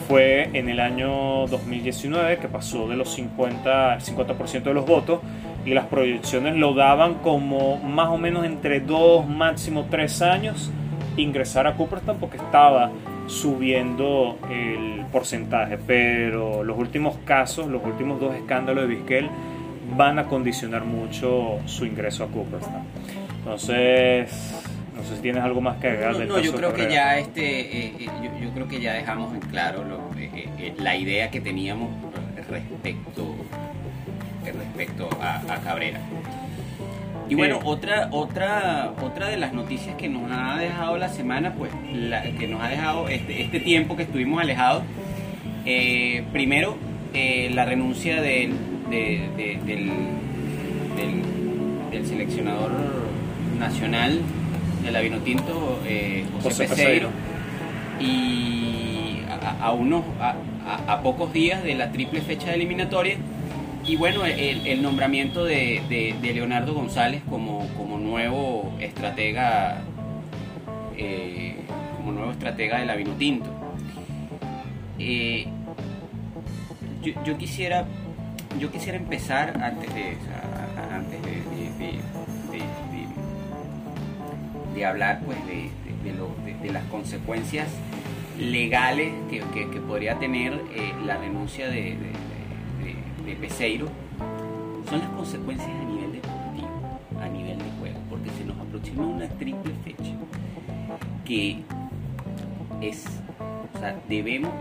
fue 0.07 0.51
en 0.53 0.69
el 0.69 0.79
año 0.79 1.47
2019, 1.49 2.39
que 2.39 2.49
pasó 2.49 2.89
de 2.89 2.97
los 2.97 3.13
50 3.15 3.93
al 3.93 4.01
50% 4.01 4.63
de 4.63 4.75
los 4.75 4.87
votos, 4.87 5.21
y 5.65 5.75
las 5.75 5.87
proyecciones 5.87 6.57
lo 6.57 6.75
daban 6.75 7.15
como 7.15 7.79
más 7.79 8.09
o 8.09 8.17
menos 8.17 8.45
entre 8.45 8.81
2, 8.81 9.29
máximo 9.29 9.87
3 9.91 10.23
años 10.23 10.71
ingresar 11.17 11.67
a 11.67 11.75
Cooperstown 11.75 12.19
porque 12.19 12.37
estaba 12.37 12.91
subiendo 13.31 14.39
el 14.51 15.05
porcentaje, 15.13 15.79
pero 15.79 16.65
los 16.65 16.77
últimos 16.77 17.17
casos, 17.25 17.69
los 17.69 17.85
últimos 17.85 18.21
dos 18.21 18.35
escándalos 18.35 18.89
de 18.89 18.95
Vizquel 18.95 19.31
van 19.97 20.19
a 20.19 20.27
condicionar 20.27 20.85
mucho 20.85 21.59
su 21.67 21.87
ingreso 21.87 22.25
a 22.25 22.27
Cooperstown. 22.29 22.83
Entonces, 23.39 24.31
no 24.97 25.03
sé 25.05 25.17
si 25.17 25.23
tienes 25.23 25.43
algo 25.43 25.61
más 25.61 25.79
que 25.79 25.89
agregar. 25.89 26.27
No, 26.27 26.39
yo 26.41 26.53
creo 26.55 26.75
que 26.75 26.91
ya 26.91 27.19
este, 27.19 27.61
eh, 27.61 27.95
eh, 28.01 28.09
yo, 28.43 28.51
creo 28.51 28.69
que 28.69 28.81
ya 28.81 28.93
dejamos 28.95 29.33
en 29.35 29.41
claro 29.41 29.85
eh, 30.19 30.75
la 30.79 30.97
idea 30.97 31.31
que 31.31 31.41
teníamos 31.41 31.91
respecto 32.49 33.35
respecto 34.45 35.09
a, 35.21 35.61
Cabrera. 35.63 36.01
Y 37.31 37.37
bueno, 37.37 37.61
otra, 37.65 38.09
otra, 38.11 38.93
otra 39.03 39.29
de 39.29 39.37
las 39.37 39.53
noticias 39.53 39.95
que 39.97 40.09
nos 40.09 40.31
ha 40.31 40.59
dejado 40.59 40.99
la 40.99 41.09
semana, 41.09 41.55
pues, 41.55 41.71
la, 41.93 42.23
que 42.23 42.49
nos 42.49 42.61
ha 42.61 42.69
dejado 42.69 43.09
este, 43.09 43.43
este 43.43 43.61
tiempo 43.61 43.97
que 43.97 44.03
estuvimos 44.03 44.43
alejados, 44.43 44.83
primero, 46.33 46.77
la 47.15 47.65
renuncia 47.65 48.21
del, 48.21 48.53
del, 48.91 49.65
del, 49.67 49.91
seleccionador 52.05 52.73
nacional 53.59 54.21
de 54.83 54.91
la 54.91 55.01
Vinotinto, 55.01 55.81
eh, 55.87 56.25
José, 56.43 56.67
Peseiro, 56.67 57.11
y 58.01 59.19
a, 59.61 59.73
unos, 59.73 60.03
a, 60.19 61.03
pocos 61.03 61.33
días 61.33 61.63
de 61.63 61.75
la 61.75 61.93
triple 61.93 62.23
fecha 62.23 62.49
de 62.49 62.55
eliminatoria, 62.55 63.17
y 63.87 63.97
bueno, 63.97 64.25
el, 64.25 64.83
nombramiento 64.83 65.45
de, 65.45 66.17
Leonardo 66.23 66.75
González 66.75 67.23
como, 67.29 67.69
nuevo 67.99 68.77
estratega, 68.81 69.83
eh, 70.97 71.57
como 71.97 72.13
nuevo 72.13 72.33
estratega 72.33 72.79
de 72.79 72.87
la 72.87 72.97
Vinotinto. 72.97 73.51
Eh, 74.99 75.47
yo, 77.25 77.39
quisiera 77.39 77.87
yo 78.59 78.71
quisiera 78.71 78.99
empezar 78.99 79.59
antes 79.63 79.95
de, 79.95 80.17
antes 80.93 81.23
de, 81.23 81.41
de 84.75 84.85
hablar 84.85 85.21
pues 85.25 85.39
de, 85.47 85.71
de, 86.63 86.73
las 86.73 86.85
consecuencias 86.85 87.69
legales 88.39 89.13
que, 89.29 89.41
que, 89.53 89.81
podría 89.81 90.19
tener 90.19 90.55
eh, 90.75 90.93
la 91.05 91.17
renuncia 91.19 91.69
de, 91.69 91.97
de, 93.25 93.37
Peseiro 93.37 93.87
son 94.89 94.99
las 94.99 95.09
consecuencias 95.11 95.69
a 95.69 95.85
nivel 95.85 96.13
deportivo, 96.13 96.69
a 97.21 97.29
nivel 97.29 97.59
de 97.59 97.71
juego, 97.79 97.99
porque 98.09 98.31
se 98.31 98.45
nos 98.45 98.59
aproxima 98.59 99.07
una 99.07 99.29
triple 99.29 99.73
fecha 99.85 100.13
que 101.25 101.63
es, 102.81 103.05
o 103.75 103.79
sea, 103.79 103.97
debemos, 104.09 104.53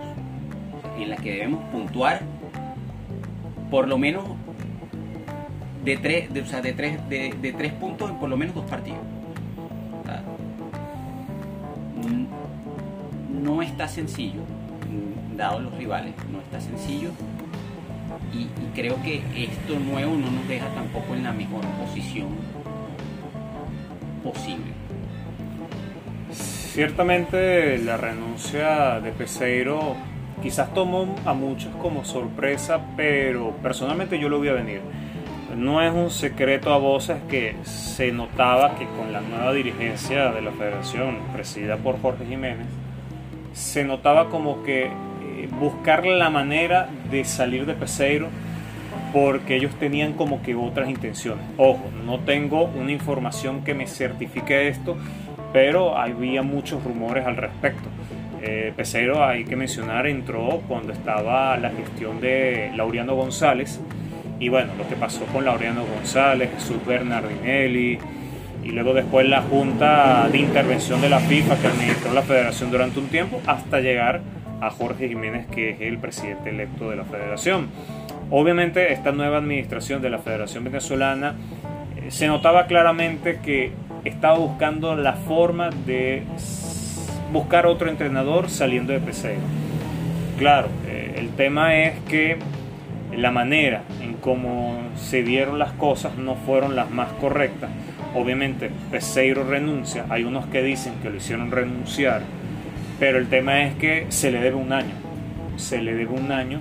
en 0.98 1.10
la 1.10 1.18
que 1.18 1.32
debemos 1.32 1.64
puntuar 1.72 2.22
por 3.72 3.88
lo 3.88 3.98
menos 3.98 4.24
de 5.84 5.98
tres, 5.98 6.34
de, 6.34 6.42
o 6.42 6.46
sea, 6.46 6.62
de 6.62 6.74
tres, 6.74 7.10
de, 7.10 7.34
de 7.42 7.54
tres 7.54 7.74
puntos 7.74 8.10
en 8.10 8.18
por 8.18 8.30
lo 8.30 8.38
menos 8.38 8.56
dos 8.56 8.66
partidos. 8.66 9.00
no 13.50 13.62
está 13.62 13.88
sencillo, 13.88 14.42
dado 15.36 15.60
los 15.60 15.74
rivales, 15.76 16.14
no 16.32 16.40
está 16.40 16.60
sencillo. 16.62 17.12
Y, 18.34 18.48
creo 18.76 19.02
que 19.02 19.22
esto 19.36 19.80
nuevo 19.80 20.16
no 20.16 20.30
nos 20.32 20.48
deja 20.48 20.68
tampoco 20.70 21.16
en 21.16 21.24
la 21.24 21.32
mejor 21.32 21.66
posición 21.80 22.28
posible. 24.24 24.74
Ciertamente 26.32 27.78
la 27.80 27.98
renuncia 27.98 29.00
de 29.02 29.12
Peseiro 29.12 29.96
quizás 30.42 30.74
tomó 30.74 31.16
a 31.26 31.34
muchos 31.34 31.76
como 31.82 32.06
sorpresa, 32.06 32.80
pero 32.96 33.52
personalmente 33.62 34.20
yo 34.20 34.30
lo 34.30 34.38
voy 34.38 34.50
a 34.50 34.54
venir. 34.54 34.82
No 35.58 35.82
es 35.82 35.92
un 35.92 36.12
secreto 36.12 36.72
a 36.72 36.78
voces 36.78 37.18
que 37.28 37.56
se 37.64 38.12
notaba 38.12 38.76
que 38.76 38.86
con 38.86 39.12
la 39.12 39.20
nueva 39.20 39.52
dirigencia 39.52 40.32
de 40.32 40.42
la 40.42 40.52
federación, 40.52 41.18
presidida 41.34 41.76
por 41.78 42.00
Jorge 42.02 42.26
Jiménez, 42.26 42.68
se 43.54 43.84
notaba 43.84 44.30
como 44.30 44.64
que 44.64 44.92
buscar 45.60 46.06
la 46.06 46.30
manera 46.30 46.90
de 47.12 47.24
salir 47.26 47.66
de 47.66 47.74
Peseiro 47.74 48.28
porque 49.14 49.56
ellos 49.56 49.74
tenían 49.76 50.14
como 50.14 50.42
que 50.42 50.56
otras 50.56 50.90
intenciones. 50.90 51.44
Ojo, 51.58 51.90
no 52.06 52.20
tengo 52.20 52.66
una 52.66 52.92
información 52.92 53.64
que 53.64 53.74
me 53.74 53.88
certifique 53.88 54.68
esto, 54.68 54.98
pero 55.52 55.98
había 55.98 56.44
muchos 56.44 56.84
rumores 56.84 57.26
al 57.26 57.38
respecto. 57.38 57.90
Eh, 58.42 58.72
Peseiro, 58.76 59.24
hay 59.24 59.46
que 59.46 59.56
mencionar, 59.56 60.08
entró 60.08 60.62
cuando 60.68 60.94
estaba 60.94 61.58
la 61.58 61.72
gestión 61.72 62.22
de 62.22 62.72
Laureano 62.76 63.16
González. 63.16 63.80
Y 64.40 64.48
bueno, 64.48 64.74
lo 64.78 64.88
que 64.88 64.96
pasó 64.96 65.26
con 65.26 65.44
Laureano 65.44 65.84
González, 65.86 66.50
Jesús 66.54 66.78
Bernardinelli, 66.86 68.00
y 68.64 68.72
luego 68.72 68.94
después 68.94 69.28
la 69.28 69.42
Junta 69.42 70.30
de 70.32 70.38
Intervención 70.38 71.02
de 71.02 71.10
la 71.10 71.20
FIFA 71.20 71.58
que 71.58 71.68
administró 71.68 72.14
la 72.14 72.22
federación 72.22 72.72
durante 72.72 73.00
un 73.00 73.08
tiempo 73.08 73.42
hasta 73.48 73.80
llegar 73.80 74.22
a 74.62 74.70
Jorge 74.70 75.08
Jiménez 75.08 75.48
que 75.48 75.72
es 75.72 75.82
el 75.82 75.98
presidente 75.98 76.50
electo 76.50 76.90
de 76.90 76.96
la 76.96 77.06
federación. 77.06 77.70
Obviamente 78.32 78.94
esta 78.94 79.12
nueva 79.12 79.38
administración 79.38 80.02
de 80.02 80.10
la 80.10 80.20
Federación 80.20 80.64
Venezolana 80.64 81.36
eh, 81.98 82.12
se 82.12 82.28
notaba 82.28 82.68
claramente 82.68 83.40
que 83.44 83.72
estaba 84.06 84.38
buscando 84.38 84.96
la 84.96 85.14
forma 85.14 85.70
de 85.86 86.24
buscar 87.32 87.66
otro 87.66 87.90
entrenador 87.90 88.50
saliendo 88.50 88.94
de 88.94 89.00
Peseiro. 89.00 89.42
Claro, 90.38 90.68
eh, 90.88 91.16
el 91.18 91.30
tema 91.30 91.76
es 91.76 92.00
que 92.02 92.38
la 93.16 93.32
manera 93.32 93.84
en 94.02 94.14
cómo 94.14 94.78
se 94.96 95.24
dieron 95.24 95.60
las 95.60 95.74
cosas 95.74 96.18
no 96.18 96.36
fueron 96.36 96.76
las 96.76 96.90
más 96.92 97.12
correctas 97.14 97.70
Obviamente 98.16 98.72
Peseiro 98.90 99.44
renuncia, 99.44 100.06
hay 100.10 100.24
unos 100.24 100.48
que 100.48 100.64
dicen 100.64 100.96
que 101.02 101.10
lo 101.10 101.18
hicieron 101.18 101.52
renunciar, 101.52 102.24
pero 103.00 103.18
el 103.18 103.28
tema 103.28 103.64
es 103.64 103.76
que 103.76 104.06
se 104.10 104.30
le 104.30 104.42
debe 104.42 104.58
un 104.58 104.74
año, 104.74 104.94
se 105.56 105.82
le 105.82 105.96
debe 105.96 106.14
un 106.14 106.32
año 106.32 106.60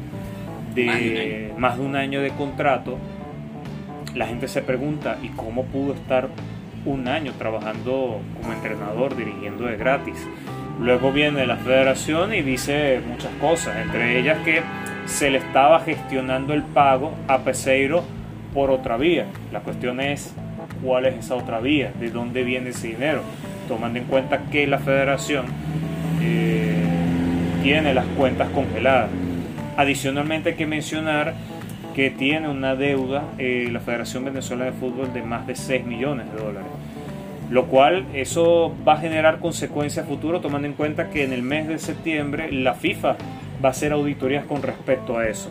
de 0.74 1.52
más 1.58 1.76
de 1.76 1.84
un 1.84 1.96
año 1.96 2.22
de, 2.22 2.30
contrato. 2.30 2.98
La 4.14 4.26
gente 4.26 4.48
se 4.48 4.62
pregunta, 4.62 5.18
¿y 5.22 5.28
cómo 5.30 5.64
pudo 5.64 5.92
estar 5.94 6.28
un 6.86 7.08
año 7.08 7.32
trabajando 7.36 8.20
como 8.40 8.52
entrenador, 8.52 9.16
dirigiendo 9.16 9.64
de 9.64 9.76
gratis? 9.76 10.26
Luego 10.80 11.12
viene 11.12 11.46
la 11.46 11.56
federación 11.56 12.32
y 12.32 12.42
dice 12.42 13.00
muchas 13.06 13.32
cosas, 13.40 13.76
entre 13.78 14.18
ellas 14.18 14.38
que 14.44 14.62
se 15.06 15.30
le 15.30 15.38
estaba 15.38 15.80
gestionando 15.80 16.54
el 16.54 16.62
pago 16.62 17.12
a 17.26 17.38
Peseiro 17.38 18.04
por 18.54 18.70
otra 18.70 18.96
vía. 18.96 19.26
La 19.52 19.60
cuestión 19.60 20.00
es 20.00 20.34
cuál 20.82 21.06
es 21.06 21.16
esa 21.16 21.34
otra 21.34 21.58
vía, 21.58 21.92
de 21.98 22.10
dónde 22.10 22.44
viene 22.44 22.70
ese 22.70 22.88
dinero, 22.88 23.22
tomando 23.66 23.98
en 23.98 24.04
cuenta 24.04 24.44
que 24.50 24.66
la 24.68 24.78
federación 24.78 25.46
eh, 26.20 26.84
tiene 27.62 27.94
las 27.94 28.06
cuentas 28.16 28.48
congeladas. 28.50 29.10
Adicionalmente 29.76 30.50
hay 30.50 30.56
que 30.56 30.66
mencionar 30.66 31.34
que 31.94 32.10
tiene 32.10 32.48
una 32.48 32.76
deuda 32.76 33.24
eh, 33.38 33.68
la 33.72 33.80
Federación 33.80 34.24
Venezolana 34.24 34.70
de 34.70 34.72
Fútbol 34.72 35.12
de 35.12 35.22
más 35.22 35.46
de 35.46 35.56
6 35.56 35.84
millones 35.84 36.30
de 36.32 36.38
dólares. 36.38 36.68
Lo 37.50 37.66
cual 37.66 38.04
eso 38.14 38.74
va 38.86 38.94
a 38.94 38.96
generar 38.98 39.38
consecuencias 39.38 40.06
futuras 40.06 40.42
tomando 40.42 40.68
en 40.68 40.74
cuenta 40.74 41.10
que 41.10 41.24
en 41.24 41.32
el 41.32 41.42
mes 41.42 41.66
de 41.66 41.78
septiembre 41.78 42.52
la 42.52 42.74
FIFA 42.74 43.16
va 43.64 43.68
a 43.68 43.72
hacer 43.72 43.92
auditorías 43.92 44.44
con 44.44 44.62
respecto 44.62 45.18
a 45.18 45.26
eso. 45.26 45.50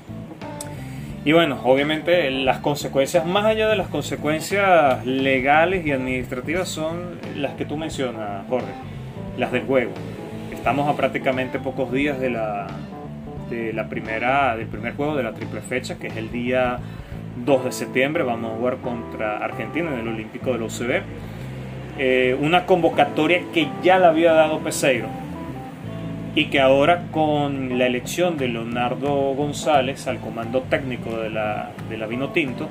Y 1.26 1.34
bueno, 1.34 1.60
obviamente 1.66 2.32
las 2.32 2.60
consecuencias, 2.60 3.26
más 3.26 3.44
allá 3.44 3.68
de 3.68 3.76
las 3.76 3.90
consecuencias 3.90 5.06
legales 5.06 5.86
y 5.86 5.92
administrativas, 5.92 6.70
son 6.70 7.20
las 7.36 7.56
que 7.56 7.66
tú 7.66 7.76
mencionas, 7.76 8.48
Jorge. 8.48 8.72
las 9.38 9.52
del 9.52 9.64
juego. 9.64 9.92
Estamos 10.68 10.90
a 10.90 10.98
prácticamente 10.98 11.60
pocos 11.60 11.94
días 11.94 12.20
de 12.20 12.30
la, 12.30 12.68
de 13.50 13.72
la 13.72 13.88
primera, 13.88 14.54
del 14.58 14.68
primer 14.68 14.98
juego 14.98 15.16
de 15.16 15.24
la 15.24 15.32
triple 15.32 15.62
fecha, 15.62 15.98
que 15.98 16.08
es 16.08 16.18
el 16.18 16.30
día 16.30 16.80
2 17.46 17.64
de 17.64 17.72
septiembre. 17.72 18.24
Vamos 18.24 18.52
a 18.52 18.58
jugar 18.58 18.78
contra 18.80 19.38
Argentina 19.38 19.90
en 19.94 20.00
el 20.00 20.10
Olímpico 20.10 20.52
de 20.52 20.60
la 20.60 20.66
UCB. 20.66 21.04
Eh, 21.98 22.38
una 22.42 22.66
convocatoria 22.66 23.44
que 23.54 23.70
ya 23.82 23.98
la 23.98 24.10
había 24.10 24.34
dado 24.34 24.60
Peseiro 24.60 25.08
y 26.36 26.48
que 26.48 26.60
ahora 26.60 27.04
con 27.14 27.78
la 27.78 27.86
elección 27.86 28.36
de 28.36 28.50
Leonardo 28.50 29.14
González 29.36 30.06
al 30.08 30.20
comando 30.20 30.64
técnico 30.64 31.16
de 31.16 31.30
la, 31.30 31.70
de 31.90 31.98
la 31.98 32.08
Vino 32.08 32.32
Tinto, 32.32 32.68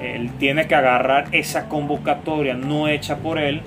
él 0.00 0.30
tiene 0.38 0.68
que 0.68 0.76
agarrar 0.76 1.24
esa 1.32 1.68
convocatoria 1.68 2.54
no 2.54 2.86
hecha 2.86 3.16
por 3.16 3.40
él 3.40 3.62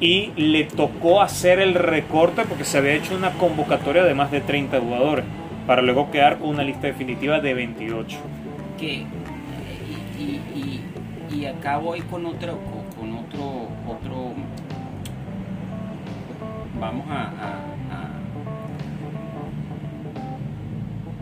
y 0.00 0.32
le 0.36 0.64
tocó 0.64 1.22
hacer 1.22 1.60
el 1.60 1.74
recorte 1.74 2.42
porque 2.48 2.64
se 2.64 2.78
había 2.78 2.94
hecho 2.94 3.14
una 3.14 3.32
convocatoria 3.32 4.04
de 4.04 4.14
más 4.14 4.30
de 4.30 4.40
30 4.40 4.80
jugadores 4.80 5.24
para 5.66 5.82
luego 5.82 6.10
quedar 6.10 6.38
con 6.38 6.50
una 6.50 6.62
lista 6.62 6.86
definitiva 6.86 7.40
de 7.40 7.54
28. 7.54 8.18
Que, 8.78 9.04
y, 11.30 11.46
acá 11.46 11.76
voy 11.76 12.00
con 12.00 12.24
otro, 12.24 12.58
con 12.98 13.12
otro, 13.12 13.68
otro 13.86 14.32
vamos 16.80 17.06
a, 17.10 17.32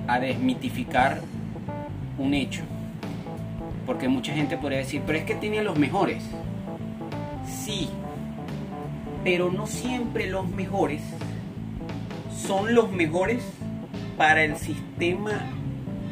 a, 0.06 0.14
a 0.14 0.20
desmitificar 0.20 1.20
un 2.18 2.34
hecho. 2.34 2.62
Porque 3.86 4.08
mucha 4.08 4.32
gente 4.32 4.56
podría 4.56 4.78
decir, 4.78 5.02
pero 5.04 5.18
es 5.18 5.24
que 5.24 5.34
tenía 5.34 5.62
los 5.62 5.76
mejores. 5.78 6.24
Sí, 7.44 7.88
pero 9.24 9.50
no 9.50 9.66
siempre 9.66 10.28
los 10.28 10.48
mejores 10.48 11.02
son 12.46 12.74
los 12.74 12.90
mejores 12.90 13.42
para 14.16 14.42
el 14.42 14.56
sistema 14.56 15.32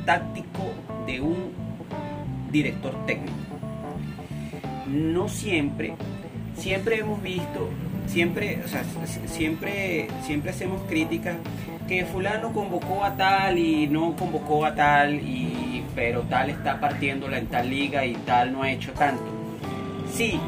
táctico 0.07 0.73
de 1.07 1.21
un 1.21 1.53
director 2.51 2.95
técnico. 3.07 3.35
No 4.87 5.29
siempre, 5.29 5.95
siempre 6.57 6.99
hemos 6.99 7.23
visto, 7.23 7.69
siempre, 8.07 8.61
o 8.65 8.69
sea, 8.69 8.85
siempre, 9.27 10.09
siempre 10.23 10.51
hacemos 10.51 10.81
críticas 10.89 11.37
que 11.89 12.05
fulano 12.05 12.53
convocó 12.53 13.05
a 13.05 13.17
tal 13.17 13.59
y 13.59 13.87
no 13.89 14.15
convocó 14.17 14.65
a 14.65 14.75
tal 14.75 15.15
y 15.15 15.85
pero 15.95 16.23
tal 16.23 16.51
está 16.51 16.81
partiéndola 16.81 17.39
en 17.39 17.47
tal 17.47 17.69
liga 17.69 18.05
y 18.05 18.15
tal 18.15 18.53
no 18.53 18.63
ha 18.63 18.71
hecho 18.71 18.93
tanto. 18.93 19.25
Sí, 20.13 20.39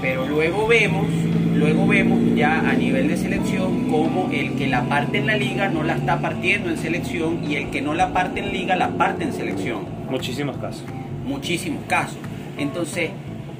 pero 0.00 0.26
luego 0.26 0.66
vemos, 0.66 1.06
luego 1.54 1.86
vemos 1.86 2.20
ya 2.34 2.60
a 2.60 2.74
nivel 2.74 3.08
de 3.08 3.16
selección 3.16 3.88
como 3.88 4.30
el 4.30 4.56
que 4.56 4.66
la 4.66 4.84
parte 4.84 5.18
en 5.18 5.26
la 5.26 5.36
liga 5.36 5.68
no 5.68 5.82
la 5.82 5.94
está 5.94 6.20
partiendo 6.20 6.70
en 6.70 6.76
selección 6.76 7.44
y 7.48 7.56
el 7.56 7.70
que 7.70 7.80
no 7.80 7.94
la 7.94 8.12
parte 8.12 8.40
en 8.40 8.52
liga 8.52 8.76
la 8.76 8.90
parte 8.90 9.24
en 9.24 9.32
selección. 9.32 9.86
Muchísimos 10.10 10.56
casos. 10.58 10.84
Muchísimos 11.24 11.84
casos. 11.86 12.18
Entonces 12.58 13.10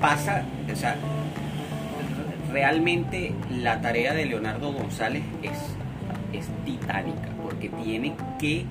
pasa, 0.01 0.44
o 0.72 0.77
sea, 0.77 0.96
realmente 2.53 3.33
la 3.51 3.81
tarea 3.81 4.14
de 4.14 4.27
Leonardo 4.27 4.72
González 4.72 5.22
es, 5.42 5.59
es 6.33 6.49
titánica 6.64 7.29
porque 7.42 7.68
tiene 7.68 8.14
que 8.38 8.64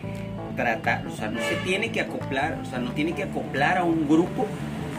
tratar, 0.56 1.06
o 1.08 1.16
sea, 1.16 1.30
no 1.30 1.40
se 1.40 1.56
tiene 1.66 1.90
que 1.92 2.02
acoplar, 2.02 2.60
o 2.62 2.66
sea, 2.66 2.80
no 2.80 2.92
tiene 2.92 3.14
que 3.14 3.24
acoplar 3.24 3.78
a 3.78 3.84
un 3.84 4.08
grupo 4.08 4.48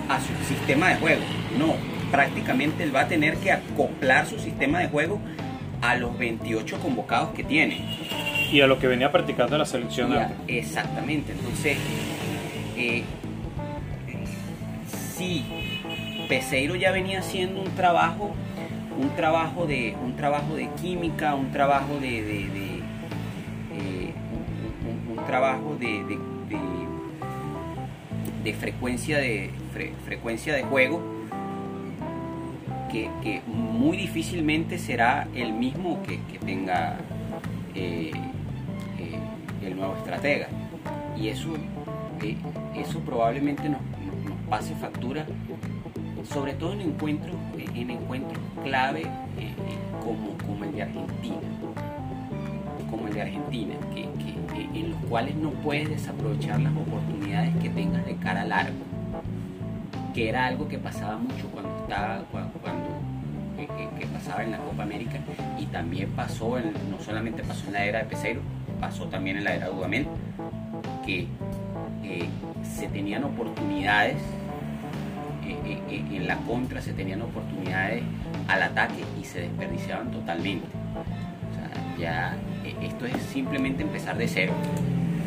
a 0.08 0.20
su 0.20 0.32
sistema 0.46 0.90
de 0.90 0.96
juego, 0.96 1.22
no, 1.58 1.74
prácticamente 2.10 2.82
él 2.84 2.94
va 2.94 3.02
a 3.02 3.08
tener 3.08 3.36
que 3.38 3.52
acoplar 3.52 4.26
su 4.26 4.38
sistema 4.38 4.80
de 4.80 4.88
juego 4.88 5.20
a 5.82 5.96
los 5.96 6.16
28 6.18 6.78
convocados 6.78 7.30
que 7.34 7.44
tiene. 7.44 7.80
Y 8.50 8.60
a 8.60 8.66
lo 8.66 8.78
que 8.78 8.86
venía 8.86 9.10
practicando 9.10 9.58
la 9.58 9.66
selección 9.66 10.14
Exactamente, 10.46 11.32
entonces, 11.32 11.76
eh, 12.76 13.02
sí, 15.16 15.44
Peseiro 16.28 16.76
ya 16.76 16.92
venía 16.92 17.20
haciendo 17.20 17.60
un 17.60 17.70
trabajo, 17.72 18.34
un 18.98 19.10
trabajo 19.16 19.66
de, 19.66 19.96
un 20.02 20.16
trabajo 20.16 20.54
de 20.54 20.68
química, 20.80 21.34
un 21.34 21.50
trabajo 21.50 21.98
de, 22.00 22.22
de, 22.22 22.40
eh, 23.72 24.12
un, 25.08 25.24
trabajo 25.26 25.76
de, 25.78 26.04
de, 26.04 26.16
frecuencia 28.54 29.18
de 29.18 29.50
frecuencia 30.04 30.54
de 30.54 30.62
juego 30.62 31.15
que, 33.22 33.42
muy 33.46 33.96
difícilmente 33.96 34.78
será 34.78 35.28
el 35.34 35.52
mismo 35.52 36.02
que, 36.02 36.18
tenga 36.38 36.98
eh, 37.74 38.12
eh, 38.98 39.18
el 39.66 39.76
nuevo 39.76 39.96
estratega. 39.96 40.48
Y 41.16 41.28
eso, 41.28 41.54
eh, 42.22 42.36
eso 42.74 43.00
probablemente 43.00 43.68
nos, 43.68 43.80
pase 44.48 44.74
factura, 44.76 45.26
sobre 46.22 46.52
todo 46.54 46.72
en 46.72 46.82
encuentros, 46.82 47.34
en 47.74 47.90
encuentros 47.90 48.40
clave 48.62 49.02
como, 50.04 50.38
como 50.46 50.64
el 50.64 50.72
de 50.72 50.82
Argentina. 50.82 51.40
Como 52.90 53.08
el 53.08 53.14
de 53.14 53.22
Argentina, 53.22 53.74
que, 53.92 54.06
en 54.78 54.90
los 54.90 55.04
cuales 55.06 55.34
no 55.34 55.50
puedes 55.50 55.88
desaprovechar 55.88 56.60
las 56.60 56.72
oportunidades 56.72 57.54
que 57.56 57.68
tengas 57.70 58.06
de 58.06 58.14
cara 58.16 58.44
largo 58.44 58.86
que 60.16 60.30
era 60.30 60.46
algo 60.46 60.66
que 60.66 60.78
pasaba 60.78 61.18
mucho 61.18 61.46
cuando 61.52 61.76
estaba 61.82 62.24
que, 63.98 64.06
pasaba 64.06 64.42
en 64.44 64.52
la 64.52 64.58
Copa 64.58 64.82
América 64.82 65.18
y 65.58 65.66
también 65.66 66.10
pasó 66.10 66.58
no 66.58 67.00
solamente 67.04 67.42
pasó 67.42 67.66
en 67.68 67.72
la 67.74 67.84
era 67.84 67.98
de 68.00 68.04
Pesero 68.06 68.40
pasó 68.80 69.06
también 69.06 69.36
en 69.36 69.44
la 69.44 69.54
era 69.54 69.66
de 69.66 69.72
Dudamel 69.72 70.06
que 71.04 71.26
eh, 72.04 72.28
se 72.62 72.88
tenían 72.88 73.24
oportunidades 73.24 74.16
eh, 75.44 75.78
eh, 75.88 76.04
en 76.12 76.26
la 76.26 76.36
contra 76.38 76.80
se 76.80 76.92
tenían 76.92 77.22
oportunidades 77.22 78.02
al 78.48 78.62
ataque 78.62 79.04
y 79.20 79.24
se 79.24 79.40
desperdiciaban 79.42 80.10
totalmente 80.10 80.66
o 80.66 81.54
sea, 81.54 81.96
ya 81.98 82.36
esto 82.82 83.06
es 83.06 83.22
simplemente 83.32 83.82
empezar 83.82 84.16
de 84.16 84.28
cero 84.28 84.52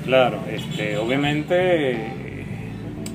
claro 0.06 0.40
este 0.50 0.98
obviamente 0.98 2.30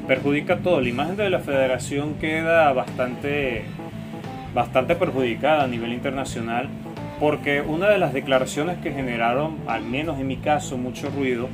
perjudica 0.07 0.59
todo. 0.59 0.81
La 0.81 0.89
imagen 0.89 1.17
de 1.17 1.31
la 1.31 1.41
federación 1.41 2.15
queda 2.15 2.73
bastante, 2.73 3.65
bastante 4.55 4.95
perjudicada 4.95 5.65
a 5.65 5.67
nivel 5.67 5.93
internacional 5.93 6.69
porque 7.21 7.61
una 7.61 7.89
de 7.89 7.99
las 7.99 8.13
declaraciones 8.13 8.79
que 8.79 8.93
generaron, 8.93 9.59
al 9.67 9.83
menos 9.83 10.19
en 10.19 10.27
mi 10.27 10.37
caso, 10.37 10.77
mucho 10.77 11.11
ruido, 11.11 11.49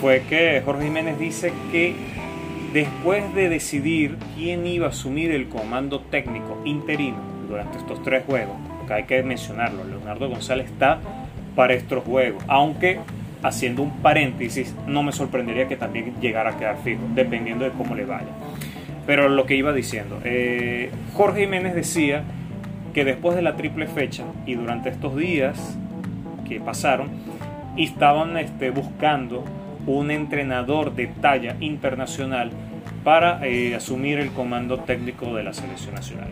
fue 0.00 0.22
que 0.28 0.60
Jorge 0.64 0.84
Jiménez 0.84 1.18
dice 1.18 1.52
que 1.72 1.94
después 2.72 3.34
de 3.34 3.48
decidir 3.48 4.16
quién 4.36 4.66
iba 4.66 4.86
a 4.86 4.90
asumir 4.90 5.30
el 5.30 5.48
comando 5.48 6.00
técnico 6.00 6.60
interino 6.64 7.18
durante 7.48 7.78
estos 7.78 8.02
tres 8.02 8.24
juegos, 8.26 8.56
que 8.86 8.92
hay 8.92 9.04
que 9.04 9.22
mencionarlo, 9.22 9.84
Leonardo 9.84 10.28
González 10.28 10.66
está 10.66 10.98
para 11.54 11.74
estos 11.74 12.04
juegos, 12.04 12.42
aunque 12.48 12.98
haciendo 13.42 13.82
un 13.82 13.90
paréntesis, 13.98 14.74
no 14.86 15.02
me 15.02 15.12
sorprendería 15.12 15.68
que 15.68 15.76
también 15.76 16.14
llegara 16.20 16.50
a 16.50 16.56
quedar 16.56 16.78
fijo, 16.82 17.02
dependiendo 17.14 17.64
de 17.64 17.70
cómo 17.72 17.94
le 17.94 18.04
vaya. 18.04 18.28
Pero 19.06 19.28
lo 19.28 19.44
que 19.46 19.56
iba 19.56 19.72
diciendo, 19.72 20.20
eh, 20.24 20.90
Jorge 21.12 21.42
Jiménez 21.42 21.74
decía 21.74 22.22
que 22.94 23.04
después 23.04 23.36
de 23.36 23.42
la 23.42 23.56
triple 23.56 23.86
fecha 23.86 24.24
y 24.46 24.54
durante 24.54 24.88
estos 24.88 25.16
días 25.16 25.76
que 26.48 26.60
pasaron, 26.60 27.08
estaban 27.76 28.36
este, 28.36 28.70
buscando 28.70 29.44
un 29.86 30.10
entrenador 30.10 30.94
de 30.94 31.08
talla 31.08 31.56
internacional 31.60 32.50
para 33.02 33.46
eh, 33.46 33.74
asumir 33.74 34.18
el 34.18 34.30
comando 34.30 34.78
técnico 34.80 35.34
de 35.34 35.42
la 35.42 35.52
selección 35.52 35.94
nacional. 35.94 36.28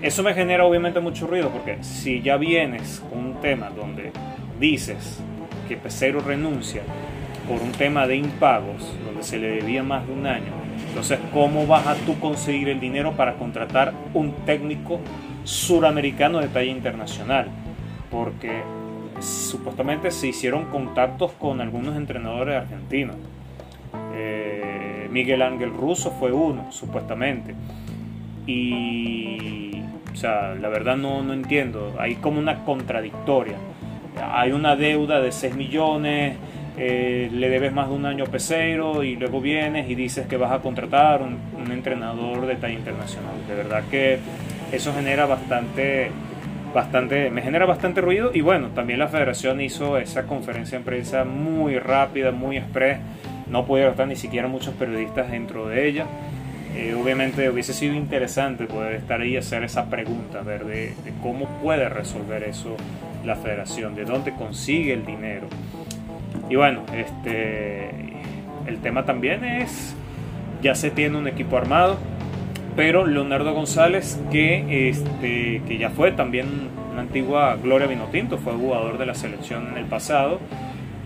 Eso 0.00 0.22
me 0.22 0.34
genera 0.34 0.64
obviamente 0.64 1.00
mucho 1.00 1.26
ruido 1.26 1.50
porque 1.50 1.78
si 1.82 2.22
ya 2.22 2.36
vienes 2.36 3.02
con 3.10 3.18
un 3.18 3.40
tema 3.40 3.70
donde 3.70 4.12
dices 4.58 5.20
que 5.68 5.76
Pesero 5.76 6.20
renuncia 6.20 6.82
por 7.48 7.60
un 7.60 7.72
tema 7.72 8.06
de 8.06 8.16
impagos, 8.16 8.94
donde 9.04 9.22
se 9.22 9.38
le 9.38 9.48
debía 9.48 9.82
más 9.82 10.06
de 10.06 10.12
un 10.12 10.26
año. 10.26 10.65
Entonces, 10.96 11.18
¿cómo 11.30 11.66
vas 11.66 11.86
a 11.86 11.94
tú 11.94 12.18
conseguir 12.20 12.70
el 12.70 12.80
dinero 12.80 13.12
para 13.12 13.34
contratar 13.34 13.92
un 14.14 14.32
técnico 14.46 14.98
suramericano 15.44 16.38
de 16.38 16.48
talla 16.48 16.70
internacional? 16.70 17.48
Porque 18.10 18.62
supuestamente 19.20 20.10
se 20.10 20.28
hicieron 20.28 20.64
contactos 20.70 21.32
con 21.32 21.60
algunos 21.60 21.96
entrenadores 21.96 22.56
argentinos. 22.56 23.16
Eh, 24.14 25.06
Miguel 25.10 25.42
Ángel 25.42 25.74
Russo 25.74 26.12
fue 26.12 26.32
uno, 26.32 26.72
supuestamente. 26.72 27.54
Y, 28.46 29.82
o 30.14 30.16
sea, 30.16 30.54
la 30.54 30.70
verdad 30.70 30.96
no, 30.96 31.22
no 31.22 31.34
entiendo. 31.34 31.94
Hay 31.98 32.14
como 32.14 32.38
una 32.38 32.64
contradictoria 32.64 33.58
hay 34.18 34.52
una 34.52 34.76
deuda 34.76 35.20
de 35.20 35.32
6 35.32 35.56
millones, 35.56 36.36
eh, 36.76 37.30
le 37.32 37.48
debes 37.48 37.72
más 37.72 37.88
de 37.88 37.94
un 37.94 38.06
año 38.06 38.24
a 38.24 38.26
Peseiro 38.26 39.02
y 39.02 39.16
luego 39.16 39.40
vienes 39.40 39.88
y 39.88 39.94
dices 39.94 40.26
que 40.26 40.36
vas 40.36 40.52
a 40.52 40.58
contratar 40.58 41.22
un, 41.22 41.38
un, 41.58 41.72
entrenador 41.72 42.46
de 42.46 42.56
talla 42.56 42.74
internacional. 42.74 43.34
De 43.48 43.54
verdad 43.54 43.84
que 43.90 44.18
eso 44.72 44.92
genera 44.92 45.26
bastante, 45.26 46.10
bastante, 46.74 47.30
me 47.30 47.42
genera 47.42 47.66
bastante 47.66 48.00
ruido 48.00 48.30
y 48.34 48.40
bueno, 48.40 48.68
también 48.68 48.98
la 48.98 49.08
federación 49.08 49.60
hizo 49.60 49.96
esa 49.98 50.26
conferencia 50.26 50.78
de 50.78 50.84
prensa 50.84 51.24
muy 51.24 51.78
rápida, 51.78 52.32
muy 52.32 52.58
express, 52.58 52.98
no 53.48 53.64
pudieron 53.64 53.92
estar 53.92 54.08
ni 54.08 54.16
siquiera 54.16 54.48
muchos 54.48 54.74
periodistas 54.74 55.30
dentro 55.30 55.68
de 55.68 55.88
ella. 55.88 56.06
Eh, 56.76 56.94
obviamente 56.94 57.48
hubiese 57.48 57.72
sido 57.72 57.94
interesante 57.94 58.66
poder 58.66 58.96
estar 58.96 59.20
ahí 59.22 59.30
y 59.30 59.36
hacer 59.38 59.64
esa 59.64 59.88
pregunta, 59.88 60.42
ver 60.42 60.66
de, 60.66 60.92
cómo 61.22 61.46
puede 61.62 61.88
resolver 61.88 62.42
eso 62.42 62.76
la 63.24 63.34
federación, 63.36 63.94
de 63.94 64.04
dónde 64.04 64.34
consigue 64.34 64.92
el 64.92 65.06
dinero. 65.06 65.48
Y 66.48 66.56
bueno, 66.56 66.82
este, 66.94 67.90
el 68.66 68.78
tema 68.82 69.04
también 69.04 69.44
es, 69.44 69.94
ya 70.62 70.74
se 70.74 70.90
tiene 70.90 71.18
un 71.18 71.26
equipo 71.26 71.56
armado, 71.56 71.98
pero 72.76 73.06
Leonardo 73.06 73.52
González, 73.54 74.20
que, 74.30 74.90
este, 74.90 75.62
que 75.66 75.78
ya 75.78 75.90
fue 75.90 76.12
también 76.12 76.46
una 76.92 77.02
antigua 77.02 77.56
Gloria 77.56 77.86
Vinotinto, 77.86 78.38
fue 78.38 78.52
jugador 78.52 78.98
de 78.98 79.06
la 79.06 79.14
selección 79.14 79.68
en 79.68 79.78
el 79.78 79.86
pasado, 79.86 80.38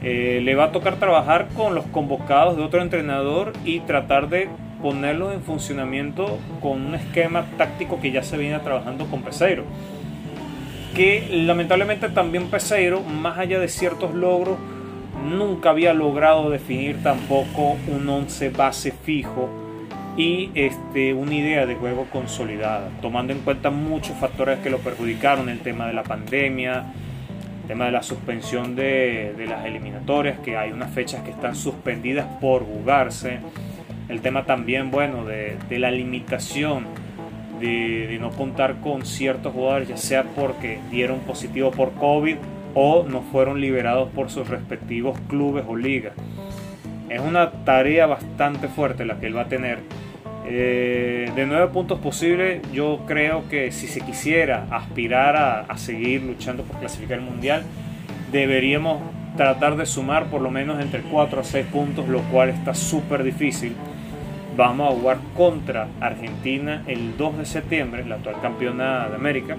eh, 0.03 0.41
le 0.43 0.55
va 0.55 0.65
a 0.65 0.73
tocar 0.73 0.97
trabajar 0.97 1.49
con 1.55 1.75
los 1.75 1.85
convocados 1.87 2.57
de 2.57 2.63
otro 2.63 2.81
entrenador 2.81 3.53
y 3.65 3.81
tratar 3.81 4.29
de 4.29 4.49
ponerlos 4.83 5.35
en 5.35 5.43
funcionamiento 5.43 6.39
con 6.61 6.87
un 6.87 6.95
esquema 6.95 7.45
táctico 7.59 8.01
que 8.01 8.11
ya 8.11 8.23
se 8.23 8.39
viene 8.39 8.59
trabajando 8.61 9.07
con 9.07 9.23
Peseiro. 9.23 9.65
Que 10.95 11.29
lamentablemente 11.31 12.09
también 12.09 12.49
Peseiro, 12.49 13.03
más 13.03 13.39
allá 13.39 13.59
de 13.59 13.69
ciertos 13.69 14.15
logros, 14.15 14.59
nunca 15.25 15.71
había 15.71 15.95
logrado 15.95 16.51
definir 16.51 17.03
tampoco 17.03 17.77
un 17.89 18.09
once 18.09 18.51
base 18.51 18.93
fijo 18.93 19.49
y 20.17 20.51
este, 20.55 21.15
una 21.15 21.35
idea 21.35 21.67
de 21.67 21.77
juego 21.77 22.07
consolidada, 22.13 22.91
tomando 23.01 23.33
en 23.33 23.41
cuenta 23.41 23.71
muchos 23.71 24.17
factores 24.17 24.59
que 24.59 24.71
lo 24.71 24.79
perjudicaron, 24.79 25.49
el 25.49 25.61
tema 25.61 25.87
de 25.87 25.93
la 25.93 26.03
pandemia, 26.03 26.85
el 27.63 27.69
tema 27.69 27.87
de 27.87 27.93
la 27.93 28.03
suspensión 28.03 28.75
de, 28.75 29.35
las 29.49 29.65
eliminatorias, 29.65 30.41
que 30.41 30.57
hay 30.57 30.73
unas 30.73 30.91
fechas 30.91 31.23
que 31.23 31.31
están 31.31 31.55
suspendidas 31.55 32.27
por 32.41 32.65
jugarse, 32.65 33.39
el 34.09 34.21
tema 34.21 34.45
también, 34.45 34.91
bueno, 34.91 35.25
de, 35.25 35.57
la 35.71 35.91
limitación 35.91 36.87
de, 37.61 38.09
de, 38.09 38.19
no 38.19 38.31
contar 38.31 38.81
con 38.81 39.07
ciertos 39.07 39.53
jugadores, 39.53 39.89
ya 39.89 39.97
sea 39.97 40.25
porque 40.25 40.81
dieron 40.91 41.21
positivo 41.21 41.71
por 41.71 41.93
COVID 41.93 42.37
o 42.75 43.05
no 43.05 43.23
fueron 43.23 43.61
liberados 43.61 44.09
por 44.11 44.31
sus 44.31 44.49
respectivos 44.49 45.19
clubes 45.29 45.65
o 45.67 45.77
ligas. 45.77 46.13
Es 47.09 47.21
una 47.21 47.51
tarea 47.65 48.07
bastante 48.07 48.69
fuerte 48.69 49.05
la 49.05 49.19
que 49.19 49.27
él 49.27 49.37
va 49.37 49.43
a 49.43 49.49
tener. 49.49 49.79
Eh, 50.47 51.31
de 51.35 51.47
nueve 51.47 51.69
puntos 51.69 52.01
posibles, 52.01 52.61
yo 52.73 53.01
creo 53.07 53.49
que 53.49 53.71
si 53.73 53.87
se 53.87 54.01
quisiera 54.01 54.67
aspirar 54.71 55.37
a, 55.37 55.77
seguir 55.77 56.23
luchando 56.23 56.63
por 56.65 56.79
clasificar 56.79 57.19
el 57.19 57.25
mundial, 57.25 57.63
deberíamos 58.33 59.01
tratar 59.37 59.77
de 59.77 59.87
sumar 59.87 60.27
por 60.27 60.41
lo 60.41 60.51
menos 60.51 60.81
entre 60.81 61.03
4 61.03 61.41
a 61.41 61.45
6 61.45 61.67
puntos, 61.67 62.09
lo 62.09 62.21
cual 62.23 62.49
está 62.49 62.75
súper 62.75 63.23
difícil. 63.23 63.75
Vamos 64.57 64.93
a 64.93 64.97
jugar 64.97 65.19
contra 65.37 65.89
Argentina 66.01 66.83
el 66.87 67.17
2 67.17 67.39
de 67.39 67.47
septiembre, 67.47 68.05
la 68.05 68.17
actual 68.17 68.41
campeona 68.43 69.09
de 69.09 69.15
América. 69.15 69.57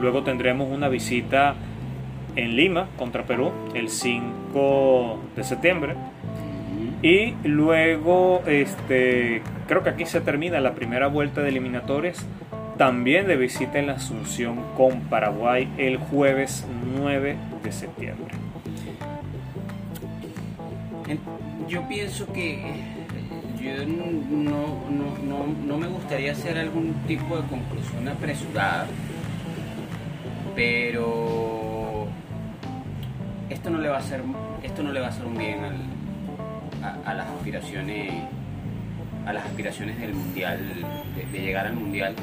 Luego 0.00 0.22
tendremos 0.22 0.68
una 0.70 0.88
visita 0.88 1.54
en 2.36 2.56
Lima 2.56 2.88
contra 2.96 3.24
Perú 3.24 3.52
el 3.74 3.88
5 3.88 5.18
de 5.36 5.44
septiembre. 5.44 5.94
Y 7.02 7.34
luego, 7.44 8.42
este, 8.46 9.42
creo 9.68 9.82
que 9.82 9.90
aquí 9.90 10.06
se 10.06 10.20
termina 10.20 10.58
la 10.60 10.74
primera 10.74 11.08
vuelta 11.08 11.42
de 11.42 11.50
eliminatorias. 11.50 12.24
También 12.78 13.26
de 13.26 13.36
visita 13.36 13.78
en 13.78 13.88
la 13.88 13.94
Asunción 13.94 14.58
con 14.76 15.00
Paraguay 15.02 15.68
el 15.78 15.98
jueves 15.98 16.66
9 16.96 17.36
de 17.62 17.72
septiembre. 17.72 18.34
Yo 21.68 21.86
pienso 21.88 22.32
que 22.32 22.62
yo 23.62 23.86
no, 23.86 24.90
no, 24.90 25.46
no 25.66 25.78
me 25.78 25.86
gustaría 25.86 26.32
hacer 26.32 26.58
algún 26.58 26.94
tipo 27.06 27.36
de 27.36 27.46
conclusión 27.48 28.08
apresurada, 28.08 28.86
pero 30.54 31.63
esto 33.54 33.70
no 33.70 33.78
le 33.78 33.88
va 33.88 33.96
a 33.96 34.00
hacer, 34.00 34.20
esto 34.62 34.82
no 34.82 34.92
le 34.92 35.00
va 35.00 35.06
a 35.06 35.10
hacer 35.10 35.24
un 35.24 35.38
bien 35.38 35.60
a, 36.82 37.14
las 37.14 37.28
aspiraciones 37.28 38.12
a 39.24 39.32
las 39.32 39.46
aspiraciones 39.46 39.98
del 39.98 40.12
mundial 40.12 40.58
de, 41.32 41.40
llegar 41.40 41.66
al 41.66 41.74
mundial 41.74 42.14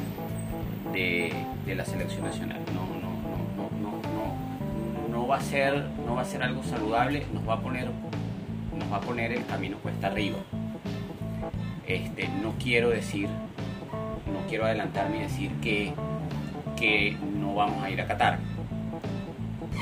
de, 0.93 1.33
la 1.73 1.85
selección 1.85 2.25
nacional. 2.25 2.59
No 2.75 2.81
no, 2.81 3.71
no, 3.81 4.01
no, 4.11 5.07
no, 5.09 5.27
va 5.27 5.37
a 5.37 5.41
ser 5.41 5.83
no 6.05 6.15
va 6.15 6.21
a 6.21 6.25
ser 6.25 6.43
algo 6.43 6.63
saludable 6.63 7.25
nos 7.33 7.47
va 7.47 7.53
a 7.53 7.59
poner 7.61 7.89
nos 8.77 8.91
va 8.91 8.97
a 8.97 9.01
poner 9.01 9.31
el 9.31 9.45
camino 9.45 9.77
cuesta 9.77 10.07
arriba. 10.07 10.37
Este 11.87 12.27
no 12.43 12.53
quiero 12.61 12.89
decir 12.89 13.29
no 14.27 14.47
quiero 14.49 14.65
adelantarme 14.65 15.17
y 15.17 15.21
decir 15.21 15.51
que 15.61 15.93
que 16.75 17.15
no 17.39 17.55
vamos 17.55 17.81
a 17.83 17.89
ir 17.89 18.01
a 18.01 18.07
Qatar 18.07 18.50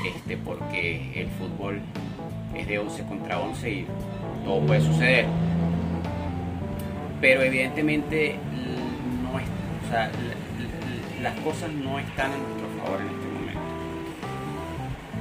este, 0.04 0.36
porque 0.36 1.12
el 1.20 1.28
fútbol 1.28 1.80
es 2.54 2.66
de 2.66 2.78
11 2.78 3.04
contra 3.04 3.38
11 3.38 3.70
y 3.70 3.86
todo 4.44 4.60
puede 4.66 4.80
suceder. 4.80 5.26
Pero 7.20 7.42
evidentemente 7.42 8.36
no 9.22 9.40
las 11.22 11.38
cosas 11.40 11.70
no 11.70 11.98
están 11.98 12.32
en 12.32 12.42
nuestro 12.42 12.68
favor 12.78 13.00
en 13.00 13.08
este 13.08 13.28
momento. 13.28 13.60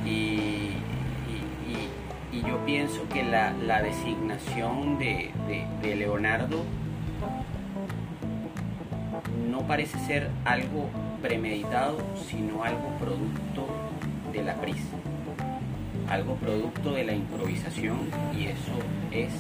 Y, 0.06 0.56
yo 2.48 2.58
pienso 2.66 3.08
que 3.10 3.22
la, 3.24 3.82
designación 3.82 4.98
de, 4.98 5.32
de 5.82 5.96
Leonardo 5.96 6.64
no 9.52 9.62
parece 9.68 10.00
ser 10.00 10.30
algo 10.46 10.90
premeditado, 11.22 11.98
sino 12.30 12.64
algo 12.64 12.88
producto 13.00 13.68
de 14.32 14.44
la 14.44 14.54
prisa, 14.56 14.96
algo 16.10 16.36
producto 16.36 16.92
de 16.92 17.04
la 17.04 17.14
improvisación 17.14 17.98
y 18.38 18.46
eso 18.46 18.74
es 19.12 19.32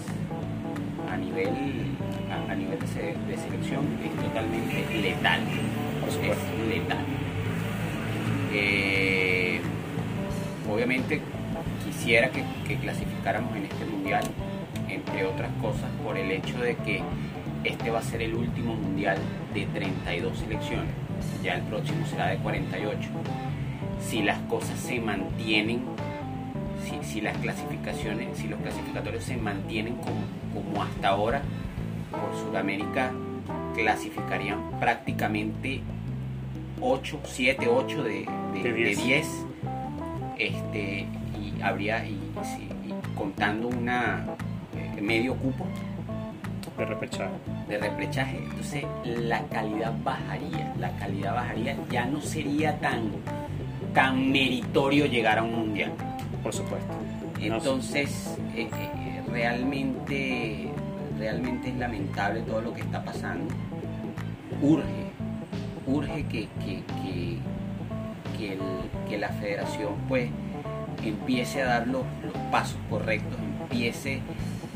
a 1.11 1.17
nivel, 1.17 1.49
a, 2.49 2.55
nivel 2.55 2.79
de, 2.79 3.37
selección 3.37 3.85
es 4.03 4.15
totalmente 4.23 5.01
letal, 5.01 5.41
es 6.07 6.67
letal. 6.67 7.05
Eh, 8.53 9.61
obviamente 10.71 11.21
quisiera 11.85 12.29
que, 12.29 12.43
que 12.67 12.77
clasificáramos 12.77 13.55
en 13.55 13.65
este 13.65 13.85
mundial, 13.85 14.23
entre 14.87 15.25
otras 15.25 15.51
cosas 15.61 15.89
por 16.03 16.17
el 16.17 16.31
hecho 16.31 16.59
de 16.59 16.75
que 16.75 17.01
este 17.63 17.89
va 17.89 17.99
a 17.99 18.03
ser 18.03 18.21
el 18.21 18.35
último 18.35 18.75
mundial 18.75 19.17
de 19.53 19.65
32 19.65 20.37
selecciones, 20.37 20.93
ya 21.43 21.55
el 21.55 21.61
próximo 21.63 22.05
será 22.05 22.27
de 22.27 22.37
48 22.37 23.09
si 23.99 24.21
las 24.21 24.39
cosas 24.41 24.79
se 24.79 24.99
mantienen, 24.99 25.81
si, 27.03 27.21
las 27.21 27.37
clasificaciones, 27.37 28.37
si 28.37 28.47
los 28.47 28.59
clasificatorios 28.59 29.23
se 29.23 29.37
mantienen 29.37 29.95
como, 29.97 30.81
hasta 30.81 31.09
ahora, 31.09 31.41
por 32.11 32.35
Sudamérica 32.39 33.11
clasificarían 33.75 34.79
prácticamente 34.79 35.81
8, 36.81 37.19
7, 37.23 37.67
8 37.67 38.03
de, 38.03 38.27
de, 38.63 38.95
10. 38.95 39.27
Este, 40.37 41.07
y 41.37 41.61
habría, 41.61 42.05
y, 42.05 42.17
contando 43.15 43.67
una 43.67 44.25
eh, 44.75 45.01
medio 45.01 45.35
cupo 45.35 45.65
de 46.77 46.85
repechaje. 46.85 47.33
De 47.67 47.77
repechaje. 47.77 48.37
Entonces 48.37 48.85
la 49.03 49.41
calidad 49.47 49.93
bajaría. 50.03 50.73
La 50.79 50.95
calidad 50.97 51.35
bajaría. 51.35 51.75
Ya 51.91 52.05
no 52.05 52.21
sería 52.21 52.79
tan 52.79 53.11
tan 53.93 54.31
meritorio 54.31 55.05
llegar 55.05 55.39
a 55.39 55.43
un 55.43 55.55
mundial. 55.55 55.91
Por 56.43 56.53
supuesto. 56.53 56.93
Entonces, 57.41 58.37
eh, 58.55 58.69
eh, 58.71 59.21
realmente, 59.29 60.69
realmente 61.17 61.69
es 61.69 61.75
lamentable 61.77 62.41
todo 62.41 62.61
lo 62.61 62.73
que 62.73 62.81
está 62.81 63.03
pasando. 63.03 63.53
Urge, 64.61 64.83
urge 65.87 66.25
que, 66.25 66.47
que, 66.63 66.83
que, 69.07 69.17
la 69.17 69.29
federación 69.29 69.95
pues 70.07 70.29
empiece 71.03 71.61
a 71.61 71.65
dar 71.65 71.87
los, 71.87 72.03
pasos 72.51 72.77
correctos, 72.89 73.37
empiece 73.61 74.21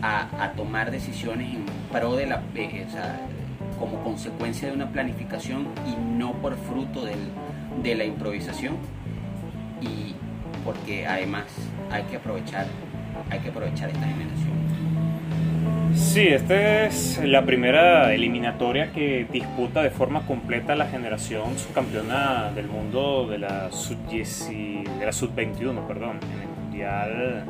a, 0.01 0.51
tomar 0.57 0.91
decisiones 0.91 1.53
en 1.53 1.65
pro 1.91 2.15
de 2.15 2.25
la, 2.25 2.41
eh, 2.55 2.85
como 3.79 4.03
consecuencia 4.03 4.67
de 4.67 4.73
una 4.73 4.91
planificación 4.91 5.67
y 5.87 5.95
no 6.17 6.33
por 6.33 6.57
fruto 6.57 7.05
de 7.05 7.95
la 7.95 8.03
improvisación 8.03 8.75
y 9.83 10.15
porque 10.63 11.05
además 11.05 11.45
hay 11.91 12.03
que 12.03 12.17
aprovechar, 12.17 12.65
hay 13.29 13.39
que 13.39 13.49
aprovechar 13.49 13.89
esta 13.89 14.05
generación. 14.05 14.53
Sí, 15.95 16.27
esta 16.27 16.85
es 16.85 17.21
la 17.23 17.45
primera 17.45 18.13
eliminatoria 18.13 18.91
que 18.91 19.27
disputa 19.31 19.83
de 19.83 19.91
forma 19.91 20.25
completa 20.25 20.75
la 20.75 20.87
generación 20.87 21.57
subcampeona 21.57 22.51
del 22.55 22.67
mundo 22.67 23.27
de 23.29 23.37
la 23.37 23.71
sub-21, 23.71 25.11
sub 25.11 25.87
perdón, 25.87 26.19
en 26.33 26.41
el 26.41 26.47
mundial 26.47 27.45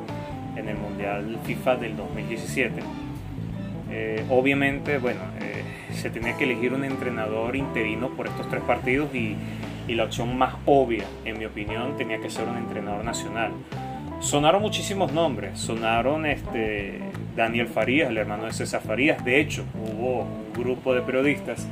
en 0.55 0.69
el 0.69 0.77
mundial 0.77 1.38
FIFA 1.45 1.75
del 1.77 1.97
2017. 1.97 2.81
Eh, 3.91 4.23
obviamente, 4.29 4.97
bueno, 4.97 5.21
eh, 5.39 5.63
se 5.93 6.09
tenía 6.09 6.36
que 6.38 6.45
elegir 6.45 6.73
un 6.73 6.84
entrenador 6.84 7.55
interino 7.55 8.09
por 8.09 8.27
estos 8.27 8.49
tres 8.49 8.61
partidos 8.63 9.13
y, 9.13 9.36
y 9.88 9.95
la 9.95 10.05
opción 10.05 10.38
más 10.38 10.55
obvia, 10.65 11.05
en 11.25 11.38
mi 11.38 11.45
opinión, 11.45 11.95
tenía 11.97 12.19
que 12.19 12.29
ser 12.29 12.47
un 12.47 12.57
entrenador 12.57 13.03
nacional. 13.03 13.51
Sonaron 14.19 14.61
muchísimos 14.61 15.11
nombres, 15.11 15.59
sonaron 15.59 16.25
este, 16.25 17.01
Daniel 17.36 17.67
Farías, 17.67 18.09
el 18.09 18.17
hermano 18.17 18.45
de 18.45 18.53
César 18.53 18.81
Farías, 18.81 19.23
de 19.25 19.41
hecho 19.41 19.65
hubo 19.75 20.21
un 20.21 20.53
grupo 20.53 20.93
de 20.93 21.01
periodistas 21.01 21.67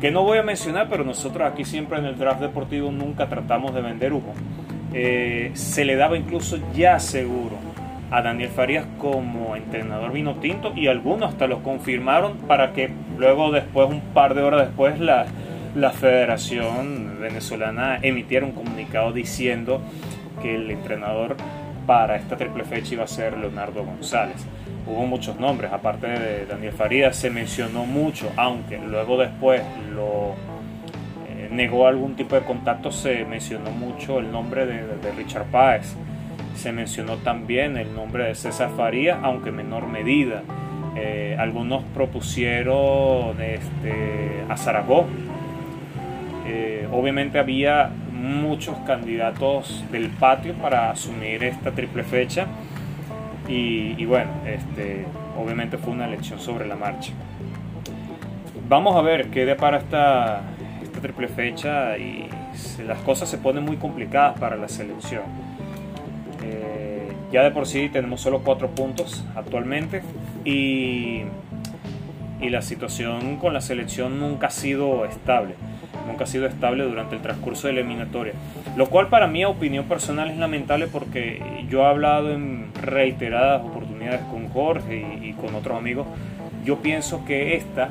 que 0.00 0.10
no 0.10 0.22
voy 0.22 0.38
a 0.38 0.42
mencionar, 0.42 0.88
pero 0.88 1.04
nosotros 1.04 1.50
aquí 1.50 1.64
siempre 1.64 1.98
en 1.98 2.06
el 2.06 2.16
draft 2.16 2.40
deportivo 2.40 2.90
nunca 2.90 3.28
tratamos 3.28 3.74
de 3.74 3.82
vender 3.82 4.12
humo. 4.12 4.34
Eh, 4.94 5.50
se 5.54 5.84
le 5.84 5.94
daba 5.96 6.16
incluso 6.16 6.58
ya 6.74 6.98
seguro 6.98 7.56
a 8.10 8.22
Daniel 8.22 8.50
Farías 8.50 8.86
como 8.98 9.54
entrenador 9.54 10.12
vino 10.12 10.36
tinto 10.36 10.72
y 10.74 10.88
algunos 10.88 11.28
hasta 11.30 11.46
lo 11.46 11.62
confirmaron 11.62 12.38
para 12.48 12.72
que 12.72 12.90
luego 13.18 13.52
después, 13.52 13.88
un 13.88 14.00
par 14.00 14.34
de 14.34 14.42
horas 14.42 14.66
después, 14.66 14.98
la, 14.98 15.26
la 15.74 15.90
Federación 15.90 17.18
Venezolana 17.20 17.98
emitiera 18.02 18.44
un 18.44 18.52
comunicado 18.52 19.12
diciendo 19.12 19.80
que 20.42 20.56
el 20.56 20.70
entrenador 20.70 21.36
para 21.86 22.16
esta 22.16 22.36
triple 22.36 22.64
fecha 22.64 22.94
iba 22.94 23.04
a 23.04 23.08
ser 23.08 23.36
Leonardo 23.36 23.84
González. 23.84 24.44
Hubo 24.86 25.06
muchos 25.06 25.38
nombres, 25.38 25.72
aparte 25.72 26.08
de 26.08 26.46
Daniel 26.46 26.72
Farías, 26.72 27.16
se 27.16 27.30
mencionó 27.30 27.84
mucho, 27.84 28.30
aunque 28.36 28.78
luego 28.78 29.18
después 29.18 29.62
lo 29.94 30.34
eh, 31.28 31.48
negó 31.50 31.86
algún 31.86 32.16
tipo 32.16 32.34
de 32.34 32.42
contacto, 32.42 32.90
se 32.90 33.24
mencionó 33.24 33.70
mucho 33.70 34.18
el 34.18 34.32
nombre 34.32 34.66
de, 34.66 35.12
Richard 35.16 35.46
Páez 35.46 35.94
se 36.56 36.72
mencionó 36.72 37.16
también 37.16 37.76
el 37.78 37.94
nombre 37.94 38.24
de 38.24 38.34
César 38.34 38.70
Faría, 38.76 39.20
aunque 39.22 39.48
en 39.48 39.56
menor 39.56 39.86
medida. 39.86 40.42
Eh, 40.94 41.36
algunos 41.38 41.84
propusieron 41.94 43.40
este, 43.40 44.44
a 44.48 44.56
Zaragoza. 44.56 45.08
Eh, 46.52 46.88
obviamente 46.90 47.38
había 47.38 47.92
muchos 48.12 48.76
candidatos 48.78 49.84
del 49.92 50.08
patio 50.08 50.54
para 50.54 50.90
asumir 50.90 51.44
esta 51.44 51.70
triple 51.70 52.02
fecha 52.02 52.46
y, 53.46 54.04
bueno, 54.04 54.30
este, 54.46 55.04
obviamente 55.36 55.76
fue 55.78 55.92
una 55.92 56.06
elección 56.06 56.40
sobre 56.40 56.66
la 56.66 56.74
marcha. 56.74 57.12
Vamos 58.68 58.96
a 58.96 59.00
ver 59.00 59.30
qué 59.30 59.44
depara 59.44 59.78
esta, 59.78 60.42
esta 60.82 61.00
triple 61.00 61.28
fecha 61.28 61.96
y 61.98 62.28
las 62.84 62.98
cosas 63.02 63.28
se 63.28 63.38
ponen 63.38 63.64
muy 63.64 63.76
complicadas 63.76 64.38
para 64.38 64.56
la 64.56 64.68
selección. 64.68 65.22
Eh, 66.42 67.12
ya 67.32 67.42
de 67.44 67.52
por 67.52 67.66
sí 67.66 67.88
tenemos 67.92 68.20
solo 68.20 68.40
cuatro 68.40 68.70
puntos 68.70 69.24
actualmente 69.36 70.02
y, 70.44 71.22
y 72.40 72.50
la 72.50 72.62
situación 72.62 73.36
con 73.36 73.54
la 73.54 73.60
selección 73.60 74.18
nunca 74.18 74.48
ha 74.48 74.50
sido 74.50 75.04
estable 75.04 75.54
nunca 76.06 76.24
ha 76.24 76.26
sido 76.26 76.46
estable 76.46 76.84
durante 76.84 77.16
el 77.16 77.22
transcurso 77.22 77.66
de 77.66 77.74
la 77.74 77.80
eliminatoria. 77.80 78.34
Lo 78.76 78.86
cual 78.88 79.08
para 79.08 79.26
a 79.26 79.48
opinión 79.48 79.84
personal, 79.86 80.30
es 80.30 80.36
lamentable 80.36 80.86
porque 80.86 81.42
yo 81.68 81.82
he 81.82 81.86
hablado 81.86 82.32
en 82.32 82.70
reiteradas 82.74 83.62
oportunidades 83.62 84.20
con 84.22 84.48
Jorge 84.48 85.06
y, 85.20 85.28
y, 85.28 85.32
con 85.34 85.54
otros 85.54 85.78
amigos. 85.78 86.06
Yo 86.64 86.78
pienso 86.78 87.24
que 87.24 87.56
esta 87.56 87.88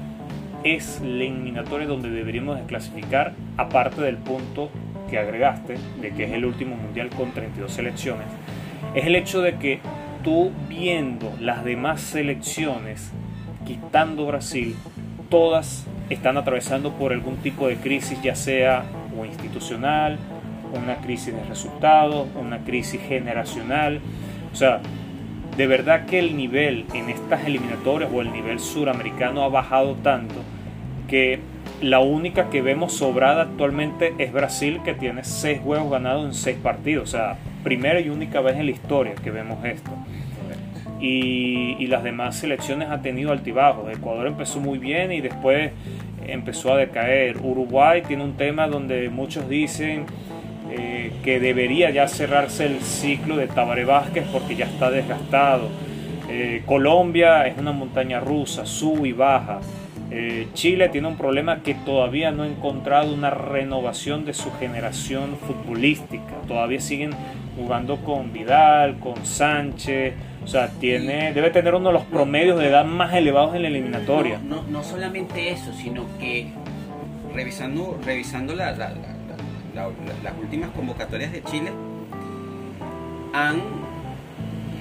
es 0.63 1.01
la 1.01 1.23
eliminatoria 1.23 1.87
donde 1.87 2.09
deberíamos 2.09 2.57
desclasificar, 2.57 3.33
aparte 3.57 4.01
del 4.01 4.17
punto 4.17 4.69
que 5.09 5.17
agregaste, 5.17 5.77
de 6.01 6.11
que 6.11 6.25
es 6.25 6.31
el 6.31 6.45
último 6.45 6.75
mundial 6.75 7.09
con 7.09 7.31
32 7.31 7.71
selecciones, 7.71 8.27
es 8.93 9.05
el 9.05 9.15
hecho 9.15 9.41
de 9.41 9.55
que 9.55 9.79
tú 10.23 10.51
viendo 10.67 11.33
las 11.39 11.63
demás 11.63 12.01
selecciones, 12.01 13.11
quitando 13.65 14.25
Brasil, 14.25 14.75
todas 15.29 15.85
están 16.09 16.37
atravesando 16.37 16.93
por 16.93 17.13
algún 17.13 17.37
tipo 17.37 17.67
de 17.67 17.75
crisis, 17.75 18.21
ya 18.21 18.35
sea 18.35 18.83
o 19.17 19.25
institucional, 19.25 20.17
una 20.73 20.97
crisis 20.97 21.33
de 21.33 21.43
resultados, 21.43 22.27
una 22.39 22.59
crisis 22.59 23.01
generacional. 23.01 23.99
O 24.51 24.55
sea, 24.55 24.81
de 25.57 25.67
verdad 25.67 26.05
que 26.05 26.19
el 26.19 26.37
nivel 26.37 26.85
en 26.93 27.09
estas 27.09 27.45
eliminatorias 27.45 28.09
o 28.13 28.21
el 28.21 28.31
nivel 28.31 28.59
suramericano 28.59 29.43
ha 29.43 29.49
bajado 29.49 29.95
tanto 29.95 30.35
que 31.07 31.39
la 31.81 31.99
única 31.99 32.49
que 32.49 32.61
vemos 32.61 32.93
sobrada 32.93 33.43
actualmente 33.43 34.13
es 34.17 34.31
Brasil, 34.31 34.81
que 34.83 34.93
tiene 34.93 35.23
seis 35.23 35.59
juegos 35.61 35.91
ganados 35.91 36.25
en 36.25 36.33
seis 36.33 36.57
partidos. 36.61 37.09
O 37.09 37.11
sea, 37.11 37.37
primera 37.63 37.99
y 37.99 38.09
única 38.09 38.41
vez 38.41 38.57
en 38.57 38.65
la 38.65 38.71
historia 38.71 39.15
que 39.15 39.31
vemos 39.31 39.63
esto. 39.65 39.91
Y, 40.99 41.77
y 41.79 41.87
las 41.87 42.03
demás 42.03 42.35
selecciones 42.35 42.89
han 42.89 43.01
tenido 43.01 43.31
altibajos. 43.31 43.89
Ecuador 43.91 44.27
empezó 44.27 44.59
muy 44.59 44.79
bien 44.79 45.11
y 45.11 45.21
después 45.21 45.71
empezó 46.27 46.73
a 46.73 46.77
decaer. 46.77 47.37
Uruguay 47.37 48.03
tiene 48.07 48.23
un 48.23 48.35
tema 48.35 48.67
donde 48.67 49.09
muchos 49.09 49.47
dicen 49.49 50.05
eh, 50.71 51.11
que 51.23 51.39
debería 51.39 51.89
ya 51.89 52.07
cerrarse 52.07 52.65
el 52.65 52.81
ciclo 52.81 53.37
de 53.37 53.47
Tabaré 53.47 53.85
Vázquez 53.85 54.25
porque 54.31 54.55
ya 54.55 54.65
está 54.65 54.91
desgastado. 54.91 55.69
Eh, 56.29 56.61
Colombia 56.65 57.47
es 57.47 57.57
una 57.57 57.71
montaña 57.71 58.19
rusa, 58.19 58.65
sube 58.65 59.09
y 59.09 59.13
baja. 59.13 59.59
Eh, 60.11 60.47
Chile 60.53 60.89
tiene 60.89 61.07
un 61.07 61.17
problema 61.17 61.61
que 61.61 61.73
todavía 61.73 62.31
no 62.31 62.43
ha 62.43 62.47
encontrado 62.47 63.13
una 63.13 63.29
renovación 63.29 64.25
de 64.25 64.33
su 64.33 64.51
generación 64.53 65.37
futbolística. 65.37 66.33
Todavía 66.47 66.81
siguen 66.81 67.11
jugando 67.55 67.97
con 67.97 68.31
Vidal, 68.31 68.99
con 68.99 69.25
Sánchez. 69.25 70.13
O 70.49 70.51
sea, 70.51 70.67
tiene, 70.67 71.31
debe 71.31 71.51
tener 71.51 71.75
uno 71.75 71.89
de 71.89 71.93
los 71.93 72.05
promedios 72.05 72.57
de 72.57 72.69
edad 72.69 72.83
más 72.83 73.13
elevados 73.13 73.53
en 73.53 73.61
la 73.61 73.67
eliminatoria. 73.67 74.39
No, 74.39 74.63
no, 74.63 74.81
solamente 74.81 75.51
eso, 75.51 75.71
sino 75.73 76.07
que 76.17 76.47
revisando, 77.35 77.99
revisando 78.03 78.55
la, 78.55 78.71
las 78.71 80.33
últimas 80.41 80.71
convocatorias 80.71 81.31
de 81.31 81.43
Chile, 81.43 81.71
han, 83.31 83.61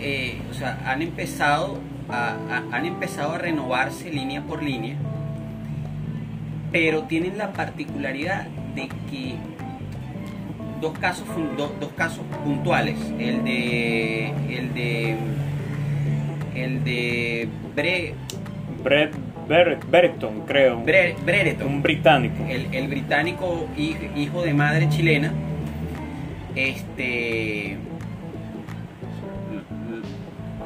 eh, 0.01 0.41
o 0.51 0.55
sea, 0.55 0.81
han 0.87 1.03
empezado 1.03 1.77
a, 2.09 2.62
han 2.73 2.87
empezado 2.87 3.33
a 3.33 3.39
renovarse 3.39 4.11
línea 4.11 4.41
por 4.41 4.62
línea 4.62 4.97
pero 6.73 7.03
tienen 7.03 7.37
la 7.37 7.53
particularidad 7.53 8.47
de 8.75 8.89
que 9.11 9.37
dos 10.81 10.99
casos, 10.99 11.27
dos, 11.59 11.73
dos 11.79 11.93
casos 11.93 12.25
puntuales, 12.43 12.97
el 13.19 13.45
de 13.45 14.31
el 14.49 14.73
de 14.73 15.16
el 16.59 16.85
de 16.85 17.49
Bre, 17.75 18.15
Brereton, 19.47 20.43
creo. 20.47 20.83
Brereton. 20.83 21.67
Un 21.67 21.83
británico. 21.83 22.45
El, 22.49 22.75
el, 22.75 22.89
británico 22.89 23.67
hijo 23.77 24.43
de 24.43 24.55
madre 24.55 24.89
chilena. 24.89 25.33
Este. 26.55 27.77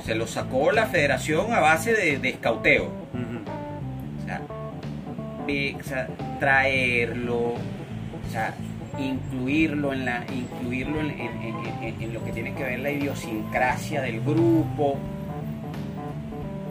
Se 0.05 0.15
lo 0.17 0.27
sacó 0.27 0.73
la 0.73 0.87
federación 0.87 1.53
a 1.53 1.61
base 1.61 1.93
de, 1.93 2.19
de 2.19 2.29
escauteo. 2.31 2.87
o 2.87 4.27
sea, 4.27 4.43
o 4.49 5.85
sea, 5.85 6.09
traerlo, 6.41 7.39
o 7.39 8.31
sea, 8.31 8.55
incluirlo 8.99 9.93
en 9.93 10.05
la, 10.05 10.25
incluirlo 10.33 11.01
en, 11.01 11.11
en, 11.11 12.03
en, 12.03 12.13
lo 12.13 12.25
que 12.25 12.33
tiene 12.33 12.53
que 12.55 12.65
ver 12.65 12.81
la 12.81 12.91
idiosincrasia 12.91 14.03
del 14.03 14.21
grupo, 14.21 14.99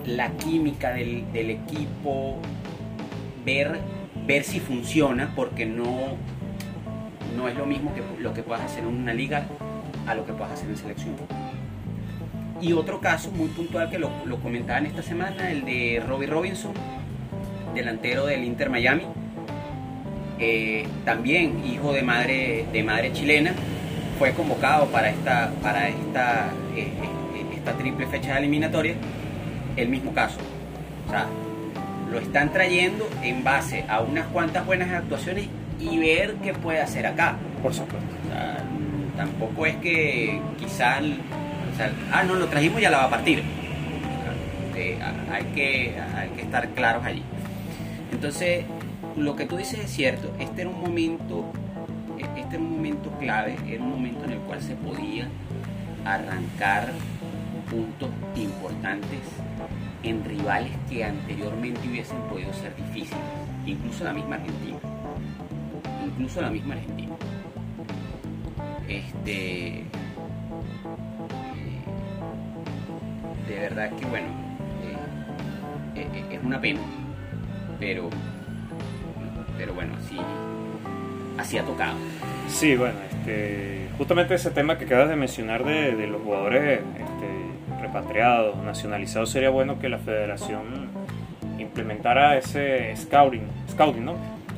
la 0.05 0.31
química 0.31 0.93
del, 0.93 1.25
equipo, 1.33 2.37
ver, 3.45 3.79
ver 4.25 4.43
si 4.43 4.59
funciona, 4.59 5.33
porque 5.35 5.65
no, 5.65 6.17
no 7.35 7.47
es 7.47 7.55
lo 7.55 7.65
mismo 7.65 7.93
que 7.93 8.01
lo 8.21 8.33
que 8.33 8.43
puedas 8.43 8.63
hacer 8.63 8.83
en 8.83 8.89
una 8.89 9.13
liga 9.13 9.45
a 10.07 10.15
lo 10.15 10.25
que 10.25 10.33
puedas 10.33 10.53
hacer 10.53 10.69
en 10.69 10.77
selección. 10.77 11.15
Y 12.61 12.73
otro 12.73 12.99
caso 12.99 13.31
muy 13.31 13.47
puntual 13.49 13.89
que 13.89 13.97
lo, 13.97 14.11
lo 14.25 14.39
comentaban 14.39 14.85
esta 14.85 15.01
semana, 15.01 15.51
el 15.51 15.65
de 15.65 16.03
Robbie 16.07 16.27
Robinson, 16.27 16.73
delantero 17.73 18.25
del 18.25 18.43
Inter 18.43 18.69
Miami, 18.69 19.03
eh, 20.43 20.87
también 21.05 21.63
hijo 21.65 21.93
de 21.93 22.01
madre, 22.01 22.65
de 22.73 22.83
madre 22.83 23.13
chilena, 23.13 23.53
fue 24.17 24.31
convocado 24.33 24.87
para 24.87 25.09
esta, 25.09 25.51
para 25.61 25.87
esta, 25.87 26.49
eh, 26.75 26.87
eh, 26.87 27.55
esta 27.55 27.73
triple 27.73 28.07
fecha 28.07 28.33
de 28.33 28.39
eliminatoria, 28.39 28.95
el 29.81 29.89
mismo 29.89 30.13
caso. 30.13 30.37
O 31.07 31.09
sea, 31.09 31.27
lo 32.11 32.19
están 32.19 32.51
trayendo 32.51 33.07
en 33.23 33.43
base 33.43 33.85
a 33.87 34.01
unas 34.01 34.27
cuantas 34.27 34.65
buenas 34.65 34.89
actuaciones 34.91 35.47
y 35.79 35.97
ver 35.97 36.35
qué 36.43 36.53
puede 36.53 36.81
hacer 36.81 37.07
acá. 37.07 37.37
Por 37.61 37.73
supuesto. 37.73 38.07
O 38.25 38.33
sea, 38.33 38.57
tampoco 39.15 39.65
es 39.65 39.75
que 39.77 40.41
quizás, 40.59 41.01
o 41.01 41.77
sea, 41.77 41.91
ah, 42.11 42.23
no, 42.23 42.35
lo 42.35 42.47
trajimos 42.47 42.79
y 42.79 42.83
ya 42.83 42.89
la 42.89 42.97
va 42.97 43.03
a 43.05 43.09
partir. 43.09 43.43
eh, 44.75 44.97
hay, 45.31 45.43
que, 45.55 45.95
hay 46.15 46.29
que 46.29 46.41
estar 46.41 46.67
claros 46.69 47.05
allí. 47.05 47.23
Entonces, 48.11 48.65
lo 49.15 49.35
que 49.35 49.45
tú 49.45 49.57
dices 49.57 49.79
es 49.79 49.91
cierto, 49.91 50.33
este 50.39 50.61
era 50.61 50.69
un 50.69 50.81
momento, 50.81 51.51
este 52.17 52.55
era 52.55 52.59
un 52.59 52.71
momento 52.71 53.09
clave, 53.19 53.57
era 53.67 53.81
un 53.83 53.89
momento 53.89 54.25
en 54.25 54.31
el 54.31 54.39
cual 54.39 54.61
se 54.61 54.75
podía 54.75 55.27
arrancar 56.05 56.89
puntos 57.69 58.09
importantes 58.35 59.19
en 60.03 60.23
rivales 60.25 60.71
que 60.89 61.03
anteriormente 61.03 61.87
hubiesen 61.87 62.17
podido 62.23 62.53
ser 62.53 62.75
difíciles, 62.75 63.23
incluso 63.65 64.03
la 64.03 64.13
misma 64.13 64.35
Argentina, 64.35 64.77
incluso 66.05 66.41
la 66.41 66.49
misma 66.49 66.73
Argentina. 66.75 67.15
Este, 68.87 69.67
eh, 69.79 69.85
de 73.47 73.59
verdad 73.59 73.91
que 73.91 74.05
bueno, 74.05 74.27
eh, 75.95 76.07
eh, 76.13 76.25
es 76.31 76.43
una 76.43 76.59
pena, 76.59 76.81
pero, 77.79 78.09
pero 79.57 79.73
bueno, 79.73 79.93
así, 79.97 80.17
así 81.37 81.57
ha 81.57 81.63
tocado. 81.63 81.95
Sí, 82.49 82.75
bueno, 82.75 82.95
este, 83.09 83.87
justamente 83.97 84.35
ese 84.35 84.51
tema 84.51 84.77
que 84.77 84.85
acabas 84.85 85.09
de 85.09 85.15
mencionar 85.15 85.63
de, 85.63 86.07
los 86.07 86.21
jugadores 86.21 86.81
este, 86.99 87.40
repatriados, 87.81 88.57
nacionalizados, 88.57 89.29
sería 89.29 89.49
bueno 89.49 89.79
que 89.79 89.89
la 89.89 89.97
federación 89.97 90.89
implementara 91.59 92.37
ese 92.37 92.95
scouting, 92.95 93.43
scouting 93.69 94.05
¿no? 94.05 94.15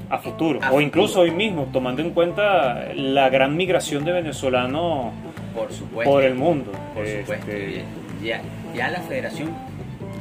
A 0.09 0.19
futuro, 0.19 0.59
o 0.71 0.79
incluso 0.79 1.21
hoy 1.21 1.31
mismo, 1.31 1.69
tomando 1.73 2.01
en 2.01 2.11
cuenta 2.11 2.93
la 2.93 3.29
gran 3.29 3.55
migración 3.57 4.05
de 4.05 4.11
venezolanos 4.11 5.11
por, 5.55 5.71
supuesto, 5.71 6.11
por 6.11 6.23
el 6.23 6.35
mundo. 6.35 6.71
Por 6.93 7.07
supuesto. 7.07 7.51
Este, 7.51 7.83
ya, 8.21 8.41
ya 8.75 8.89
la 8.89 8.99
federación, 8.99 9.49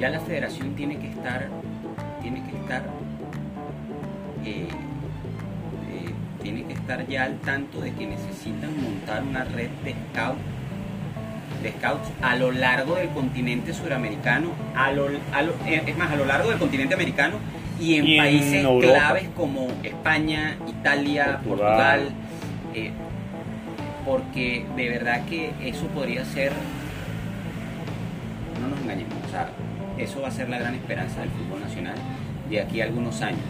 ya 0.00 0.08
la 0.08 0.20
federación 0.20 0.74
tiene 0.74 0.98
que 0.98 1.08
estar, 1.08 1.48
tiene 2.22 2.42
que 2.44 2.56
estar 2.56 2.82
eh, 4.46 4.68
tiene 6.42 6.64
que 6.64 6.72
estar 6.72 7.06
ya 7.06 7.24
al 7.24 7.38
tanto 7.40 7.80
de 7.80 7.92
que 7.92 8.06
necesitan 8.06 8.70
montar 8.82 9.22
una 9.22 9.44
red 9.44 9.70
de 9.84 9.94
scouts 10.10 10.40
de 11.62 11.70
scouts 11.72 12.08
a 12.20 12.36
lo 12.36 12.50
largo 12.52 12.96
del 12.96 13.08
continente 13.10 13.72
suramericano, 13.72 14.48
a 14.76 14.92
lo, 14.92 15.08
eh, 15.08 15.82
es 15.86 15.96
más, 15.96 16.10
a 16.10 16.16
lo 16.16 16.24
largo 16.24 16.50
del 16.50 16.58
continente 16.58 16.94
americano 16.94 17.36
y 17.80 17.96
en 17.96 18.16
países 18.16 18.66
claves 18.80 19.28
como 19.36 19.68
España, 19.82 20.56
Italia, 20.68 21.40
Portugal, 21.44 22.10
eh, 22.74 22.90
porque 24.04 24.64
de 24.76 24.88
verdad 24.88 25.24
que 25.26 25.52
eso 25.62 25.86
podría 25.88 26.24
ser, 26.24 26.52
no 28.60 28.68
nos 28.68 28.80
engañemos, 28.80 29.14
o 29.26 29.30
sea, 29.30 29.48
eso 29.98 30.20
va 30.20 30.28
a 30.28 30.30
ser 30.30 30.48
la 30.48 30.58
gran 30.58 30.74
esperanza 30.74 31.20
del 31.20 31.30
fútbol 31.30 31.60
nacional 31.60 31.94
de 32.48 32.60
aquí 32.60 32.80
a 32.80 32.84
algunos 32.84 33.20
años. 33.22 33.40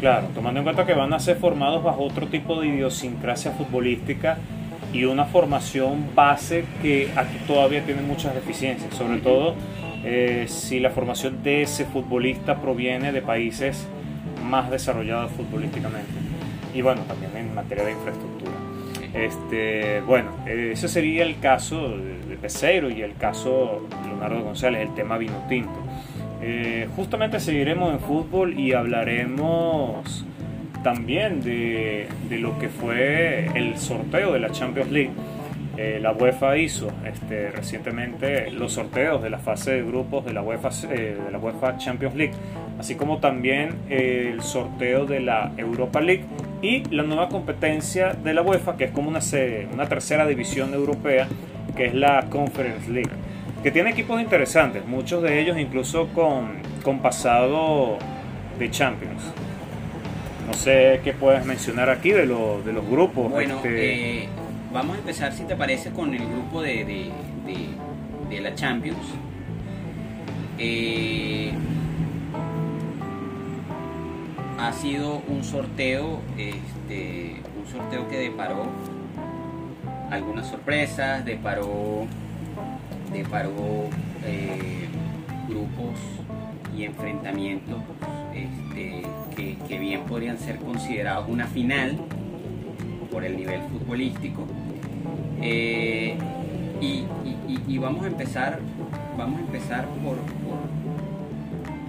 Claro, 0.00 0.28
tomando 0.34 0.60
en 0.60 0.64
cuenta 0.64 0.84
que 0.84 0.94
van 0.94 1.12
a 1.14 1.18
ser 1.18 1.36
formados 1.36 1.82
bajo 1.82 2.02
otro 2.02 2.26
tipo 2.26 2.60
de 2.60 2.68
idiosincrasia 2.68 3.52
futbolística 3.52 4.36
y 4.92 5.04
una 5.04 5.24
formación 5.24 6.14
base 6.14 6.64
que 6.82 7.10
aquí 7.16 7.38
todavía 7.46 7.84
tiene 7.84 8.02
muchas 8.02 8.34
deficiencias, 8.34 8.94
sobre 8.94 9.18
todo 9.18 9.54
eh, 10.04 10.46
si 10.48 10.80
la 10.80 10.90
formación 10.90 11.42
de 11.42 11.62
ese 11.62 11.84
futbolista 11.84 12.60
proviene 12.60 13.12
de 13.12 13.22
países 13.22 13.86
más 14.44 14.70
desarrollados 14.70 15.32
futbolísticamente 15.32 16.12
y 16.74 16.82
bueno, 16.82 17.02
también 17.02 17.36
en 17.36 17.54
materia 17.54 17.84
de 17.84 17.92
infraestructura. 17.92 18.52
Este, 19.14 20.02
bueno, 20.02 20.30
ese 20.46 20.88
sería 20.88 21.24
el 21.24 21.38
caso 21.38 21.88
de 21.88 22.36
Peseiro 22.36 22.90
y 22.90 23.00
el 23.00 23.14
caso 23.14 23.86
de 24.02 24.08
Leonardo 24.08 24.42
González, 24.42 24.82
el 24.82 24.94
tema 24.94 25.16
vino 25.16 25.42
tinto. 25.48 25.78
Eh, 26.42 26.86
justamente 26.94 27.40
seguiremos 27.40 27.92
en 27.92 28.00
fútbol 28.00 28.58
y 28.58 28.74
hablaremos 28.74 30.24
también 30.86 31.42
de, 31.42 32.06
lo 32.30 32.60
que 32.60 32.68
fue 32.68 33.46
el 33.56 33.76
sorteo 33.76 34.32
de 34.32 34.38
la 34.38 34.52
Champions 34.52 34.92
League. 34.92 35.10
Eh, 35.76 35.98
la 36.00 36.12
UEFA 36.12 36.56
hizo 36.58 36.92
este, 37.04 37.50
recientemente 37.50 38.52
los 38.52 38.74
sorteos 38.74 39.20
de 39.20 39.28
la 39.28 39.38
fase 39.38 39.72
de 39.72 39.82
grupos 39.82 40.24
de 40.24 40.32
la 40.32 40.42
UEFA, 40.42 40.68
eh, 40.92 41.18
de 41.24 41.30
la 41.32 41.38
UEFA 41.38 41.76
Champions 41.76 42.14
League, 42.14 42.34
así 42.78 42.94
como 42.94 43.18
también 43.18 43.74
el 43.90 44.40
sorteo 44.42 45.06
de 45.06 45.18
la 45.18 45.50
Europa 45.56 46.00
League 46.00 46.22
y 46.62 46.84
la 46.94 47.02
nueva 47.02 47.28
competencia 47.30 48.12
de 48.12 48.32
la 48.32 48.42
UEFA, 48.42 48.76
que 48.76 48.84
es 48.84 48.90
como 48.92 49.08
una, 49.08 49.18
una 49.72 49.88
tercera 49.88 50.24
división 50.24 50.72
europea, 50.72 51.26
que 51.76 51.86
es 51.86 51.94
la 51.94 52.26
Conference 52.30 52.88
League 52.88 53.10
que 53.64 53.72
tiene 53.72 53.90
equipos 53.90 54.20
interesantes, 54.20 54.86
muchos 54.86 55.20
de 55.24 55.40
ellos 55.40 55.58
incluso 55.58 56.06
con, 56.14 56.62
con 56.84 57.00
pasado 57.00 57.98
de 58.60 58.70
Champions. 58.70 59.32
No 60.46 60.54
sé 60.54 61.00
qué 61.02 61.12
puedes 61.12 61.44
mencionar 61.44 61.90
aquí 61.90 62.10
de, 62.10 62.20
de 62.20 62.72
los 62.72 62.88
grupos. 62.88 63.30
Bueno, 63.30 63.56
este, 63.56 64.22
eh, 64.22 64.28
vamos 64.72 64.96
a 64.96 64.98
empezar, 65.00 65.32
si 65.32 65.42
te 65.44 65.56
parece, 65.56 65.90
con 65.90 66.14
el 66.14 66.24
grupo 66.26 66.62
de, 66.62 66.84
de, 66.84 68.40
la 68.40 68.54
Champions. 68.54 69.06
Eh, 70.58 71.52
ha 74.58 74.72
sido 74.72 75.22
un 75.28 75.42
sorteo, 75.42 76.20
este, 76.38 77.40
un 77.60 77.66
sorteo 77.70 78.08
que 78.08 78.18
deparó 78.18 78.66
algunas 80.10 80.46
sorpresas, 80.46 81.24
deparó 81.24 82.06
deparó 83.12 83.88
eh, 84.24 84.88
grupos 85.48 85.98
y 86.76 86.84
enfrentamientos 86.84 87.78
este, 88.34 89.02
que, 89.66 89.78
bien 89.78 90.02
podrían 90.02 90.38
ser 90.38 90.58
considerados 90.58 91.28
una 91.28 91.46
final 91.46 91.96
por 93.10 93.24
el 93.24 93.36
nivel 93.36 93.60
futbolístico. 93.62 94.46
Eh, 95.40 96.16
y, 96.80 97.78
vamos 97.78 98.04
a 98.04 98.08
empezar, 98.08 98.58
vamos 99.16 99.38
a 99.38 99.42
empezar 99.42 99.86
por, 100.02 100.16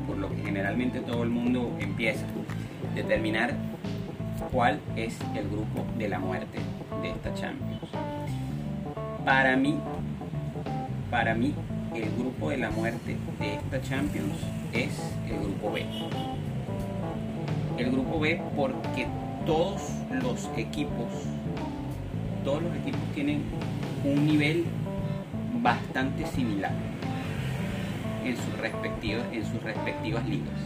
por, 0.08 0.18
lo 0.18 0.30
que 0.30 0.44
generalmente 0.44 1.00
todo 1.00 1.24
el 1.24 1.30
mundo 1.30 1.76
empieza, 1.80 2.26
determinar 2.94 3.56
cuál 4.52 4.80
es 4.96 5.18
el 5.36 5.48
grupo 5.48 5.86
de 5.98 6.10
la 6.10 6.20
muerte 6.20 6.60
de 7.02 7.10
esta 7.10 7.34
Champions. 7.34 7.82
Para 9.26 9.56
mí, 9.56 9.76
para 11.10 11.36
mí 11.36 11.54
el 11.96 12.12
grupo 12.18 12.50
de 12.50 12.58
la 12.58 12.70
muerte 12.70 13.16
de 13.40 13.56
esta 13.56 13.82
Champions 13.82 14.36
es 14.78 14.90
el 15.30 15.40
grupo 15.40 15.72
B. 15.72 15.86
El 17.78 17.92
grupo 17.92 18.20
B 18.20 18.42
porque 18.56 19.08
todos 19.46 19.82
los 20.12 20.50
equipos, 20.58 21.08
todos 22.44 22.64
los 22.64 22.76
equipos 22.76 23.02
tienen 23.14 23.44
un 24.04 24.26
nivel 24.26 24.66
bastante 25.62 26.26
similar 26.28 26.72
en 28.24 28.36
sus 28.36 28.58
respectivas, 28.60 29.24
en 29.32 29.46
sus 29.46 29.62
respectivas 29.64 30.28
ligas. 30.28 30.60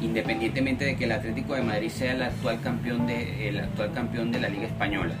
Independientemente 0.00 0.84
de 0.84 0.96
que 0.96 1.04
el 1.04 1.12
Atlético 1.12 1.54
de 1.54 1.62
Madrid 1.62 1.88
sea 1.88 2.12
el 2.12 2.22
actual 2.22 2.60
campeón 2.60 3.06
de, 3.06 3.48
el 3.48 3.58
actual 3.58 3.92
campeón 3.92 4.32
de 4.32 4.40
la 4.40 4.48
Liga 4.48 4.66
Española, 4.66 5.14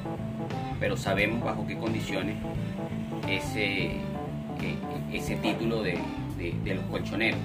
pero 0.78 0.96
sabemos 0.96 1.42
bajo 1.42 1.66
qué 1.66 1.76
condiciones 1.76 2.36
ese, 3.28 3.92
ese 5.12 5.36
título 5.36 5.82
de, 5.82 5.98
los 6.38 6.84
colchoneros. 6.86 7.40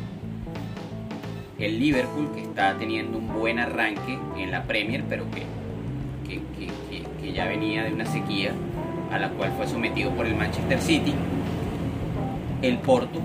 El 1.57 1.79
Liverpool 1.79 2.31
que 2.33 2.41
está 2.41 2.77
teniendo 2.77 3.17
un 3.17 3.33
buen 3.33 3.59
arranque 3.59 4.17
en 4.37 4.51
la 4.51 4.63
Premier, 4.63 5.03
pero 5.07 5.25
que, 5.31 5.43
que, 6.27 7.33
ya 7.33 7.45
venía 7.45 7.83
de 7.83 7.93
una 7.93 8.05
sequía 8.05 8.53
a 9.11 9.19
la 9.19 9.29
cual 9.29 9.51
fue 9.55 9.67
sometido 9.67 10.11
por 10.11 10.25
el 10.25 10.35
Manchester 10.35 10.81
City. 10.81 11.13
El 12.61 12.79
Porto, 12.79 13.21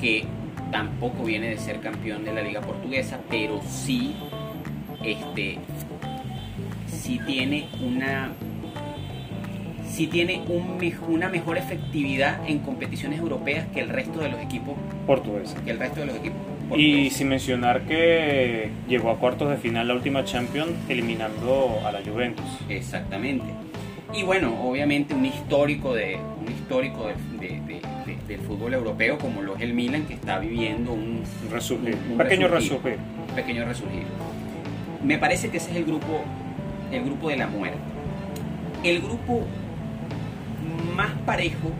que 0.00 0.24
tampoco 0.72 1.22
viene 1.24 1.48
de 1.48 1.58
ser 1.58 1.80
campeón 1.80 2.24
de 2.24 2.32
la 2.32 2.42
liga 2.42 2.60
portuguesa, 2.60 3.20
pero 3.30 3.60
sí, 3.66 4.14
este, 5.02 5.58
sí 6.86 7.20
tiene 7.26 7.68
una 7.80 8.32
sí 9.98 10.06
tiene 10.06 10.44
una 11.08 11.28
mejor 11.28 11.58
efectividad 11.58 12.48
en 12.48 12.60
competiciones 12.60 13.18
europeas 13.18 13.66
que 13.74 13.80
el 13.80 13.88
resto 13.88 14.20
de 14.20 14.28
los 14.28 14.40
equipos 14.40 14.76
portugueses. 15.08 15.58
Que 15.62 15.72
el 15.72 15.80
resto 15.80 15.98
de 15.98 16.06
los 16.06 16.16
equipos 16.16 16.38
Y 16.76 17.10
sin 17.10 17.28
mencionar 17.28 17.82
que 17.82 18.70
llegó 18.86 19.10
a 19.10 19.18
cuartos 19.18 19.50
de 19.50 19.56
final 19.56 19.88
la 19.88 19.94
última 19.94 20.24
Champions 20.24 20.70
eliminando 20.88 21.80
a 21.84 21.90
la 21.90 21.98
Juventus. 22.00 22.46
Exactamente. 22.68 23.46
Y 24.14 24.22
bueno, 24.22 24.54
obviamente 24.62 25.14
un 25.14 25.26
histórico 25.26 25.92
de 25.94 26.16
un 26.16 26.52
histórico 26.52 27.08
del 28.28 28.40
fútbol 28.42 28.74
europeo 28.74 29.18
como 29.18 29.42
lo 29.42 29.56
es 29.56 29.62
el 29.62 29.74
Milan 29.74 30.04
que 30.06 30.14
está 30.14 30.38
viviendo 30.38 30.92
un, 30.92 31.24
resurgir, 31.50 31.96
un, 32.08 32.18
pequeño 32.18 32.46
resurgir. 32.46 32.98
Un 33.28 33.34
pequeño 33.34 33.64
resurgir. 33.64 34.04
Me 35.02 35.18
parece 35.18 35.50
que 35.50 35.56
ese 35.56 35.72
es 35.72 35.76
el 35.76 35.84
grupo 35.84 36.22
el 36.92 37.04
grupo 37.04 37.30
de 37.30 37.36
la 37.36 37.48
muerte. 37.48 37.78
El 38.84 39.00
grupo 39.00 39.44
más 40.98 41.12
parejo 41.24 41.70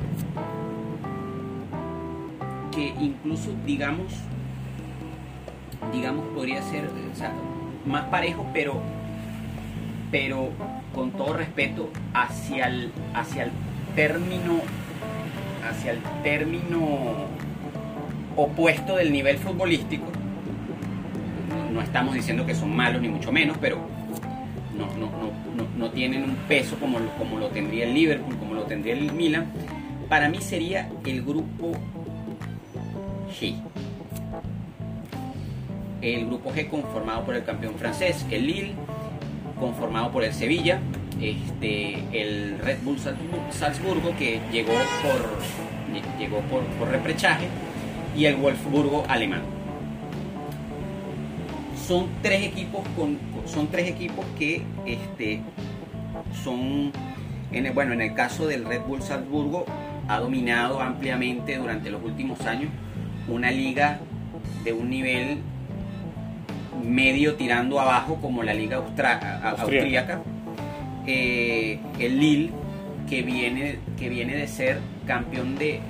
que 2.72 2.94
incluso, 3.00 3.50
digamos, 3.66 4.12
digamos, 5.92 6.24
podría 6.28 6.62
ser 6.62 6.88
más 7.84 8.04
parejo, 8.04 8.46
pero, 8.54 8.80
pero 10.12 10.50
con 10.94 11.10
todo 11.10 11.32
respeto 11.32 11.90
hacia 12.14 12.68
el, 12.68 12.92
hacia 13.12 13.42
el 13.42 13.50
término, 13.96 14.60
hacia 15.68 15.90
el 15.90 15.98
término 16.22 17.26
opuesto 18.36 18.94
del 18.94 19.10
nivel 19.10 19.38
futbolístico. 19.38 20.06
No 21.72 21.82
estamos 21.82 22.14
diciendo 22.14 22.46
que 22.46 22.54
son 22.54 22.76
malos 22.76 23.02
ni 23.02 23.08
mucho 23.08 23.32
menos, 23.32 23.56
pero 23.60 23.80
no, 24.78 24.86
no, 24.96 25.10
no, 25.56 25.66
no 25.76 25.90
tienen 25.90 26.22
un 26.22 26.36
peso 26.48 26.76
como, 26.78 26.98
como 27.18 27.38
lo 27.38 27.48
tendría 27.48 27.84
el 27.84 27.94
Liverpool, 27.94 28.36
como 28.38 28.54
lo 28.54 28.62
tendría 28.62 28.94
el 28.94 29.12
Milan. 29.12 29.46
Para 30.08 30.28
mí 30.28 30.40
sería 30.40 30.88
el 31.04 31.22
grupo 31.22 31.72
G. 33.38 33.54
El 36.00 36.26
grupo 36.26 36.52
G 36.52 36.68
conformado 36.68 37.24
por 37.24 37.34
el 37.34 37.44
campeón 37.44 37.74
francés, 37.74 38.24
el 38.30 38.46
Lille, 38.46 38.72
conformado 39.58 40.12
por 40.12 40.22
el 40.24 40.32
Sevilla, 40.32 40.80
este, 41.20 41.98
el 42.12 42.58
Red 42.60 42.78
Bull 42.84 42.98
Salzburgo 43.50 44.14
que 44.16 44.40
llegó 44.52 44.72
por, 45.02 46.18
llegó 46.18 46.40
por, 46.42 46.62
por 46.78 46.88
reprechaje 46.88 47.46
y 48.16 48.26
el 48.26 48.36
Wolfsburgo 48.36 49.04
alemán. 49.08 49.42
Son 51.86 52.06
tres 52.22 52.46
equipos 52.46 52.82
con, 52.96 53.18
son 53.48 53.68
tres 53.68 53.88
equipos 53.88 54.24
que 54.38 54.62
este, 54.86 55.40
son 56.44 56.92
en 57.52 57.66
el, 57.66 57.72
bueno 57.72 57.92
en 57.92 58.02
el 58.02 58.14
caso 58.14 58.46
del 58.46 58.64
Red 58.64 58.82
Bull 58.82 59.02
Salzburgo 59.02 59.64
ha 60.08 60.18
dominado 60.18 60.80
ampliamente 60.80 61.56
durante 61.56 61.90
los 61.90 62.02
últimos 62.02 62.40
años 62.42 62.70
una 63.28 63.50
liga 63.50 64.00
de 64.64 64.72
un 64.72 64.90
nivel 64.90 65.38
medio 66.82 67.34
tirando 67.34 67.80
abajo 67.80 68.16
como 68.20 68.42
la 68.42 68.54
liga 68.54 68.76
austríaca. 68.76 70.22
Eh, 71.06 71.78
el 71.98 72.20
Lille, 72.20 72.50
que 73.08 73.22
viene, 73.22 73.78
que 73.98 74.08
viene 74.08 74.36
de 74.36 74.46
ser 74.46 74.78
campeón 75.06 75.56
de, 75.56 75.80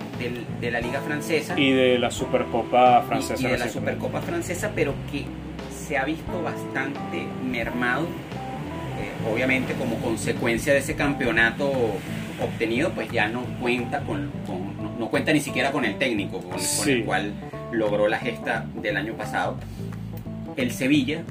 la 0.61 0.81
liga 0.81 1.01
francesa. 1.01 1.59
Y 1.59 1.73
de 1.73 1.99
la 1.99 2.11
Supercopa 2.11 3.03
francesa. 3.03 3.49
Y, 3.49 3.51
de 3.51 3.59
la 3.59 3.69
Supercopa 3.69 4.21
francesa, 4.21 4.73
pero 4.75 4.95
que 5.11 5.25
se 5.89 5.97
ha 5.97 6.05
visto 6.05 6.43
bastante 6.43 7.26
mermado, 7.43 8.03
eh, 8.05 9.32
obviamente 9.32 9.72
como 9.72 9.97
consecuencia 9.97 10.74
de 10.74 10.80
ese 10.80 10.95
campeonato 10.95 11.72
obtenido, 12.43 12.91
pues 12.91 13.11
ya 13.11 13.28
no 13.28 13.43
cuenta 13.59 14.01
con, 14.01 14.30
no, 14.99 15.09
cuenta 15.09 15.32
ni 15.32 15.41
siquiera 15.41 15.72
con 15.72 15.86
el 15.86 15.97
técnico 15.97 16.41
con, 16.41 16.61
con 16.61 16.89
el 16.89 17.05
cual 17.05 17.32
logró 17.72 18.07
la 18.07 18.18
gesta 18.18 18.66
del 18.82 18.99
año 18.99 19.14
pasado 19.14 19.57
el 20.57 20.72
Sevilla, 20.72 21.22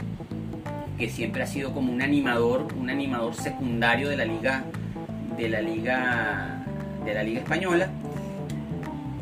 que 0.97 1.09
siempre 1.09 1.43
ha 1.43 1.47
sido 1.47 1.73
como 1.73 1.91
un 1.91 2.01
animador, 2.01 2.67
un 2.79 2.89
animador 2.89 3.35
secundario 3.35 4.09
de 4.09 4.17
la 4.17 4.25
liga, 4.25 4.63
de 5.37 5.49
la 5.49 5.61
liga, 5.61 6.63
de 7.05 7.13
la 7.13 7.23
liga 7.23 7.41
española. 7.41 7.89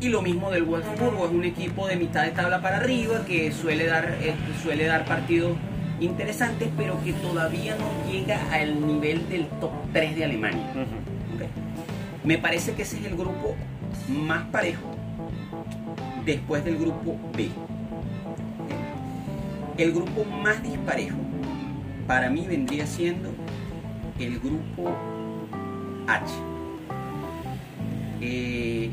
Y 0.00 0.08
lo 0.08 0.20
mismo 0.20 0.50
del 0.50 0.64
Wolfsburgo, 0.64 1.26
es 1.26 1.32
un 1.32 1.44
equipo 1.44 1.86
de 1.86 1.96
mitad 1.96 2.24
de 2.24 2.30
tabla 2.30 2.60
para 2.60 2.76
arriba 2.76 3.24
que 3.24 3.50
suele 3.50 3.86
dar, 3.86 4.18
eh, 4.20 4.34
suele 4.62 4.84
dar 4.84 5.06
partidos 5.06 5.56
interesantes, 6.00 6.68
pero 6.76 7.02
que 7.02 7.14
todavía 7.14 7.76
no 7.76 8.10
llega 8.10 8.38
al 8.52 8.86
nivel 8.86 9.26
del 9.28 9.46
top 9.60 9.72
3 9.92 10.16
de 10.16 10.24
Alemania. 10.24 10.66
Me 12.24 12.36
parece 12.38 12.74
que 12.74 12.82
ese 12.82 12.98
es 12.98 13.06
el 13.06 13.16
grupo 13.16 13.54
más 14.08 14.44
parejo 14.48 14.96
después 16.26 16.64
del 16.64 16.76
grupo 16.76 17.18
B. 17.34 17.48
El 19.78 19.92
grupo 19.92 20.24
más 20.24 20.62
disparejo 20.62 21.16
para 22.06 22.28
mí 22.28 22.46
vendría 22.46 22.86
siendo 22.86 23.30
el 24.18 24.38
grupo 24.40 24.94
H. 26.06 26.34
Eh, 28.20 28.90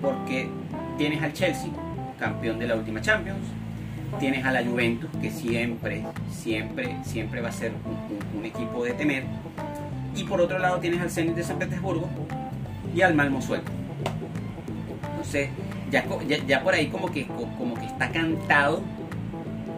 porque 0.00 0.48
tienes 0.98 1.22
al 1.22 1.32
Chelsea, 1.32 1.70
campeón 2.18 2.58
de 2.58 2.66
la 2.66 2.76
última 2.76 3.00
Champions, 3.00 3.46
tienes 4.18 4.44
a 4.44 4.52
la 4.52 4.64
Juventus, 4.64 5.10
que 5.20 5.30
siempre, 5.30 6.04
siempre, 6.30 6.96
siempre 7.04 7.40
va 7.40 7.48
a 7.48 7.52
ser 7.52 7.72
un, 8.36 8.44
equipo 8.44 8.84
de 8.84 8.92
temer, 8.92 9.24
y 10.16 10.24
por 10.24 10.40
otro 10.40 10.58
lado 10.58 10.78
tienes 10.78 11.00
al 11.00 11.10
Zenit 11.10 11.34
de 11.34 11.44
San 11.44 11.58
Petersburgo 11.58 12.08
y 12.94 13.02
al 13.02 13.14
Malmo 13.14 13.40
Sueco. 13.40 13.70
Entonces, 15.10 15.50
ya, 15.90 16.62
por 16.62 16.74
ahí 16.74 16.86
como 16.86 17.10
que, 17.10 17.26
como 17.26 17.74
que 17.74 17.86
está 17.86 18.10
cantado 18.10 18.82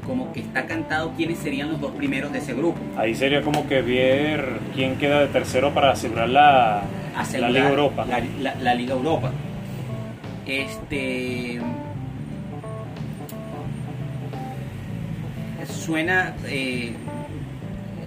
como 0.07 0.33
que 0.33 0.41
está 0.41 0.67
cantado 0.67 1.13
quiénes 1.17 1.39
serían 1.39 1.71
los 1.71 1.81
dos 1.81 1.93
primeros 1.93 2.33
de 2.33 2.39
ese 2.39 2.55
grupo. 2.55 2.81
Ahí 2.97 3.15
sería 3.15 3.43
como 3.43 3.69
que 3.69 3.83
ver 3.83 4.59
quién 4.75 4.97
queda 4.97 5.21
de 5.21 5.29
tercero 5.29 5.73
para 5.73 5.93
asegurar 5.93 6.29
la, 6.29 6.83
la 7.39 7.49
Liga 7.49 7.69
Europa. 7.69 8.07
La, 8.61 8.75
Liga 8.75 8.95
Europa. 8.95 9.31
Este. 10.47 11.61
Suena. 15.67 16.35
Eh, 16.47 16.95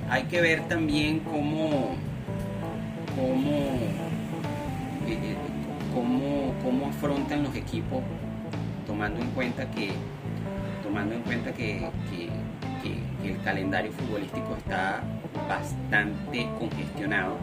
hay 0.10 0.24
que 0.24 0.42
ver 0.42 0.68
también 0.68 1.20
cómo. 1.20 1.96
cómo. 3.16 3.50
Eh, 5.08 5.36
cómo, 5.96 6.54
cómo 6.62 6.88
afrontan 6.88 7.44
los 7.44 7.56
equipos, 7.56 8.04
tomando 8.86 9.22
en 9.22 9.30
cuenta 9.32 9.72
que, 9.72 9.92
tomando 10.84 11.16
en 11.16 11.22
cuenta 11.22 11.54
que, 11.54 11.90
el 13.24 13.42
calendario 13.42 13.92
futbolístico 13.92 14.56
está 14.56 15.02
bastante 15.50 16.48
congestionado. 16.60 17.38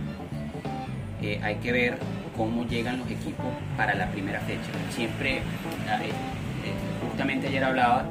Eh, 1.21 1.41
hay 1.43 1.57
que 1.57 1.73
ver 1.73 1.99
cómo 2.37 2.67
llegan 2.67 2.99
los 2.99 3.11
equipos 3.11 3.47
para 3.77 3.95
la 3.95 4.11
primera 4.11 4.41
fecha. 4.41 4.71
Siempre, 4.91 5.39
eh, 5.39 5.43
justamente 7.09 7.49
ayer 7.49 7.65
hablaba 7.65 8.05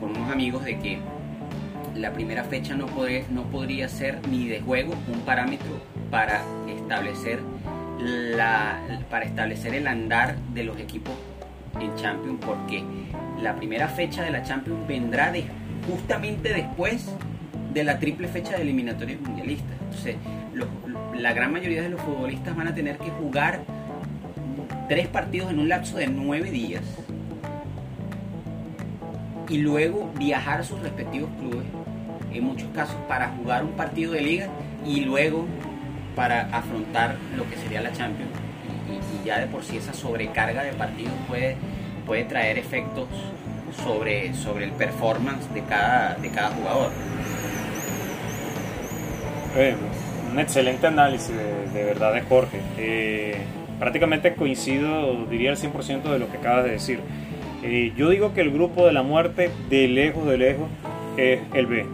con 0.00 0.10
unos 0.10 0.30
amigos 0.30 0.64
de 0.64 0.78
que 0.78 0.98
la 1.94 2.12
primera 2.12 2.44
fecha 2.44 2.74
no, 2.74 2.86
no 3.30 3.42
podría 3.44 3.88
ser 3.88 4.18
ni 4.28 4.48
de 4.48 4.60
juego 4.60 4.94
un 5.12 5.20
parámetro 5.20 5.80
para 6.10 6.42
establecer 6.68 7.40
la, 8.00 8.80
para 9.10 9.24
establecer 9.24 9.74
el 9.74 9.86
andar 9.86 10.36
de 10.52 10.64
los 10.64 10.78
equipos 10.78 11.14
en 11.80 11.94
Champions 11.96 12.40
porque 12.44 12.84
la 13.40 13.54
primera 13.56 13.88
fecha 13.88 14.22
de 14.22 14.30
la 14.30 14.42
Champions 14.42 14.86
vendrá 14.86 15.32
justamente 15.88 16.52
después 16.52 17.14
de 17.72 17.84
la 17.84 17.98
triple 17.98 18.28
fecha 18.28 18.56
de 18.56 18.62
eliminatorias 18.62 19.20
mundialistas. 19.20 19.72
Entonces, 19.82 20.16
la 21.16 21.32
gran 21.32 21.52
mayoría 21.52 21.82
de 21.82 21.88
los 21.88 22.00
futbolistas 22.00 22.56
van 22.56 22.68
a 22.68 22.74
tener 22.74 22.98
que 22.98 23.10
jugar 23.10 23.60
tres 24.88 25.06
partidos 25.08 25.50
en 25.50 25.58
un 25.58 25.68
lapso 25.68 25.96
de 25.96 26.06
nueve 26.06 26.50
días 26.50 26.82
y 29.48 29.58
luego 29.58 30.10
viajar 30.18 30.60
a 30.60 30.64
sus 30.64 30.80
respectivos 30.80 31.30
clubes, 31.38 31.66
en 32.32 32.44
muchos 32.44 32.68
casos 32.74 32.96
para 33.08 33.28
jugar 33.28 33.64
un 33.64 33.72
partido 33.72 34.12
de 34.12 34.22
liga 34.22 34.48
y 34.84 35.00
luego 35.00 35.46
para 36.16 36.42
afrontar 36.52 37.16
lo 37.36 37.48
que 37.48 37.56
sería 37.56 37.80
la 37.80 37.92
Champions. 37.92 38.30
Y, 38.90 39.26
ya 39.26 39.40
de 39.40 39.46
por 39.46 39.64
sí 39.64 39.78
esa 39.78 39.94
sobrecarga 39.94 40.62
de 40.62 40.72
partidos 40.72 41.14
puede, 41.26 41.56
puede 42.06 42.24
traer 42.24 42.58
efectos 42.58 43.08
sobre, 43.82 44.34
sobre 44.34 44.66
el 44.66 44.72
performance 44.72 45.52
de 45.54 45.62
cada, 45.62 46.14
de 46.16 46.30
cada 46.30 46.50
jugador. 46.50 46.90
Eh, 49.56 49.76
un 50.34 50.40
excelente 50.40 50.86
análisis 50.86 51.32
de, 51.72 51.84
verdad 51.84 52.12
de 52.12 52.22
Jorge. 52.22 52.60
Eh, 52.76 53.36
prácticamente 53.78 54.34
coincido, 54.34 55.26
diría 55.30 55.50
el 55.50 55.56
100% 55.56 56.02
de 56.02 56.18
lo 56.18 56.30
que 56.30 56.38
acabas 56.38 56.64
de 56.64 56.70
decir. 56.72 57.00
Eh, 57.62 57.92
yo 57.96 58.10
digo 58.10 58.34
que 58.34 58.40
el 58.40 58.50
grupo 58.50 58.84
de 58.84 58.92
la 58.92 59.02
muerte, 59.02 59.50
de 59.70 59.88
lejos, 59.88 60.26
de 60.26 60.36
lejos, 60.36 60.68
es 61.16 61.40
el 61.54 61.66
B 61.66 61.86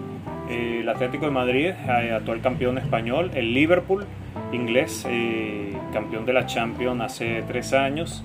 el 0.51 0.88
Atlético 0.88 1.26
de 1.26 1.30
Madrid, 1.30 1.66
eh, 1.66 2.12
actual 2.12 2.41
campeón 2.41 2.78
español, 2.78 3.30
el 3.34 3.55
Liverpool, 3.55 4.05
inglés, 4.53 5.07
eh, 5.09 5.72
campeón 5.93 6.26
de 6.26 6.32
la 6.32 6.47
Champions 6.47 7.01
hace 7.01 7.43
tres 7.47 7.72
años, 7.72 8.24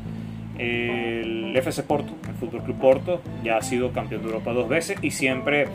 el 0.57 1.55
FC 1.55 1.84
Porto, 1.84 2.13
el 2.28 2.34
Fútbol 2.36 2.63
Club 2.63 2.78
Porto, 2.80 3.22
ya 3.43 3.57
ha 3.57 3.61
sido 3.61 3.91
campeón 3.91 4.22
de 4.22 4.28
Europa 4.30 4.53
dos 4.53 4.68
veces 4.68 4.97
y 5.01 5.11
siempre 5.11 5.68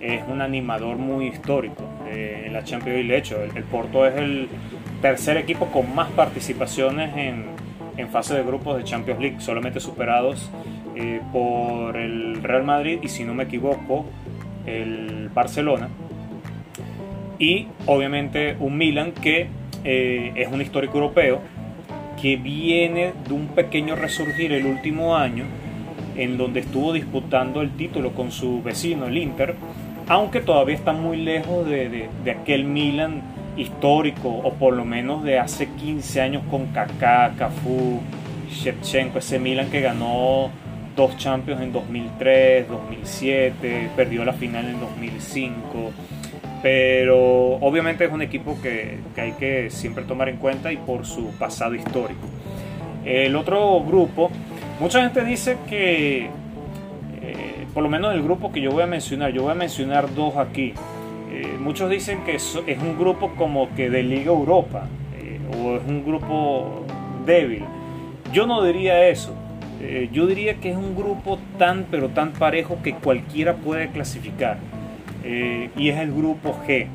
es 0.00 0.22
un 0.28 0.40
animador 0.40 0.96
muy 0.96 1.28
histórico 1.28 1.84
eh, 2.06 2.44
en 2.46 2.52
la 2.52 2.64
Champions 2.64 2.96
League. 2.96 3.12
De 3.12 3.18
hecho, 3.18 3.42
el, 3.42 3.64
Porto 3.64 4.06
es 4.06 4.16
el 4.16 4.48
tercer 5.02 5.36
equipo 5.36 5.66
con 5.66 5.94
más 5.94 6.10
participaciones 6.10 7.16
en, 7.16 7.46
en 7.96 8.08
fase 8.08 8.34
de 8.34 8.42
grupos 8.42 8.76
de 8.76 8.84
Champions 8.84 9.20
League, 9.20 9.40
solamente 9.40 9.80
superados 9.80 10.50
por 11.32 11.96
el 11.96 12.42
Real 12.42 12.62
Madrid 12.62 12.98
y 13.02 13.08
si 13.08 13.24
no 13.24 13.32
me 13.32 13.44
equivoco 13.44 14.04
el 14.66 15.30
Barcelona 15.32 15.88
y 17.40 17.66
obviamente 17.86 18.54
un 18.60 18.76
Milan 18.76 19.12
que 19.12 19.48
eh, 19.82 20.32
es 20.36 20.48
un 20.52 20.60
histórico 20.60 20.98
europeo 20.98 21.40
que 22.20 22.36
viene 22.36 23.14
de 23.26 23.32
un 23.32 23.48
pequeño 23.48 23.96
resurgir 23.96 24.52
el 24.52 24.66
último 24.66 25.16
año, 25.16 25.44
en 26.16 26.36
donde 26.36 26.60
estuvo 26.60 26.92
disputando 26.92 27.62
el 27.62 27.70
título 27.70 28.12
con 28.12 28.30
su 28.30 28.62
vecino, 28.62 29.06
el 29.06 29.16
Inter, 29.16 29.54
aunque 30.10 30.40
todavía 30.40 30.74
está 30.74 30.92
muy 30.92 31.18
lejos 31.18 31.66
de, 31.66 32.08
de, 32.24 32.30
aquel 32.32 32.64
Milan 32.64 33.22
histórico, 33.56 34.28
o 34.28 34.52
por 34.54 34.74
lo 34.74 34.84
menos 34.84 35.22
de 35.22 35.38
hace 35.38 35.68
15 35.68 36.20
años 36.20 36.42
con 36.50 36.66
Kaká, 36.66 37.34
Cafú, 37.38 38.00
Shevchenko, 38.50 39.20
ese 39.20 39.38
Milan 39.38 39.70
que 39.70 39.80
ganó 39.80 40.50
dos 40.96 41.16
Champions 41.16 41.62
en 41.62 41.72
2003, 41.72 42.68
2007, 42.68 43.90
perdió 43.94 44.24
la 44.24 44.32
final 44.32 44.66
en 44.66 44.80
2005 44.80 45.92
pero 46.60 47.54
obviamente 47.54 48.04
es 48.04 48.12
un 48.12 48.20
equipo 48.20 48.58
que, 48.60 48.98
hay 49.16 49.32
que 49.32 49.70
siempre 49.70 50.04
tomar 50.04 50.28
en 50.28 50.36
cuenta 50.36 50.70
y 50.72 50.76
por 50.76 51.06
su 51.06 51.28
pasado 51.38 51.74
histórico. 51.74 52.28
El 53.04 53.34
otro 53.34 53.82
grupo, 53.82 54.30
mucha 54.78 55.02
gente 55.02 55.24
dice 55.24 55.56
que, 55.68 56.28
por 57.72 57.82
lo 57.82 57.88
menos 57.88 58.14
el 58.14 58.22
grupo 58.22 58.52
que 58.52 58.60
yo 58.60 58.70
voy 58.70 58.82
a 58.82 58.86
mencionar, 58.86 59.32
yo 59.32 59.42
voy 59.42 59.52
a 59.52 59.54
mencionar 59.54 60.14
dos 60.14 60.36
aquí. 60.36 60.74
Eh, 61.32 61.56
muchos 61.58 61.88
dicen 61.90 62.24
que 62.24 62.34
es, 62.34 62.54
un 62.54 62.98
grupo 62.98 63.30
como 63.36 63.72
que 63.74 63.88
de 63.88 64.02
Liga 64.02 64.32
Europa 64.32 64.88
eh, 65.16 65.40
o 65.56 65.76
es 65.76 65.82
un 65.86 66.04
grupo 66.04 66.84
débil. 67.24 67.64
Yo 68.32 68.46
no 68.46 68.62
diría 68.62 69.08
eso. 69.08 69.34
yo 70.12 70.26
diría 70.26 70.54
que 70.60 70.70
es 70.70 70.76
un 70.76 70.94
grupo 70.94 71.38
tan 71.58 71.86
pero 71.90 72.10
tan 72.10 72.32
parejo 72.32 72.78
que 72.82 72.94
cualquiera 72.94 73.56
puede 73.56 73.88
clasificar. 73.88 74.58
Eh, 75.24 75.70
y 75.76 75.88
es 75.90 75.98
el 75.98 76.12
grupo 76.12 76.56
G. 76.66 76.86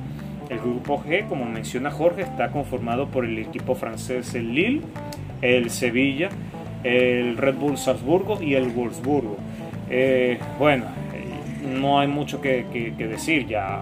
El 0.50 0.60
grupo 0.60 1.04
G, 1.04 1.28
como 1.28 1.46
menciona 1.46 1.92
Jorge, 1.92 2.22
está 2.22 2.50
conformado 2.52 3.08
por 3.08 3.26
el 3.26 3.38
equipo 3.40 3.76
francés 3.76 4.36
el 4.36 4.54
Lille, 4.54 4.82
el 5.42 5.70
Sevilla, 5.70 6.30
el 6.84 7.38
Red 7.38 7.56
Bull 7.56 7.78
Salzburgo 7.78 8.42
y 8.42 8.56
el 8.56 8.70
Wolfsburgo. 8.70 9.38
Eh, 9.90 10.40
bueno, 10.58 10.86
eh, 11.14 11.68
no 11.68 12.00
hay 12.00 12.08
mucho 12.08 12.42
que, 12.42 12.66
decir, 12.98 13.48
ya, 13.48 13.82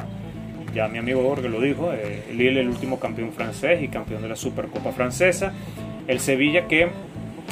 ya 0.73 0.87
mi 0.87 0.97
amigo 0.97 1.23
Jorge 1.23 1.49
lo 1.49 1.61
dijo, 1.61 1.91
el 1.91 2.37
Lille 2.37 2.61
el 2.61 2.69
último 2.69 2.99
campeón 2.99 3.31
francés 3.31 3.81
y 3.81 3.87
campeón 3.87 4.21
de 4.21 4.29
la 4.29 4.35
Supercopa 4.35 4.91
francesa, 4.91 5.53
el 6.07 6.19
Sevilla 6.19 6.67
que 6.67 6.89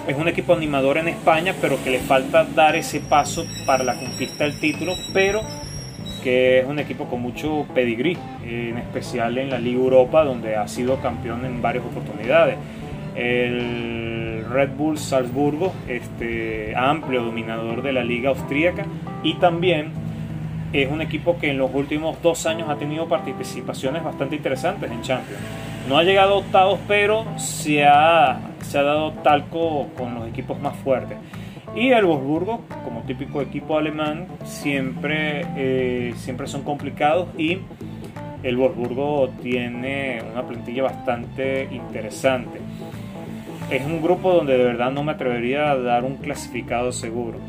es 0.07 0.17
un 0.17 0.27
equipo 0.27 0.53
animador 0.53 0.97
en 0.97 1.07
España, 1.07 1.53
pero 1.61 1.81
que 1.83 1.91
le 1.91 1.99
falta 1.99 2.43
dar 2.43 2.75
ese 2.75 2.99
paso 2.99 3.45
para 3.65 3.83
la 3.83 3.95
conquista 3.95 4.45
del 4.45 4.59
título, 4.59 4.93
pero 5.13 5.41
que 6.23 6.59
es 6.59 6.65
un 6.65 6.79
equipo 6.79 7.05
con 7.05 7.21
mucho 7.21 7.65
pedigrí, 7.73 8.17
en 8.43 8.77
especial 8.77 9.37
en 9.37 9.49
la 9.49 9.59
Liga 9.59 9.79
Europa, 9.79 10.23
donde 10.23 10.55
ha 10.55 10.67
sido 10.67 10.97
campeón 11.01 11.45
en 11.45 11.61
varias 11.61 11.85
oportunidades. 11.85 12.57
El 13.15 14.45
Red 14.49 14.71
Bull 14.77 14.97
Salzburgo, 14.97 15.73
este 15.87 16.73
amplio 16.75 17.23
dominador 17.23 17.81
de 17.81 17.93
la 17.93 18.03
Liga 18.03 18.29
Austríaca, 18.29 18.85
y 19.23 19.35
también 19.35 19.91
es 20.73 20.89
un 20.89 21.01
equipo 21.01 21.37
que 21.37 21.49
en 21.51 21.57
los 21.57 21.73
últimos 21.73 22.21
dos 22.21 22.45
años 22.45 22.69
ha 22.69 22.75
tenido 22.77 23.07
participaciones 23.07 24.03
bastante 24.03 24.35
interesantes 24.35 24.89
en 24.89 25.01
Champions. 25.01 25.41
No 25.89 25.97
ha 25.97 26.03
llegado 26.03 26.35
a 26.35 26.37
octavos, 26.37 26.79
pero 26.87 27.25
se 27.37 27.85
ha, 27.85 28.39
se 28.61 28.77
ha 28.77 28.83
dado 28.83 29.11
talco 29.23 29.87
con 29.97 30.15
los 30.15 30.27
equipos 30.27 30.59
más 30.61 30.75
fuertes. 30.77 31.17
Y 31.75 31.91
el 31.91 32.05
Wolfsburgo, 32.05 32.61
como 32.83 33.01
típico 33.01 33.41
equipo 33.41 33.77
alemán, 33.77 34.27
siempre, 34.43 35.45
eh, 35.55 36.13
siempre 36.17 36.47
son 36.47 36.63
complicados 36.63 37.29
y 37.37 37.59
el 38.43 38.57
Wolfsburgo 38.57 39.29
tiene 39.41 40.21
una 40.31 40.43
plantilla 40.43 40.83
bastante 40.83 41.69
interesante. 41.71 42.59
Es 43.71 43.85
un 43.85 44.01
grupo 44.01 44.33
donde 44.33 44.57
de 44.57 44.65
verdad 44.65 44.91
no 44.91 45.01
me 45.01 45.13
atrevería 45.13 45.71
a 45.71 45.77
dar 45.77 46.03
un 46.03 46.17
clasificado 46.17 46.91
seguro. 46.91 47.39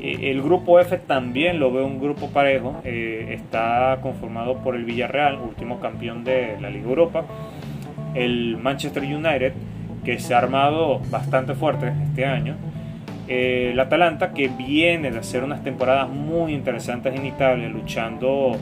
Eh, 0.00 0.32
el 0.32 0.42
grupo 0.42 0.80
F 0.80 0.98
también 0.98 1.60
lo 1.60 1.72
veo 1.72 1.86
un 1.86 2.00
grupo 2.00 2.30
parejo. 2.30 2.80
Eh, 2.84 3.28
está 3.30 3.98
conformado 4.02 4.58
por 4.58 4.74
el 4.74 4.84
Villarreal, 4.84 5.38
último 5.38 5.78
campeón 5.78 6.24
de 6.24 6.56
la 6.60 6.68
Liga 6.68 6.88
Europa. 6.88 7.24
El 8.14 8.56
Manchester 8.56 9.04
United, 9.04 9.52
que 10.04 10.18
se 10.18 10.34
ha 10.34 10.38
armado 10.38 11.00
bastante 11.10 11.54
fuerte 11.54 11.92
este 12.08 12.24
año 12.24 12.56
eh, 13.28 13.70
el 13.72 13.80
Atalanta 13.80 14.32
que 14.32 14.48
viene 14.48 15.10
de 15.10 15.18
hacer 15.18 15.42
unas 15.42 15.64
temporadas 15.64 16.08
muy 16.08 16.54
interesantes 16.54 17.14
en 17.14 17.26
Italia, 17.26 17.68
luchando 17.68 18.56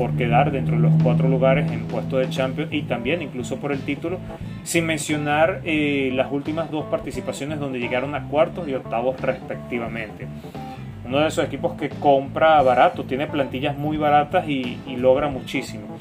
por 0.00 0.16
quedar 0.16 0.50
dentro 0.50 0.76
de 0.76 0.80
los 0.80 0.94
cuatro 1.02 1.28
lugares 1.28 1.70
en 1.70 1.84
puesto 1.84 2.16
de 2.16 2.30
Champions 2.30 2.72
y 2.72 2.84
también 2.84 3.20
incluso 3.20 3.56
por 3.56 3.70
el 3.70 3.80
título, 3.80 4.18
sin 4.62 4.86
mencionar 4.86 5.60
eh, 5.62 6.10
las 6.14 6.32
últimas 6.32 6.70
dos 6.70 6.86
participaciones 6.86 7.60
donde 7.60 7.80
llegaron 7.80 8.14
a 8.14 8.26
cuartos 8.26 8.66
y 8.66 8.72
octavos 8.72 9.20
respectivamente. 9.20 10.26
Uno 11.04 11.18
de 11.18 11.28
esos 11.28 11.44
equipos 11.44 11.74
que 11.74 11.90
compra 11.90 12.62
barato, 12.62 13.04
tiene 13.04 13.26
plantillas 13.26 13.76
muy 13.76 13.98
baratas 13.98 14.48
y, 14.48 14.78
logra 14.96 15.28
muchísimo. 15.28 15.98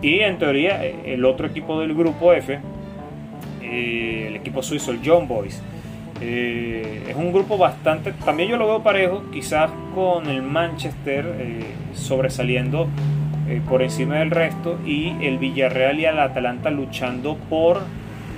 Y 0.00 0.20
en 0.20 0.38
teoría 0.38 0.84
el 0.84 1.24
otro 1.24 1.48
equipo 1.48 1.80
del 1.80 1.92
grupo 1.92 2.32
F, 2.32 2.60
el 3.64 4.36
equipo 4.36 4.62
suizo, 4.62 4.92
el 4.92 5.00
John 5.04 5.26
Boys, 5.26 5.60
eh, 6.20 7.06
es 7.08 7.16
un 7.16 7.32
grupo 7.32 7.58
bastante, 7.58 8.12
también 8.24 8.48
yo 8.48 8.56
lo 8.56 8.68
veo 8.68 8.82
parejo, 8.84 9.24
quizás 9.32 9.72
con 9.92 10.28
el 10.28 10.42
Manchester 10.42 11.26
eh, 11.40 11.64
sobresaliendo 11.94 12.88
eh, 13.48 13.60
por 13.68 13.82
encima 13.82 14.16
del 14.16 14.30
resto 14.30 14.78
y 14.84 15.16
el 15.22 15.38
Villarreal 15.38 15.98
y 16.00 16.04
el 16.04 16.18
Atalanta 16.18 16.70
luchando 16.70 17.36
por 17.36 17.80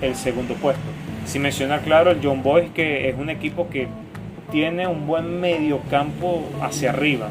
el 0.02 0.14
segundo 0.14 0.54
puesto. 0.54 0.82
Sin 1.24 1.42
mencionar, 1.42 1.80
claro, 1.80 2.10
el 2.10 2.18
John 2.22 2.42
Boys, 2.42 2.70
que 2.70 3.08
es 3.08 3.16
un 3.18 3.30
equipo 3.30 3.68
que 3.68 3.88
tiene 4.50 4.86
un 4.86 5.06
buen 5.06 5.40
medio 5.40 5.80
campo 5.90 6.48
hacia 6.62 6.90
arriba, 6.90 7.28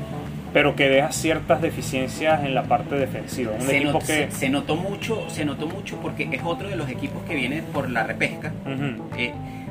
pero 0.54 0.76
que 0.76 0.90
deja 0.90 1.12
ciertas 1.12 1.62
deficiencias 1.62 2.44
en 2.44 2.54
la 2.54 2.64
parte 2.64 2.96
defensiva. 2.96 3.54
Un 3.54 3.62
se, 3.62 3.78
equipo 3.78 4.00
que... 4.00 4.30
se, 4.32 4.50
notó 4.50 4.76
mucho, 4.76 5.30
se 5.30 5.46
notó 5.46 5.68
mucho 5.68 5.98
porque 6.02 6.28
es 6.32 6.42
otro 6.44 6.68
de 6.68 6.76
los 6.76 6.90
equipos 6.90 7.24
que 7.24 7.36
viene 7.36 7.64
por 7.74 7.90
la 7.90 8.04
repesca 8.04 8.52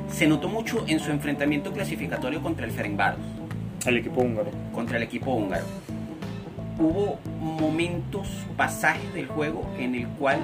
se 0.09 0.27
notó 0.27 0.47
mucho 0.47 0.83
en 0.87 0.99
su 0.99 1.11
enfrentamiento 1.11 1.71
clasificatorio 1.71 2.41
contra 2.41 2.65
el 2.65 2.71
Ferencváros. 2.71 3.19
El 3.85 3.97
equipo 3.97 4.21
húngaro. 4.21 4.51
Contra 4.73 4.97
el 4.97 5.03
equipo 5.03 5.31
húngaro. 5.33 5.65
Hubo 6.77 7.19
momentos, 7.39 8.27
pasajes 8.57 9.13
del 9.13 9.27
juego 9.27 9.65
en 9.77 9.95
el 9.95 10.07
cual, 10.07 10.39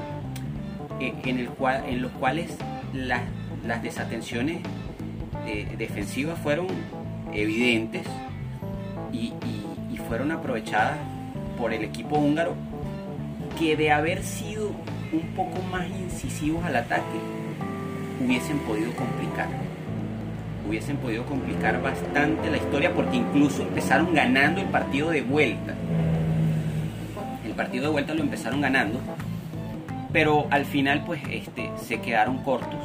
eh, 1.00 1.14
en, 1.26 2.02
los 2.02 2.12
cuales 2.14 2.58
las 2.94 3.84
desatenciones 3.84 4.62
eh, 5.46 5.68
defensivas 5.78 6.40
fueron 6.40 6.68
evidentes 7.34 8.04
y 9.12 9.34
fueron 10.08 10.32
aprovechadas 10.32 10.98
por 11.58 11.74
el 11.74 11.84
equipo 11.84 12.18
húngaro 12.18 12.56
que 13.58 13.76
de 13.76 13.92
haber 13.92 14.24
sido 14.24 14.72
un 15.12 15.22
poco 15.36 15.62
más 15.72 15.88
incisivos 15.88 16.64
al 16.66 16.76
ataque 16.76 17.20
hubiesen 18.24 18.60
podido 18.60 18.92
complicar. 18.94 19.48
Hubiesen 20.68 20.98
podido 20.98 21.26
complicar 21.26 21.82
bastante 21.82 22.50
la 22.50 22.58
historia 22.58 22.94
porque 22.94 23.18
incluso 23.18 23.64
empezaron 23.64 24.14
ganando 24.14 24.62
el 24.62 24.68
partido 24.68 25.10
de 25.10 25.22
vuelta. 25.22 25.76
El 27.52 27.58
partido 27.58 27.84
de 27.88 27.92
vuelta 27.92 28.14
lo 28.14 28.22
empezaron 28.22 28.62
ganando, 28.62 28.98
pero 30.14 30.48
al 30.52 30.64
final 30.64 31.04
pues 31.06 31.22
este, 31.30 31.70
se 31.76 32.00
quedaron 32.00 32.38
cortos. 32.44 32.80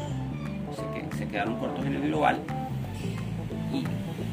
Se, 1.16 1.28
quedaron 1.28 1.56
cortos 1.60 1.86
en 1.86 1.94
el 1.94 2.02
global. 2.02 2.40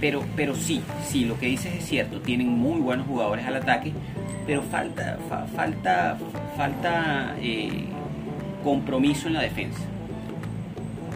pero, 0.01 0.23
pero 0.35 0.55
sí, 0.55 0.81
sí, 1.05 1.25
lo 1.25 1.37
que 1.37 1.45
dices 1.45 1.75
es 1.75 1.85
cierto, 1.85 2.19
tienen 2.19 2.47
muy 2.47 2.81
buenos 2.81 3.05
jugadores 3.05 3.45
al 3.45 3.57
ataque, 3.57 3.93
pero 4.47 4.63
falta, 4.63 5.19
falta, 5.55 6.17
falta 6.57 7.35
eh, 7.39 7.85
compromiso 8.63 9.27
en 9.27 9.35
la 9.35 9.41
defensa 9.41 9.81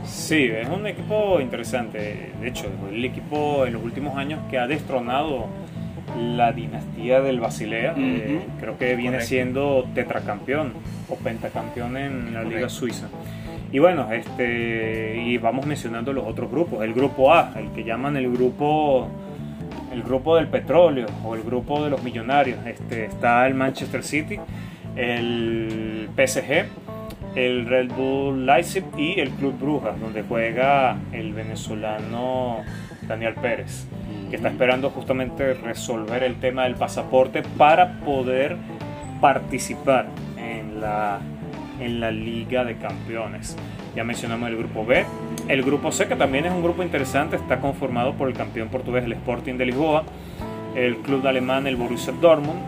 Sí, 0.05 0.45
es 0.45 0.69
un 0.69 0.85
equipo 0.85 1.41
interesante. 1.41 2.33
De 2.39 2.47
hecho, 2.47 2.71
el 2.91 3.03
equipo 3.03 3.65
en 3.65 3.73
los 3.73 3.83
últimos 3.83 4.15
años 4.15 4.41
que 4.49 4.59
ha 4.59 4.67
destronado 4.67 5.47
la 6.17 6.51
dinastía 6.51 7.21
del 7.21 7.39
Basilea. 7.39 7.93
Eh, 7.97 8.41
creo 8.59 8.77
que 8.77 8.95
viene 8.95 9.21
siendo 9.21 9.87
tetracampeón 9.93 10.73
o 11.09 11.15
pentacampeón 11.15 11.97
en 11.97 12.33
la 12.33 12.43
Liga 12.43 12.69
Suiza. 12.69 13.07
Y 13.71 13.79
bueno, 13.79 14.11
este 14.11 15.21
y 15.25 15.37
vamos 15.37 15.65
mencionando 15.65 16.13
los 16.13 16.25
otros 16.25 16.49
grupos. 16.49 16.83
El 16.83 16.93
grupo 16.93 17.33
A, 17.33 17.53
el 17.57 17.71
que 17.71 17.83
llaman 17.83 18.15
el 18.17 18.31
grupo 18.31 19.09
el 19.91 20.03
grupo 20.03 20.35
del 20.35 20.47
petróleo 20.47 21.07
o 21.25 21.35
el 21.35 21.43
grupo 21.43 21.83
de 21.83 21.89
los 21.89 22.03
millonarios. 22.03 22.59
Este 22.65 23.05
está 23.05 23.47
el 23.47 23.55
Manchester 23.55 24.03
City, 24.03 24.39
el 24.95 26.09
PSG, 26.15 26.65
el 27.35 27.65
Red 27.65 27.91
Bull 27.93 28.45
Leipzig 28.45 28.83
y 28.97 29.19
el 29.19 29.29
Club 29.31 29.57
Brujas, 29.59 29.99
donde 29.99 30.23
juega 30.23 30.97
el 31.11 31.33
venezolano 31.33 32.61
Daniel 33.07 33.35
Pérez, 33.35 33.87
que 34.29 34.35
está 34.35 34.49
esperando 34.49 34.89
justamente 34.89 35.53
resolver 35.53 36.23
el 36.23 36.35
tema 36.39 36.63
del 36.63 36.75
pasaporte 36.75 37.43
para 37.57 37.99
poder 38.01 38.57
participar 39.21 40.07
en 40.37 40.81
la, 40.81 41.19
en 41.79 41.99
la 41.99 42.11
Liga 42.11 42.63
de 42.63 42.77
Campeones. 42.77 43.55
Ya 43.95 44.03
mencionamos 44.03 44.49
el 44.49 44.57
grupo 44.57 44.85
B. 44.85 45.05
El 45.47 45.63
grupo 45.63 45.91
C, 45.91 46.07
que 46.07 46.15
también 46.15 46.45
es 46.45 46.51
un 46.51 46.61
grupo 46.61 46.83
interesante, 46.83 47.37
está 47.37 47.59
conformado 47.59 48.13
por 48.13 48.27
el 48.27 48.35
campeón 48.35 48.69
portugués, 48.69 49.05
el 49.05 49.13
Sporting 49.13 49.55
de 49.55 49.65
Lisboa, 49.65 50.03
el 50.75 50.97
club 50.97 51.25
alemán, 51.25 51.65
el 51.65 51.77
Borussia 51.77 52.13
Dortmund, 52.13 52.59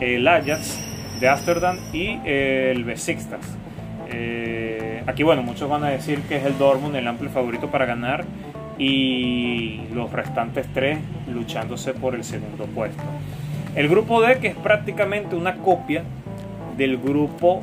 el 0.00 0.28
Ajax 0.28 0.78
de 1.18 1.28
Ámsterdam 1.28 1.78
y 1.92 2.20
el 2.24 2.84
Besiktas. 2.84 3.40
Eh, 4.08 5.02
aquí, 5.06 5.22
bueno, 5.22 5.42
muchos 5.42 5.68
van 5.68 5.82
a 5.82 5.88
decir 5.88 6.20
que 6.22 6.36
es 6.36 6.44
el 6.44 6.58
Dortmund 6.58 6.94
el 6.94 7.08
amplio 7.08 7.30
favorito 7.30 7.68
para 7.70 7.86
ganar 7.86 8.24
y 8.78 9.80
los 9.94 10.12
restantes 10.12 10.66
tres 10.72 10.98
luchándose 11.32 11.94
por 11.94 12.14
el 12.14 12.24
segundo 12.24 12.66
puesto. 12.66 13.02
El 13.74 13.88
grupo 13.88 14.20
D, 14.22 14.38
que 14.38 14.48
es 14.48 14.56
prácticamente 14.56 15.36
una 15.36 15.56
copia 15.56 16.02
del 16.76 16.98
grupo 16.98 17.62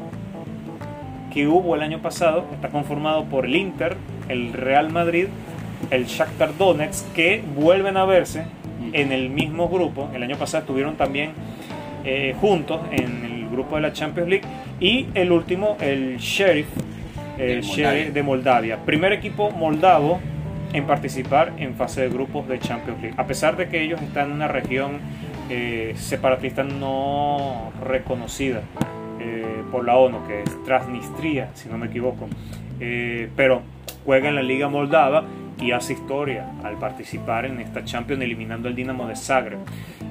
que 1.34 1.48
hubo 1.48 1.76
el 1.76 1.82
año 1.82 2.00
pasado, 2.00 2.46
está 2.54 2.70
conformado 2.70 3.26
por 3.26 3.46
el 3.46 3.56
Inter, 3.56 3.98
el 4.30 4.54
Real 4.54 4.92
Madrid, 4.92 5.28
el 5.90 6.06
Shakhtar 6.06 6.56
Donetsk, 6.58 7.12
que 7.14 7.44
vuelven 7.56 7.98
a 7.98 8.06
verse 8.06 8.46
en 8.94 9.12
el 9.12 9.30
mismo 9.30 9.70
grupo. 9.70 10.10
El 10.14 10.24
año 10.24 10.38
pasado 10.38 10.62
estuvieron 10.62 10.96
también 10.96 11.32
eh, 12.06 12.36
juntos 12.40 12.82
en 12.92 13.26
el 13.26 13.50
grupo 13.50 13.76
de 13.76 13.82
la 13.82 13.94
Champions 13.94 14.30
League. 14.30 14.48
Y 14.80 15.08
el 15.14 15.32
último, 15.32 15.78
el 15.80 16.18
Sheriff, 16.18 16.68
el 17.38 17.62
Sheriff 17.62 18.14
de 18.14 18.24
Moldavia. 18.24 18.78
Primer 18.78 19.14
equipo 19.14 19.52
moldavo 19.52 20.20
en 20.74 20.86
participar 20.86 21.54
en 21.58 21.76
fase 21.76 22.02
de 22.02 22.10
grupos 22.10 22.48
de 22.48 22.60
Champions 22.60 23.02
League. 23.02 23.16
A 23.18 23.26
pesar 23.26 23.56
de 23.56 23.70
que 23.70 23.82
ellos 23.82 24.02
están 24.02 24.30
en 24.30 24.34
una 24.34 24.48
región 24.48 25.00
eh, 25.50 25.94
separatista 25.96 26.64
no 26.64 27.72
reconocida 27.84 28.62
eh, 29.20 29.64
por 29.72 29.86
la 29.86 29.98
ONU, 29.98 30.28
que 30.28 30.42
es 30.42 30.64
Transnistria, 30.64 31.50
si 31.54 31.70
no 31.70 31.78
me 31.78 31.88
equivoco. 31.88 32.28
pero 33.36 33.62
juega 34.04 34.30
en 34.30 34.36
la 34.36 34.44
Liga 34.44 34.68
Moldava 34.68 35.24
y 35.60 35.72
hace 35.72 35.94
historia 35.94 36.52
al 36.64 36.78
participar 36.78 37.46
en 37.46 37.60
esta 37.60 37.84
Champions 37.86 38.22
eliminando 38.22 38.68
el 38.68 38.76
Dinamo 38.76 39.08
de 39.08 39.16
Zagreb. 39.16 39.60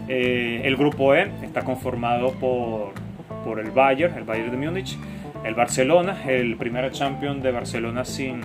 Eh, 0.08 0.62
el 0.64 0.76
grupo 0.76 1.14
E 1.14 1.30
está 1.42 1.62
conformado 1.62 2.32
por, 2.32 2.92
por 3.44 3.60
el 3.60 3.70
Bayern, 3.70 4.16
el 4.16 4.24
Bayern 4.24 4.50
de 4.50 4.56
Múnich, 4.56 4.98
el 5.44 5.54
Barcelona, 5.54 6.22
el 6.26 6.56
primer 6.56 6.90
Champion 6.92 7.40
de 7.42 7.50
Barcelona 7.50 8.04
sin, 8.04 8.40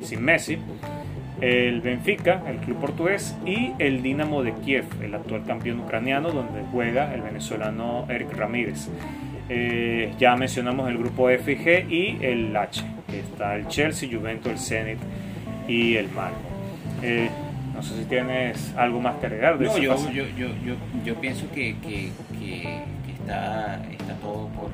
sin 0.00 0.24
Messi, 0.24 0.58
el 1.40 1.80
Benfica, 1.80 2.42
el 2.48 2.58
club 2.58 2.80
portugués, 2.80 3.36
y 3.44 3.72
el 3.78 4.02
Dinamo 4.02 4.42
de 4.42 4.52
Kiev, 4.54 4.84
el 5.02 5.14
actual 5.14 5.44
campeón 5.44 5.80
ucraniano, 5.80 6.30
donde 6.30 6.62
juega 6.72 7.14
el 7.14 7.22
venezolano 7.22 8.06
Eric 8.08 8.32
Ramírez. 8.34 8.88
Eh, 9.48 10.12
ya 10.18 10.34
mencionamos 10.36 10.88
el 10.88 10.98
grupo 10.98 11.30
F 11.30 11.52
y 11.52 11.56
G 11.56 11.90
y 11.90 12.24
el 12.24 12.56
H, 12.56 12.84
que 13.08 13.20
está 13.20 13.54
el 13.54 13.68
Chelsea, 13.68 14.08
Juventus, 14.10 14.50
el 14.50 14.58
Zenit 14.58 14.98
y 15.68 15.96
el 15.96 16.08
Malmo. 16.08 16.38
Eh, 17.02 17.28
no 17.74 17.82
sé 17.82 17.96
si 17.96 18.04
tienes 18.06 18.74
algo 18.76 19.00
más 19.00 19.16
que 19.16 19.26
agregar. 19.26 19.58
De 19.58 19.66
no, 19.66 19.78
yo, 19.78 19.96
yo, 20.10 20.24
yo, 20.36 20.48
yo, 21.04 21.14
pienso 21.16 21.46
que, 21.52 21.76
que, 21.80 22.10
que, 22.40 22.80
está, 23.20 23.82
está, 23.90 24.14
todo 24.22 24.48
por, 24.48 24.70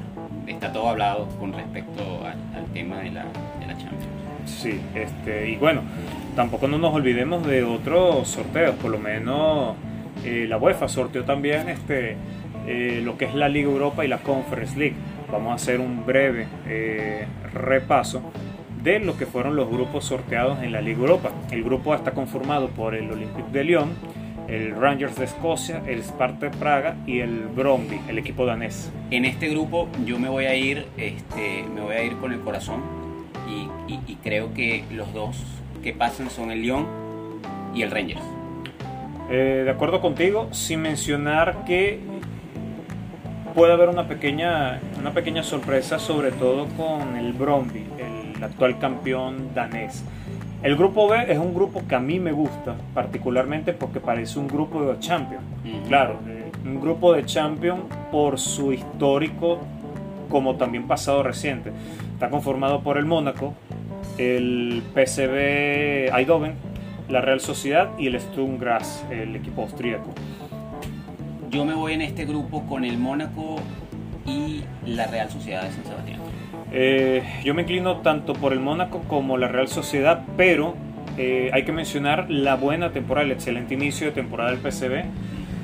está 0.46 0.72
todo 0.72 0.88
hablado 0.88 1.26
con 1.38 1.52
respecto 1.52 2.24
al, 2.24 2.64
tema 2.72 3.00
de 3.00 3.10
la, 3.10 3.24
de 3.58 3.66
la 3.66 3.76
Champions. 3.76 4.06
Sí, 4.46 4.80
este, 4.94 5.50
y 5.50 5.56
bueno, 5.56 5.82
tampoco 6.34 6.68
no 6.68 6.78
nos 6.78 6.94
olvidemos 6.94 7.46
de 7.46 7.64
otros 7.64 8.28
sorteos, 8.28 8.74
por 8.76 8.90
lo 8.90 8.98
menos 8.98 9.74
eh, 10.24 10.46
la 10.48 10.56
UEFA 10.56 10.88
sorteó 10.88 11.24
también 11.24 11.68
este, 11.68 12.16
eh, 12.66 13.00
lo 13.04 13.18
que 13.18 13.26
es 13.26 13.34
la 13.34 13.48
Liga 13.48 13.70
Europa 13.70 14.04
y 14.04 14.08
la 14.08 14.18
Conference 14.18 14.78
League. 14.78 14.96
Vamos 15.30 15.52
a 15.52 15.54
hacer 15.54 15.80
un 15.80 16.04
breve 16.04 16.46
repaso 17.54 18.22
de 18.82 18.98
lo 18.98 19.16
que 19.16 19.26
fueron 19.26 19.56
los 19.56 19.70
grupos 19.70 20.04
sorteados 20.04 20.62
en 20.62 20.72
la 20.72 20.80
Liga 20.80 21.00
Europa. 21.00 21.30
El 21.50 21.62
grupo 21.62 21.94
está 21.94 22.12
conformado 22.12 22.68
por 22.68 22.94
el 22.94 23.10
Olympique 23.10 23.50
de 23.52 23.64
Lyon, 23.64 23.90
el 24.48 24.74
Rangers 24.74 25.16
de 25.16 25.24
Escocia, 25.24 25.82
el 25.86 26.00
Sparta 26.00 26.46
de 26.46 26.56
Praga 26.56 26.96
y 27.06 27.20
el 27.20 27.46
Bromby, 27.46 28.00
el 28.08 28.18
equipo 28.18 28.44
danés. 28.44 28.92
En 29.10 29.24
este 29.24 29.48
grupo 29.48 29.88
yo 30.04 30.18
me 30.18 30.28
voy 30.28 30.46
a 30.46 30.54
ir, 30.54 30.86
este, 30.96 31.64
me 31.74 31.80
voy 31.80 31.94
a 31.94 32.02
ir 32.02 32.16
con 32.16 32.32
el 32.32 32.40
corazón 32.40 32.82
y, 33.48 34.16
creo 34.22 34.54
que 34.54 34.84
los 34.92 35.12
dos 35.12 35.36
que 35.82 35.92
pasan 35.92 36.30
son 36.30 36.50
el 36.50 36.62
Lyon 36.62 36.86
y 37.74 37.82
el 37.82 37.90
Rangers. 37.90 38.22
Eh, 39.30 39.62
de 39.64 39.70
acuerdo 39.70 40.00
contigo, 40.00 40.48
sin 40.52 40.82
mencionar 40.82 41.64
que 41.64 42.00
puede 43.54 43.72
haber 43.72 43.88
una 43.88 44.08
pequeña, 44.08 44.80
una 44.98 45.12
pequeña 45.12 45.42
sorpresa, 45.42 45.98
sobre 45.98 46.32
todo 46.32 46.66
con 46.76 47.16
el 47.16 47.32
Bromby, 47.32 47.84
actual 48.42 48.78
campeón 48.78 49.54
danés. 49.54 50.04
El 50.62 50.76
grupo 50.76 51.08
B 51.08 51.24
es 51.28 51.38
un 51.38 51.54
grupo 51.54 51.82
que 51.88 51.94
a 51.94 52.00
mí 52.00 52.20
me 52.20 52.32
gusta, 52.32 52.76
particularmente 52.94 53.72
porque 53.72 54.00
parece 54.00 54.38
un 54.38 54.46
grupo 54.46 54.84
de 54.84 54.98
Champions. 55.00 55.44
Claro, 55.88 56.18
eh, 56.28 56.52
un 56.64 56.80
grupo 56.80 57.12
de 57.12 57.24
Champions 57.24 57.80
por 58.12 58.38
su 58.38 58.72
histórico, 58.72 59.58
como 60.28 60.56
también 60.56 60.86
pasado 60.86 61.22
reciente. 61.22 61.72
Está 62.12 62.30
conformado 62.30 62.80
por 62.80 62.96
el 62.96 63.04
Mónaco, 63.04 63.54
el 64.18 64.82
PSV 64.94 66.14
Eindhoven, 66.16 66.54
la 67.08 67.20
Real 67.20 67.40
Sociedad 67.40 67.90
y 67.98 68.06
el 68.06 68.20
Sturm 68.20 68.58
Graz, 68.58 69.04
el 69.10 69.36
equipo 69.36 69.62
austríaco. 69.62 70.10
Yo 71.50 71.64
me 71.64 71.74
voy 71.74 71.92
en 71.92 72.02
este 72.02 72.24
grupo 72.24 72.66
con 72.66 72.84
el 72.84 72.98
Mónaco 72.98 73.56
y 74.26 74.62
la 74.86 75.06
Real 75.06 75.30
Sociedad 75.30 75.62
de 75.62 75.70
San 75.72 75.84
Sebastián. 75.84 76.20
Eh, 76.72 77.22
yo 77.44 77.54
me 77.54 77.62
inclino 77.62 77.98
tanto 77.98 78.32
por 78.32 78.52
el 78.52 78.60
Mónaco 78.60 79.02
como 79.08 79.36
la 79.36 79.48
Real 79.48 79.68
Sociedad, 79.68 80.24
pero 80.36 80.74
eh, 81.18 81.50
hay 81.52 81.64
que 81.64 81.72
mencionar 81.72 82.30
la 82.30 82.56
buena 82.56 82.92
temporada, 82.92 83.26
el 83.26 83.32
excelente 83.32 83.74
inicio 83.74 84.06
de 84.06 84.12
temporada 84.12 84.50
del 84.50 84.60
PCB. 84.60 85.04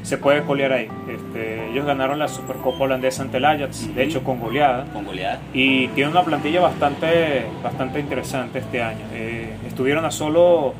Se 0.08 0.16
puede 0.16 0.42
colear 0.42 0.72
ahí. 0.72 0.88
Este, 1.06 1.68
ellos 1.68 1.84
ganaron 1.84 2.18
la 2.18 2.28
Supercopa 2.28 2.84
holandesa 2.84 3.20
ante 3.20 3.36
el 3.36 3.44
Ajax, 3.44 3.94
de 3.94 4.04
hecho 4.04 4.24
con 4.24 4.40
goleada. 4.40 4.86
Con 4.94 5.04
goleada. 5.04 5.38
Y 5.52 5.88
tienen 5.88 6.12
una 6.12 6.22
plantilla 6.22 6.62
bastante, 6.62 7.44
bastante 7.62 8.00
interesante 8.00 8.60
este 8.60 8.82
año. 8.82 9.04
Eh, 9.12 9.50
estuvieron 9.66 10.06
a 10.06 10.10
solo 10.10 10.72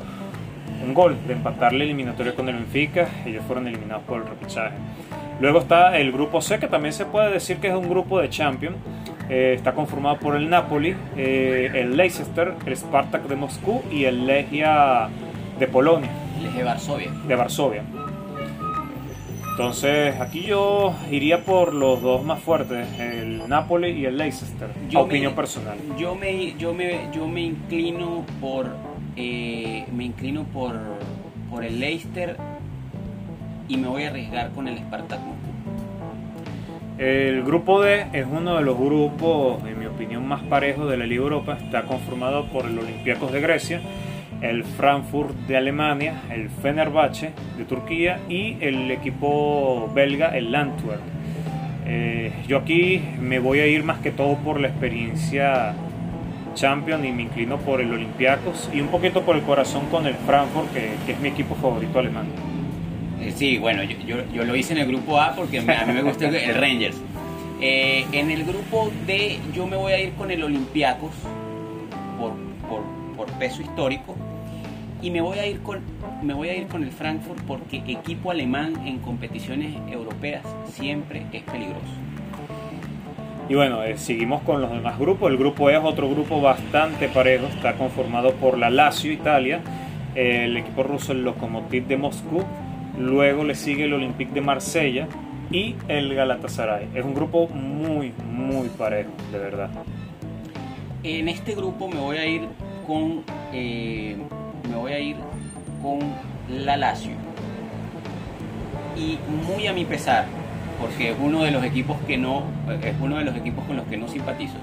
un 0.83 0.95
gol 0.95 1.15
de 1.27 1.33
empatar 1.33 1.73
la 1.73 1.83
eliminatoria 1.83 2.33
con 2.33 2.49
el 2.49 2.55
Benfica. 2.55 3.07
Ellos 3.23 3.43
fueron 3.45 3.67
eliminados 3.67 4.03
por 4.05 4.17
el 4.17 4.27
repechaje. 4.27 4.73
Luego 5.39 5.59
está 5.59 5.95
el 5.99 6.11
grupo 6.11 6.41
C, 6.41 6.57
que 6.57 6.67
también 6.67 6.93
se 6.93 7.05
puede 7.05 7.31
decir 7.31 7.57
que 7.57 7.67
es 7.67 7.75
un 7.75 7.87
grupo 7.87 8.19
de 8.19 8.31
Champions. 8.31 8.77
Eh, 9.29 9.53
está 9.55 9.73
conformado 9.73 10.17
por 10.17 10.35
el 10.37 10.49
Napoli, 10.49 10.95
eh, 11.15 11.69
el 11.75 11.95
Leicester, 11.95 12.55
el 12.65 12.75
Spartak 12.75 13.27
de 13.27 13.35
Moscú 13.35 13.83
y 13.91 14.05
el 14.05 14.25
Legia 14.25 15.07
de 15.59 15.67
Polonia. 15.67 16.09
Legia 16.41 16.65
Varsovia. 16.65 17.11
De 17.27 17.35
Varsovia. 17.35 17.83
Entonces, 19.59 20.17
aquí 20.21 20.43
yo 20.43 20.95
iría 21.11 21.43
por 21.43 21.73
los 21.73 22.01
dos 22.01 22.23
más 22.23 22.39
fuertes, 22.39 22.87
el 22.97 23.45
Napoli 23.49 23.89
y 23.89 24.05
el 24.05 24.17
Leicester, 24.17 24.69
yo 24.89 25.01
opinión 25.01 25.35
personal. 25.35 25.77
Yo 25.97 26.15
me, 26.15 26.55
yo 26.57 26.73
me, 26.73 27.09
yo 27.11 27.27
me 27.27 27.41
inclino 27.41 28.23
por, 28.39 28.67
eh, 29.17 29.85
me 29.93 30.05
inclino 30.05 30.45
por, 30.45 30.77
por 31.49 31.65
el 31.65 31.77
Leicester 31.77 32.37
y 33.67 33.75
me 33.75 33.89
voy 33.89 34.05
a 34.05 34.11
arriesgar 34.11 34.51
con 34.51 34.69
el 34.69 34.77
Spartak 34.77 35.19
el 36.97 37.43
grupo 37.43 37.81
D 37.81 38.07
es 38.11 38.25
uno 38.29 38.57
de 38.57 38.61
los 38.61 38.77
grupos, 38.77 39.63
en 39.65 39.79
mi 39.79 39.85
opinión, 39.85 40.27
más 40.27 40.41
parejos 40.43 40.89
de 40.89 40.97
la 40.97 41.05
Liga 41.05 41.23
Europa. 41.23 41.57
Está 41.57 41.83
conformado 41.83 42.47
por 42.47 42.65
el 42.65 42.77
Olympiacos 42.77 43.31
de 43.31 43.39
Grecia, 43.39 43.79
el 44.41 44.63
Frankfurt 44.63 45.35
de 45.47 45.57
Alemania, 45.57 46.21
el 46.31 46.49
Fenerbahce 46.49 47.31
de 47.57 47.65
Turquía 47.65 48.19
y 48.29 48.57
el 48.61 48.89
equipo 48.91 49.91
belga, 49.93 50.37
el 50.37 50.53
Antwerp. 50.53 51.01
Eh, 51.85 52.31
yo 52.47 52.57
aquí 52.57 53.01
me 53.19 53.39
voy 53.39 53.59
a 53.59 53.67
ir 53.67 53.83
más 53.83 53.99
que 53.99 54.11
todo 54.11 54.35
por 54.37 54.59
la 54.59 54.67
experiencia 54.67 55.73
Champion 56.53 57.05
y 57.05 57.11
me 57.11 57.23
inclino 57.23 57.57
por 57.57 57.81
el 57.81 57.91
Olympiacos 57.91 58.69
y 58.73 58.81
un 58.81 58.87
poquito 58.87 59.21
por 59.23 59.35
el 59.35 59.43
corazón 59.43 59.87
con 59.87 60.05
el 60.05 60.15
Frankfurt, 60.15 60.71
que 60.73 61.11
es 61.11 61.19
mi 61.19 61.29
equipo 61.29 61.55
favorito 61.55 61.99
alemán. 61.99 62.27
Eh, 63.21 63.33
sí, 63.35 63.57
bueno, 63.57 63.83
yo, 63.83 64.17
yo, 64.33 64.43
lo 64.45 64.55
hice 64.55 64.73
en 64.73 64.79
el 64.79 64.87
grupo 64.87 65.19
A 65.19 65.35
porque 65.35 65.59
a 65.59 65.85
mí 65.85 65.93
me 65.93 66.01
gusta 66.01 66.27
el, 66.27 66.55
Rangers. 66.55 66.97
Eh, 67.61 68.05
en 68.13 68.31
el 68.31 68.45
grupo 68.45 68.89
D 69.05 69.39
yo 69.53 69.67
me 69.67 69.75
voy 69.75 69.91
a 69.91 69.99
ir 69.99 70.13
con 70.13 70.31
el 70.31 70.43
Olympiacos 70.43 71.11
por, 72.17 72.33
por, 72.69 73.27
peso 73.37 73.61
histórico 73.61 74.15
y 75.01 75.11
me 75.11 75.21
voy 75.21 75.39
a 75.39 75.47
ir 75.47 75.61
con 75.61 75.79
me 76.21 76.33
voy 76.33 76.49
a 76.49 76.55
ir 76.55 76.67
con 76.67 76.83
el 76.83 76.91
Frankfurt 76.91 77.41
porque 77.47 77.77
equipo 77.87 78.31
alemán 78.31 78.85
en 78.85 78.99
competiciones 78.99 79.73
europeas 79.89 80.43
siempre 80.65 81.25
es 81.31 81.43
peligroso. 81.43 81.93
Y 83.47 83.55
bueno, 83.55 83.83
eh, 83.83 83.97
seguimos 83.97 84.41
con 84.43 84.61
los 84.61 84.69
demás 84.71 84.99
grupos. 84.99 85.31
El 85.31 85.37
grupo 85.37 85.69
E 85.69 85.77
es 85.77 85.83
otro 85.83 86.09
grupo 86.09 86.41
bastante 86.41 87.07
parejo, 87.07 87.47
está 87.47 87.75
conformado 87.75 88.33
por 88.33 88.57
la 88.57 88.69
Lazio 88.69 89.11
Italia, 89.11 89.61
el 90.13 90.57
equipo 90.57 90.83
ruso 90.83 91.13
el 91.13 91.23
Lokomotiv 91.23 91.87
de 91.87 91.97
Moscú, 91.97 92.43
Luego 92.99 93.45
le 93.45 93.55
sigue 93.55 93.85
el 93.85 93.93
Olympique 93.93 94.33
de 94.33 94.41
Marsella 94.41 95.07
y 95.51 95.75
el 95.87 96.13
Galatasaray. 96.13 96.89
Es 96.93 97.05
un 97.05 97.13
grupo 97.13 97.47
muy, 97.47 98.13
muy 98.29 98.67
parejo, 98.67 99.11
de 99.31 99.39
verdad. 99.39 99.69
En 101.03 101.29
este 101.29 101.55
grupo 101.55 101.87
me 101.87 101.97
voy 101.97 102.17
a 102.17 102.25
ir 102.25 102.41
con 102.85 103.23
eh, 103.53 104.17
me 104.67 104.75
voy 104.75 104.91
a 104.91 104.99
ir 104.99 105.15
con 105.81 105.99
la 106.49 106.77
Lazio. 106.77 107.13
Y 108.95 109.17
muy 109.45 109.67
a 109.67 109.73
mi 109.73 109.85
pesar 109.85 110.25
porque 110.79 111.11
es 111.11 111.17
uno 111.21 111.43
de 111.43 111.51
los 111.51 111.63
equipos 111.63 111.97
que 112.07 112.17
no 112.17 112.43
es 112.81 112.95
uno 113.01 113.17
de 113.17 113.25
los 113.25 113.35
equipos 113.35 113.65
con 113.65 113.75
los 113.75 113.85
que 113.87 113.97
no 113.97 114.07
simpatizo 114.07 114.55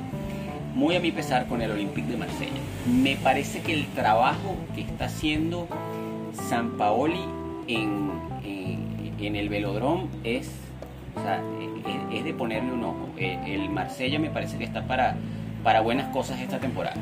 muy 0.77 0.95
a 0.95 1.01
mi 1.01 1.11
pesar 1.11 1.47
con 1.47 1.63
el 1.63 1.71
Olympique 1.71 2.07
de 2.07 2.19
Marsella. 2.19 2.61
Me 2.87 3.17
parece 3.17 3.63
que 3.63 3.73
el 3.73 3.87
trabajo 3.89 4.57
que 4.75 4.83
está 4.83 5.07
haciendo 5.07 5.69
San 6.51 6.77
Paoli 6.77 7.25
en, 7.67 8.11
en, 8.45 9.37
el 9.37 9.49
velodrome 9.49 10.09
es 10.23 10.51
es, 12.13 12.25
de 12.25 12.35
ponerle 12.35 12.73
un 12.73 12.85
ojo. 12.85 13.09
El 13.17 13.71
Marsella 13.71 14.19
me 14.19 14.29
parece 14.29 14.59
que 14.59 14.65
está 14.65 14.87
para 14.87 15.17
para 15.65 15.81
buenas 15.81 16.13
cosas 16.13 16.41
esta 16.41 16.61
temporada 16.61 16.95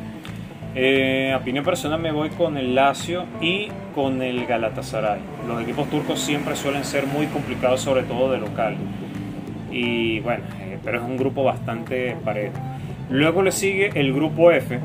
eh, 0.77 1.33
a 1.33 1.37
opinión 1.37 1.65
personal 1.65 2.01
me 2.01 2.11
voy 2.11 2.31
con 2.31 2.57
el 2.57 2.75
Lazio 2.75 3.27
y 3.41 3.69
con 3.95 4.23
el 4.23 4.45
Galatasaray. 4.45 5.21
Los 5.47 5.63
equipos 5.63 5.89
turcos 5.89 6.21
siempre 6.21 6.57
suelen 6.57 6.85
ser 6.85 7.07
muy 7.07 7.27
complicados, 7.27 7.81
sobre 7.81 8.03
todo 8.03 8.33
de 8.33 8.39
local. 8.39 8.77
Y 9.71 10.19
bueno, 10.21 10.43
eh, 10.61 10.79
pero 10.83 10.99
es 10.99 11.05
un 11.05 11.17
grupo 11.17 11.45
bastante 11.45 12.17
parejo. 12.25 12.55
Luego 13.09 13.43
le 13.43 13.53
sigue 13.53 13.91
el 13.95 14.13
grupo 14.13 14.51
F, 14.51 14.81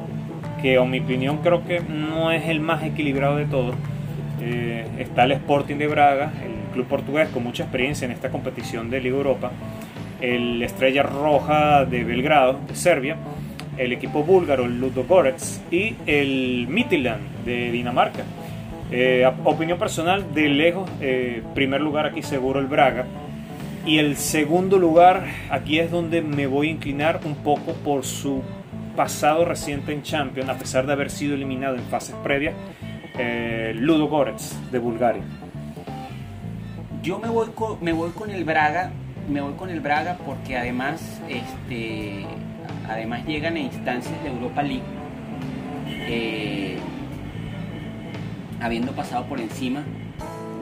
que 0.61 0.75
en 0.75 0.89
mi 0.91 0.99
opinión 0.99 1.37
creo 1.37 1.65
que 1.65 1.79
no 1.79 2.31
es 2.31 2.47
el 2.49 2.59
más 2.59 2.83
equilibrado 2.83 3.37
de 3.37 3.45
todos. 3.45 3.75
Eh, 4.41 4.85
está 4.99 5.23
el 5.23 5.31
Sporting 5.31 5.77
de 5.77 5.87
Braga, 5.87 6.31
el 6.45 6.71
club 6.71 6.85
portugués 6.85 7.29
con 7.29 7.43
mucha 7.43 7.63
experiencia 7.63 8.05
en 8.05 8.11
esta 8.11 8.29
competición 8.29 8.91
de 8.91 9.01
Liga 9.01 9.17
Europa. 9.17 9.51
El 10.21 10.61
Estrella 10.61 11.01
Roja 11.01 11.85
de 11.85 12.03
Belgrado, 12.03 12.59
de 12.67 12.75
Serbia 12.75 13.17
el 13.79 13.93
equipo 13.93 14.23
búlgaro, 14.23 14.67
Ludogorets, 14.67 15.61
y 15.71 15.95
el 16.05 16.67
Midtjylland 16.67 17.45
de 17.45 17.71
Dinamarca. 17.71 18.23
Eh, 18.91 19.25
opinión 19.45 19.79
personal, 19.79 20.33
de 20.33 20.49
lejos, 20.49 20.89
eh, 20.99 21.41
primer 21.55 21.79
lugar 21.79 22.05
aquí 22.05 22.21
seguro 22.21 22.59
el 22.59 22.67
Braga. 22.67 23.05
Y 23.85 23.97
el 23.99 24.17
segundo 24.17 24.77
lugar, 24.77 25.25
aquí 25.49 25.79
es 25.79 25.89
donde 25.89 26.21
me 26.21 26.45
voy 26.45 26.67
a 26.67 26.71
inclinar 26.71 27.21
un 27.23 27.35
poco 27.35 27.73
por 27.73 28.03
su 28.03 28.43
pasado 28.97 29.45
reciente 29.45 29.93
en 29.93 30.03
Champions, 30.03 30.49
a 30.49 30.57
pesar 30.57 30.85
de 30.85 30.91
haber 30.91 31.09
sido 31.09 31.33
eliminado 31.33 31.75
en 31.75 31.83
fases 31.83 32.15
previas, 32.21 32.53
eh, 33.17 33.71
Ludogorets 33.75 34.57
de 34.71 34.79
Bulgaria. 34.79 35.23
Yo 37.01 37.17
me 37.17 37.29
voy 37.29 37.47
con, 37.55 37.81
me 37.81 37.93
voy 37.93 38.09
con 38.11 38.29
el 38.29 38.43
Braga, 38.43 38.91
me 39.29 39.39
voy 39.39 39.53
con 39.53 39.69
el 39.69 39.79
Braga 39.79 40.17
porque 40.25 40.57
además 40.57 41.21
este 41.29 42.25
además 42.89 43.25
llegan 43.25 43.55
a 43.55 43.59
instancias 43.59 44.21
de 44.23 44.29
Europa 44.29 44.63
League, 44.63 44.83
eh, 45.87 46.77
habiendo 48.59 48.91
pasado 48.93 49.25
por 49.25 49.39
encima 49.39 49.83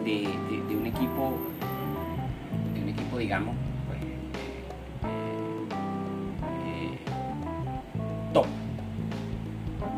de, 0.04 0.28
un 0.76 0.86
equipo, 0.86 1.38
de 2.74 2.82
un 2.82 2.90
equipo, 2.90 3.18
digamos, 3.18 3.56
pues, 3.88 4.00
eh, 6.66 6.98
top 8.34 8.48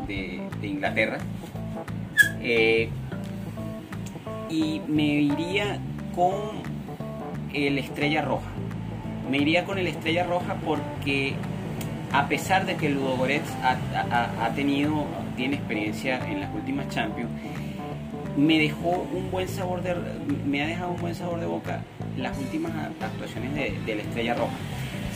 de, 0.06 0.66
Inglaterra. 0.66 1.18
Eh, 2.42 2.88
y 4.48 4.80
me 4.88 5.02
iría 5.02 5.78
con 6.14 6.32
el 7.52 7.78
Estrella 7.78 8.22
Roja. 8.22 8.50
Me 9.30 9.38
iría 9.38 9.64
con 9.64 9.78
el 9.78 9.86
Estrella 9.86 10.24
Roja 10.24 10.56
porque 10.64 11.34
a 12.12 12.28
pesar 12.28 12.66
de 12.66 12.76
que 12.76 12.88
el 12.88 12.94
Ludogorets 12.94 13.50
ha, 13.62 14.50
tenido, 14.54 15.06
tiene 15.36 15.56
experiencia 15.56 16.20
en 16.28 16.40
las 16.40 16.54
últimas 16.54 16.88
Champions, 16.88 17.30
me 18.36 18.58
dejó 18.58 19.06
un 19.12 19.30
buen 19.30 19.48
sabor 19.48 19.82
de, 19.82 19.94
me 20.46 20.62
ha 20.62 20.66
dejado 20.66 20.92
un 20.92 21.00
buen 21.00 21.14
sabor 21.14 21.40
de 21.40 21.46
boca 21.46 21.82
las 22.16 22.36
últimas 22.38 22.72
actuaciones 23.00 23.54
de, 23.54 23.94
la 23.94 24.02
Estrella 24.02 24.34
Roja. 24.34 24.52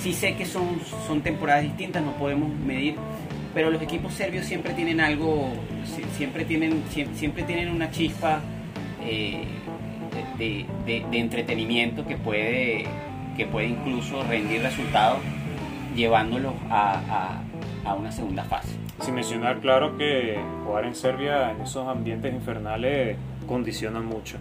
Sí 0.00 0.12
sé 0.12 0.34
que 0.34 0.44
son, 0.44 0.80
son 1.06 1.22
temporadas 1.22 1.62
distintas, 1.62 2.02
no 2.02 2.12
podemos 2.12 2.52
medir, 2.54 2.96
pero 3.54 3.70
los 3.70 3.80
equipos 3.82 4.12
serbios 4.14 4.44
siempre 4.44 4.74
tienen 4.74 5.00
algo, 5.00 5.52
siempre 6.16 6.44
tienen, 6.44 6.82
siempre 7.14 7.42
tienen 7.44 7.70
una 7.70 7.90
chispa 7.90 8.40
eh, 9.02 9.44
de, 10.38 10.66
de, 10.84 11.18
entretenimiento 11.18 12.06
que 12.06 12.16
puede, 12.16 12.84
que 13.36 13.46
puede 13.46 13.68
incluso 13.68 14.22
rendir 14.24 14.62
resultados 14.62 15.20
llevándolos 15.94 16.54
a, 16.70 17.40
una 17.98 18.10
segunda 18.10 18.44
fase. 18.44 18.76
Sin 19.00 19.14
mencionar, 19.14 19.58
claro, 19.60 19.96
que 19.96 20.38
jugar 20.64 20.84
en 20.86 20.94
Serbia 20.94 21.50
en 21.50 21.60
esos 21.60 21.86
ambientes 21.86 22.32
infernales 22.32 23.16
condiciona 23.46 24.00
mucho. 24.00 24.38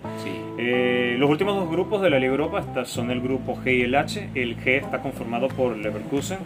Eh, 0.57 1.15
los 1.19 1.29
últimos 1.29 1.55
dos 1.55 1.69
grupos 1.69 2.01
de 2.01 2.09
la 2.09 2.19
Liga 2.19 2.31
Europa 2.31 2.85
son 2.85 3.11
el 3.11 3.21
grupo 3.21 3.55
G 3.55 3.79
y 3.79 3.81
el 3.81 3.95
H. 3.95 4.29
El 4.33 4.57
G 4.57 4.83
está 4.83 5.01
conformado 5.01 5.49
por 5.49 5.75
Leverkusen, 5.75 6.39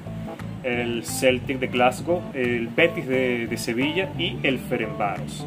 el 0.63 1.03
Celtic 1.05 1.59
de 1.59 1.67
Glasgow, 1.67 2.21
el 2.33 2.67
Betis 2.67 3.07
de, 3.07 3.57
Sevilla 3.57 4.09
y 4.17 4.37
el 4.43 4.59
Ferencváros. 4.59 5.45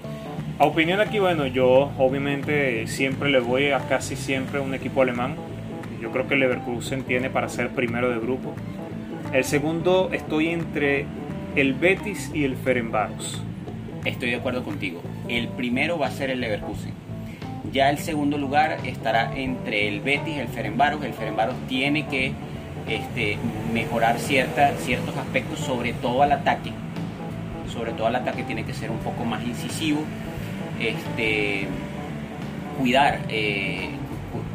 A 0.59 0.67
opinión 0.67 1.01
aquí, 1.01 1.19
bueno, 1.19 1.47
yo 1.47 1.91
obviamente 1.99 2.87
siempre 2.87 3.31
le 3.31 3.41
voy 3.41 3.71
a 3.71 3.79
casi 3.89 4.15
siempre 4.15 4.61
un 4.61 4.75
equipo 4.75 5.03
alemán. 5.03 5.35
Yo 6.01 6.11
creo 6.11 6.29
que 6.29 6.37
Leverkusen 6.37 7.05
tiene 7.05 7.31
para 7.31 7.49
ser 7.49 7.71
primero 7.71 8.11
de 8.11 8.19
grupo. 8.19 8.55
El 9.33 9.45
segundo 9.45 10.11
estoy 10.13 10.49
entre 10.49 11.07
el 11.55 11.75
Betis 11.75 12.33
y 12.35 12.43
el 12.43 12.57
Ferenbaros. 12.57 13.41
Estoy 14.05 14.31
de 14.31 14.37
acuerdo 14.37 14.65
contigo. 14.65 15.03
El 15.29 15.47
primero 15.47 15.97
va 16.01 16.09
a 16.09 16.11
ser 16.11 16.31
el 16.31 16.41
Leverkusen. 16.41 16.93
Ya 17.73 17.91
el 17.91 17.99
segundo 17.99 18.39
lugar 18.39 18.79
estará 18.85 19.33
entre 19.37 19.87
el 19.87 20.01
Betis 20.01 20.37
y 20.37 20.41
el 20.41 20.49
Ferenbaros. 20.49 21.05
El 21.05 21.13
Ferenbaros 21.13 21.55
tiene 21.69 22.09
que 22.09 22.33
este, 22.89 23.39
mejorar 23.73 24.19
ciertos 24.19 25.17
aspectos, 25.17 25.61
sobre 25.61 25.93
todo 25.93 26.25
al 26.25 26.33
ataque. 26.33 26.73
Sobre 27.73 27.93
todo 27.93 28.09
al 28.09 28.17
ataque 28.17 28.43
tiene 28.43 28.65
que 28.65 28.75
ser 28.75 28.91
un 28.91 28.99
poco 28.99 29.25
más 29.25 29.45
incisivo. 29.45 30.01
Este, 30.81 31.69
cuidar, 32.81 33.21
eh, 33.29 33.91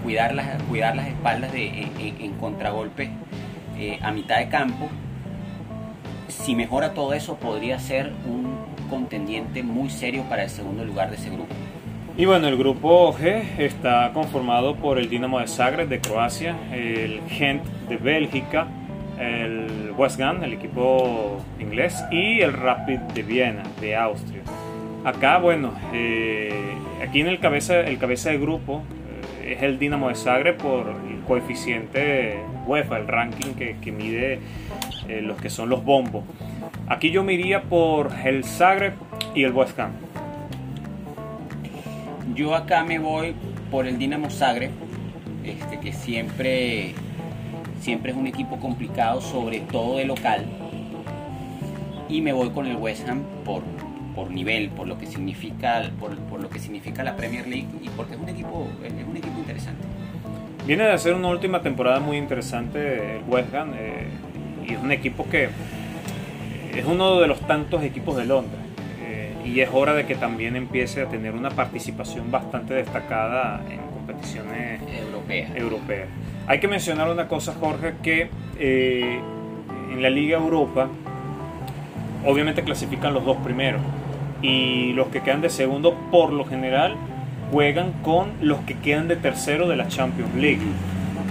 cuidar, 0.03 0.35
las, 0.35 0.61
cuidar 0.63 0.97
las 0.97 1.07
espaldas 1.07 1.53
de, 1.53 1.67
en, 1.67 1.91
en 2.19 2.33
contragolpes 2.33 3.09
eh, 3.77 3.99
a 4.01 4.11
mitad 4.11 4.37
de 4.37 4.49
campo. 4.49 4.89
Si 6.27 6.55
mejora 6.55 6.93
todo 6.93 7.13
eso, 7.13 7.35
podría 7.37 7.79
ser 7.79 8.11
un 8.25 8.55
contendiente 8.89 9.63
muy 9.63 9.89
serio 9.89 10.23
para 10.29 10.43
el 10.43 10.49
segundo 10.49 10.85
lugar 10.85 11.09
de 11.09 11.15
ese 11.15 11.29
grupo. 11.29 11.53
Y 12.17 12.25
bueno, 12.25 12.47
el 12.47 12.57
grupo 12.57 13.13
G 13.13 13.59
está 13.59 14.11
conformado 14.13 14.75
por 14.75 14.97
el 14.97 15.09
Dinamo 15.09 15.39
de 15.39 15.47
Zagreb 15.47 15.89
de 15.89 15.99
Croacia, 15.99 16.55
el 16.71 17.19
Gent 17.27 17.63
de 17.89 17.97
Bélgica, 17.97 18.67
el 19.19 19.91
West 19.97 20.21
Ham, 20.21 20.43
el 20.43 20.53
equipo 20.53 21.41
inglés, 21.59 22.03
y 22.11 22.39
el 22.39 22.53
Rapid 22.53 22.99
de 23.13 23.21
Viena 23.21 23.63
de 23.81 23.97
Austria. 23.97 24.41
Acá, 25.03 25.39
bueno, 25.39 25.73
eh, 25.93 26.73
aquí 27.05 27.19
en 27.19 27.27
el 27.27 27.39
cabeza, 27.39 27.81
el 27.81 27.97
cabeza 27.97 28.29
de 28.29 28.37
grupo 28.37 28.81
es 29.45 29.61
el 29.61 29.77
Dinamo 29.77 30.09
de 30.09 30.15
Zagreb 30.15 30.57
por 30.57 30.87
el 31.09 31.21
coeficiente 31.27 32.39
UEFA, 32.65 32.97
el 32.97 33.07
ranking 33.07 33.53
que, 33.53 33.91
mide 33.91 34.39
eh, 35.07 35.21
los 35.21 35.39
que 35.39 35.49
son 35.49 35.69
los 35.69 35.83
bombos. 35.83 36.23
Aquí 36.87 37.11
yo 37.11 37.23
me 37.23 37.33
iría 37.33 37.63
por 37.63 38.11
el 38.23 38.43
Zagreb 38.43 38.93
y 39.35 39.43
el 39.43 39.51
West 39.53 39.79
Ham. 39.79 39.91
Yo 42.33 42.55
acá 42.55 42.83
me 42.83 42.99
voy 42.99 43.35
por 43.69 43.87
el 43.87 43.97
Dinamo 43.97 44.29
Zagreb, 44.29 44.71
este, 45.43 45.79
que 45.79 45.93
siempre, 45.93 46.93
siempre 47.79 48.11
es 48.11 48.17
un 48.17 48.27
equipo 48.27 48.57
complicado, 48.59 49.21
sobre 49.21 49.59
todo 49.59 49.97
de 49.97 50.05
local. 50.05 50.45
Y 52.09 52.21
me 52.21 52.33
voy 52.33 52.49
con 52.49 52.65
el 52.65 52.77
West 52.77 53.07
Ham 53.07 53.23
por, 53.43 53.61
por 54.15 54.31
nivel, 54.31 54.69
por 54.69 54.87
lo 54.87 54.97
que 54.97 55.05
significa, 55.05 55.91
por, 55.99 56.15
por, 56.17 56.41
lo 56.41 56.49
que 56.49 56.59
significa 56.59 57.03
la 57.03 57.15
Premier 57.15 57.47
League 57.47 57.67
y 57.83 57.89
porque 57.89 58.13
es 58.13 58.19
un 58.19 58.29
equipo, 58.29 58.67
es 58.83 58.91
un 58.91 59.17
equipo 59.17 59.37
interesante. 59.37 59.85
Viene 60.65 60.85
de 60.85 60.93
hacer 60.93 61.13
una 61.13 61.27
última 61.27 61.61
temporada 61.61 61.99
muy 61.99 62.17
interesante 62.17 63.17
el 63.17 63.23
West 63.27 63.53
Ham 63.53 63.73
eh, 63.75 64.07
y 64.67 64.73
es 64.73 64.79
un 64.79 64.91
equipo 64.91 65.27
que 65.29 65.49
es 66.75 66.85
uno 66.85 67.19
de 67.19 67.27
los 67.27 67.39
tantos 67.41 67.83
equipos 67.83 68.17
de 68.17 68.25
Londres 68.25 68.59
eh, 69.03 69.33
y 69.45 69.59
es 69.59 69.69
hora 69.71 69.93
de 69.93 70.05
que 70.05 70.15
también 70.15 70.55
empiece 70.55 71.01
a 71.01 71.05
tener 71.07 71.33
una 71.33 71.51
participación 71.51 72.31
bastante 72.31 72.73
destacada 72.73 73.61
en 73.69 73.77
competiciones 73.77 74.81
europeas. 75.55 76.07
Hay 76.47 76.59
que 76.59 76.67
mencionar 76.67 77.09
una 77.09 77.27
cosa, 77.27 77.53
Jorge, 77.59 77.95
que 78.01 78.29
eh, 78.59 79.19
en 79.91 80.01
la 80.01 80.09
Liga 80.09 80.37
Europa 80.37 80.87
obviamente 82.25 82.63
clasifican 82.63 83.13
los 83.13 83.25
dos 83.25 83.37
primeros 83.37 83.81
y 84.45 84.93
los 84.93 85.07
que 85.07 85.21
quedan 85.21 85.41
de 85.41 85.49
segundo 85.49 85.95
por 86.11 86.31
lo 86.31 86.45
general 86.45 86.95
juegan 87.51 87.93
con 88.03 88.33
los 88.41 88.59
que 88.59 88.75
quedan 88.75 89.07
de 89.07 89.15
tercero 89.15 89.67
de 89.67 89.75
la 89.75 89.87
Champions 89.87 90.35
League. 90.35 90.61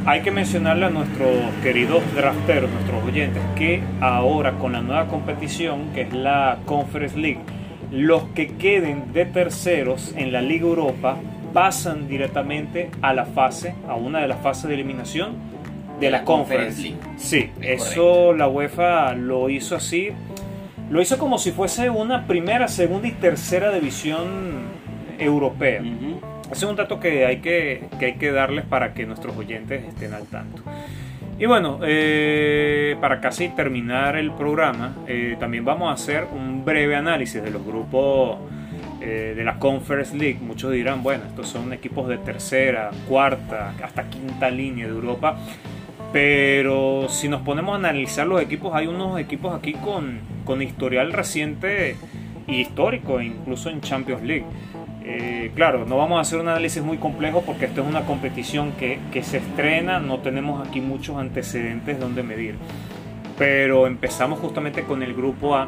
Hay 0.07 0.23
que 0.23 0.31
mencionarle 0.31 0.87
a 0.87 0.91
nuestros 0.91 1.31
queridos 1.63 2.03
drafteros, 2.15 2.71
nuestros 2.71 3.03
oyentes, 3.05 3.43
que 3.57 3.83
ahora 4.01 4.53
con 4.53 4.73
la 4.73 4.83
nueva 4.83 5.07
competición, 5.07 5.93
que 5.95 6.03
es 6.03 6.13
la 6.13 6.59
Conference 6.67 7.17
League, 7.17 7.41
los 7.91 8.25
que 8.35 8.49
queden 8.49 9.13
de 9.13 9.25
terceros 9.25 10.13
en 10.17 10.33
la 10.33 10.43
Liga 10.43 10.67
Europa 10.67 11.17
pasan 11.53 12.09
directamente 12.09 12.91
a 13.01 13.15
la 13.15 13.27
fase, 13.27 13.75
a 13.89 13.95
una 13.95 14.21
de 14.21 14.29
las 14.29 14.41
fases 14.41 14.69
de 14.69 14.75
eliminación 14.75 15.37
de 16.01 16.11
la, 16.11 16.25
Conference. 16.25 16.95
Sí, 17.17 17.51
eso 17.61 18.33
la 18.33 18.49
UEFA 18.49 19.15
lo 19.15 19.49
hizo 19.49 19.77
así. 19.77 20.11
Lo 20.91 21.01
hizo 21.01 21.19
como 21.19 21.39
si 21.39 21.51
fuese 21.51 21.91
una 21.91 22.27
primera, 22.27 22.69
segunda 22.69 23.09
y 23.09 23.13
tercera 23.13 23.73
división 23.73 24.63
europea. 25.19 25.83
Ese 26.51 26.53
es 26.53 26.63
un 26.63 26.77
dato 26.77 27.01
que 27.01 27.27
hay 27.27 27.39
que, 27.39 27.89
que, 27.99 28.07
hay 28.07 28.15
que 28.15 28.31
darles 28.31 28.65
para 28.65 28.95
que 28.95 29.07
nuestros 29.07 29.37
oyentes 29.37 29.85
estén 29.85 30.13
al 30.13 30.27
tanto. 30.27 30.63
Y 31.39 31.47
bueno, 31.47 31.81
eh, 31.83 32.97
para 33.01 33.21
casi 33.21 33.49
terminar 33.49 34.17
el 34.17 34.31
programa, 34.31 34.95
eh, 35.09 35.37
también 35.41 35.65
vamos 35.65 35.91
a 35.91 35.95
hacer 35.95 36.29
un 36.33 36.65
breve 36.65 36.95
análisis 36.95 37.43
de 37.43 37.51
los 37.51 37.65
grupos 37.65 38.39
eh, 39.01 39.35
de 39.35 39.45
la 39.45 39.59
Conference 39.59 40.17
League. 40.17 40.39
Muchos 40.41 40.71
dirán, 40.71 41.03
bueno, 41.03 41.25
estos 41.27 41.49
son 41.49 41.73
equipos 41.73 42.09
de 42.09 42.19
tercera, 42.19 42.91
cuarta, 43.09 43.75
hasta 43.83 44.09
quinta 44.09 44.49
línea 44.49 44.87
de 44.87 44.93
Europa. 44.93 45.37
Pero 46.15 47.09
si 47.09 47.29
nos 47.29 47.43
ponemos 47.43 47.73
a 47.73 47.79
analizar 47.79 48.25
los 48.25 48.41
equipos, 48.41 48.73
hay 48.73 48.87
unos 48.87 49.19
equipos 49.19 49.53
aquí 49.53 49.73
con, 49.73 50.21
con 50.45 50.63
historial 50.63 51.13
reciente 51.13 51.97
y 52.47 52.61
histórico, 52.61 53.21
incluso 53.21 53.69
en 53.69 53.81
Champions 53.81 54.23
League. 54.23 54.45
Eh, 55.05 55.51
claro, 55.57 55.85
no 55.87 55.97
vamos 55.97 56.19
a 56.19 56.21
hacer 56.21 56.39
un 56.39 56.47
análisis 56.47 56.85
muy 56.85 56.99
complejo 56.99 57.43
porque 57.45 57.65
esto 57.65 57.81
es 57.81 57.89
una 57.89 58.03
competición 58.03 58.75
que, 58.79 59.01
que, 59.13 59.25
se 59.25 59.39
estrena, 59.39 59.99
no 59.99 60.21
tenemos 60.21 60.65
aquí 60.65 60.81
muchos 60.81 61.17
antecedentes 61.17 61.99
donde 61.99 62.23
medir. 62.23 62.55
Pero 63.37 63.89
empezamos 63.89 64.39
justamente 64.39 64.85
con 64.85 65.03
el 65.03 65.15
grupo 65.15 65.57
A, 65.57 65.67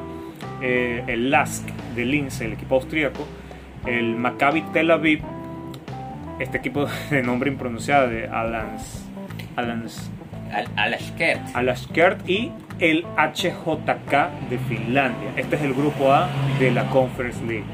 eh, 0.62 1.02
el 1.08 1.28
LASK 1.28 1.66
de 1.96 2.04
Linz, 2.04 2.40
el 2.40 2.52
equipo 2.52 2.76
austríaco, 2.76 3.26
el 3.84 4.14
Maccabi 4.14 4.62
Tel 4.72 4.92
Aviv, 4.92 5.22
este 6.38 6.58
equipo 6.58 6.86
de 7.10 7.24
nombre 7.24 7.50
impronunciado 7.50 8.08
de 8.10 8.28
Alans, 8.28 9.08
Alans 9.56 10.12
Alashkert. 10.76 11.40
Alashkert 11.54 12.28
y 12.28 12.52
el 12.78 13.04
HJK 13.16 14.48
de 14.50 14.58
Finlandia. 14.68 15.32
Este 15.36 15.56
es 15.56 15.62
el 15.62 15.74
grupo 15.74 16.12
A 16.12 16.28
de 16.58 16.70
la 16.70 16.88
Conference 16.90 17.42
League. 17.44 17.64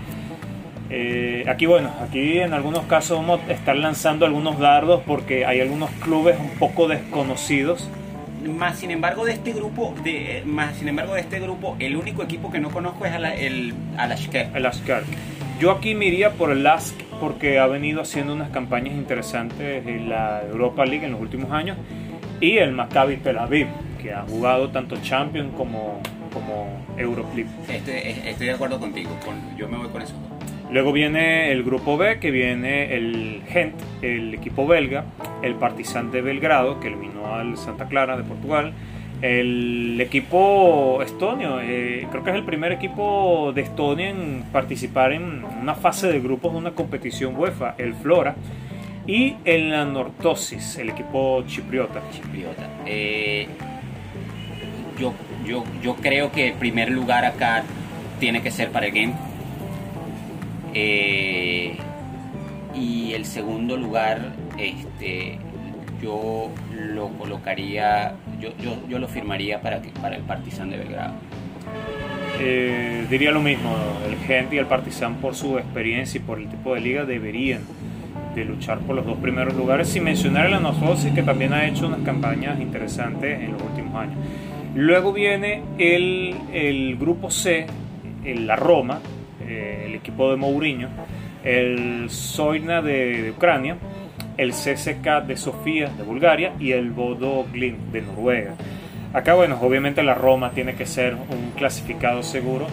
Eh, 0.90 1.44
aquí, 1.48 1.66
bueno, 1.66 1.90
aquí 2.02 2.38
en 2.38 2.52
algunos 2.52 2.84
casos 2.84 3.18
vamos 3.18 3.40
a 3.48 3.52
estar 3.52 3.76
lanzando 3.76 4.26
algunos 4.26 4.58
dardos 4.58 5.02
porque 5.06 5.46
hay 5.46 5.60
algunos 5.60 5.90
clubes 6.02 6.38
un 6.38 6.50
poco 6.58 6.86
desconocidos. 6.86 7.88
Más 8.44 8.78
sin 8.78 8.90
embargo 8.90 9.24
de 9.24 9.32
este 9.32 9.52
grupo, 9.52 9.94
de, 10.02 10.42
más 10.44 10.76
sin 10.76 10.88
embargo 10.88 11.14
de 11.14 11.20
este 11.20 11.40
grupo, 11.40 11.76
el 11.78 11.96
único 11.96 12.22
equipo 12.22 12.50
que 12.50 12.58
no 12.58 12.70
conozco 12.70 13.06
es 13.06 13.14
el 13.14 13.74
Alashkert. 13.96 14.54
El 14.54 14.68
Yo 15.60 15.70
aquí 15.70 15.94
me 15.94 16.06
iría 16.06 16.32
por 16.32 16.50
el 16.50 16.62
Lask 16.64 16.94
porque 17.20 17.60
ha 17.60 17.66
venido 17.68 18.02
haciendo 18.02 18.34
unas 18.34 18.50
campañas 18.50 18.94
interesantes 18.94 19.86
en 19.86 20.08
la 20.08 20.42
Europa 20.42 20.84
League 20.84 21.06
en 21.06 21.12
los 21.12 21.20
últimos 21.20 21.52
años 21.52 21.76
y 22.42 22.58
el 22.58 22.72
Maccabi 22.72 23.16
Tel 23.16 23.38
Aviv 23.38 23.68
que 24.02 24.12
ha 24.12 24.22
jugado 24.22 24.68
tanto 24.68 24.96
Champions 24.96 25.54
como 25.56 26.02
como 26.32 26.84
Euroclip. 26.96 27.46
Estoy, 27.68 27.94
estoy, 28.26 28.46
de 28.46 28.52
acuerdo 28.52 28.80
contigo, 28.80 29.10
con, 29.24 29.34
yo 29.56 29.68
me 29.68 29.76
voy 29.76 29.88
con 29.88 30.02
eso. 30.02 30.14
Luego 30.70 30.92
viene 30.92 31.52
el 31.52 31.62
grupo 31.62 31.98
B, 31.98 32.18
que 32.18 32.30
viene 32.30 32.96
el 32.96 33.42
Gent, 33.48 33.74
el 34.00 34.32
equipo 34.32 34.66
belga, 34.66 35.04
el 35.42 35.54
Partizan 35.56 36.10
de 36.10 36.22
Belgrado, 36.22 36.80
que 36.80 36.88
eliminó 36.88 37.34
al 37.34 37.58
Santa 37.58 37.86
Clara 37.86 38.16
de 38.16 38.22
Portugal, 38.22 38.72
el 39.20 40.00
equipo 40.00 41.00
estonio, 41.02 41.60
eh, 41.60 42.08
creo 42.10 42.24
que 42.24 42.30
es 42.30 42.36
el 42.36 42.44
primer 42.44 42.72
equipo 42.72 43.52
de 43.54 43.60
Estonia 43.60 44.08
en 44.08 44.44
participar 44.50 45.12
en 45.12 45.44
una 45.44 45.74
fase 45.74 46.08
de 46.08 46.20
grupos 46.20 46.52
de 46.52 46.58
una 46.58 46.70
competición 46.72 47.36
UEFA, 47.36 47.74
el 47.78 47.94
Flora, 47.94 48.34
y 49.06 49.36
el 49.44 49.70
la 49.70 49.84
Nortosis, 49.84 50.78
el 50.78 50.90
equipo 50.90 51.42
chipriota. 51.46 52.02
Chipriota. 52.12 52.68
Eh, 52.86 53.48
yo, 54.98 55.12
yo, 55.44 55.64
yo 55.82 55.96
creo 55.96 56.30
que 56.30 56.48
el 56.48 56.54
primer 56.54 56.90
lugar 56.90 57.24
acá 57.24 57.64
tiene 58.20 58.42
que 58.42 58.50
ser 58.50 58.70
para 58.70 58.86
el 58.86 58.92
Gent 58.92 59.16
eh, 60.74 61.76
y 62.74 63.12
el 63.12 63.24
segundo 63.24 63.76
lugar, 63.76 64.32
este, 64.56 65.38
yo 66.02 66.50
lo 66.74 67.08
colocaría, 67.10 68.14
yo, 68.40 68.50
yo, 68.58 68.76
yo 68.88 68.98
lo 68.98 69.08
firmaría 69.08 69.60
para, 69.60 69.82
que, 69.82 69.90
para 69.90 70.16
el 70.16 70.22
Partizan 70.22 70.70
de 70.70 70.78
Belgrado. 70.78 71.14
Eh, 72.40 73.06
diría 73.10 73.30
lo 73.30 73.40
mismo, 73.40 73.76
el 74.08 74.16
Gente 74.26 74.56
y 74.56 74.58
el 74.58 74.66
Partizan 74.66 75.16
por 75.16 75.34
su 75.34 75.58
experiencia 75.58 76.18
y 76.18 76.22
por 76.22 76.38
el 76.38 76.48
tipo 76.48 76.74
de 76.74 76.80
liga 76.80 77.04
deberían 77.04 77.62
de 78.34 78.44
luchar 78.44 78.78
por 78.80 78.96
los 78.96 79.04
dos 79.04 79.18
primeros 79.18 79.54
lugares, 79.54 79.88
sin 79.88 80.04
mencionar 80.04 80.46
el 80.46 80.54
Anasosis 80.54 81.12
que 81.12 81.22
también 81.22 81.52
ha 81.52 81.66
hecho 81.66 81.86
unas 81.86 82.00
campañas 82.00 82.60
interesantes 82.60 83.40
en 83.40 83.52
los 83.52 83.62
últimos 83.62 83.94
años. 83.94 84.16
Luego 84.74 85.12
viene 85.12 85.62
el, 85.78 86.34
el 86.52 86.96
grupo 86.96 87.30
C, 87.30 87.66
la 88.24 88.56
Roma, 88.56 89.00
eh, 89.46 89.84
el 89.86 89.94
equipo 89.94 90.30
de 90.30 90.36
Mourinho, 90.36 90.88
el 91.44 92.08
Soina 92.08 92.80
de, 92.80 93.32
Ucrania, 93.36 93.76
el 94.36 94.52
CSK 94.52 95.26
de 95.26 95.36
Sofía 95.36 95.88
de 95.88 96.02
Bulgaria 96.02 96.54
y 96.58 96.72
el 96.72 96.90
Bodo 96.90 97.44
Glimt 97.52 97.92
de 97.92 98.02
Noruega. 98.02 98.54
Acá, 99.12 99.34
bueno, 99.34 99.58
obviamente 99.60 100.02
la 100.02 100.14
Roma 100.14 100.52
tiene 100.52 100.74
que 100.74 100.86
ser 100.86 101.14
un 101.14 101.50
clasificado 101.56 102.22
seguro 102.22 102.66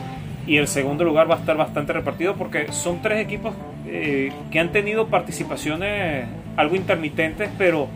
y 0.49 0.57
el 0.57 0.67
segundo 0.67 1.03
lugar 1.03 1.29
va 1.29 1.35
a 1.35 1.39
estar 1.39 1.55
bastante 1.55 1.93
repartido 1.93 2.35
porque 2.35 2.71
son 2.71 3.01
tres 3.01 3.19
equipos 3.19 3.53
eh, 3.87 4.31
que 4.51 4.59
han 4.59 4.71
tenido 4.71 5.07
participaciones 5.07 6.25
algo 6.57 6.75
intermitentes, 6.75 7.49
pero 7.57 7.87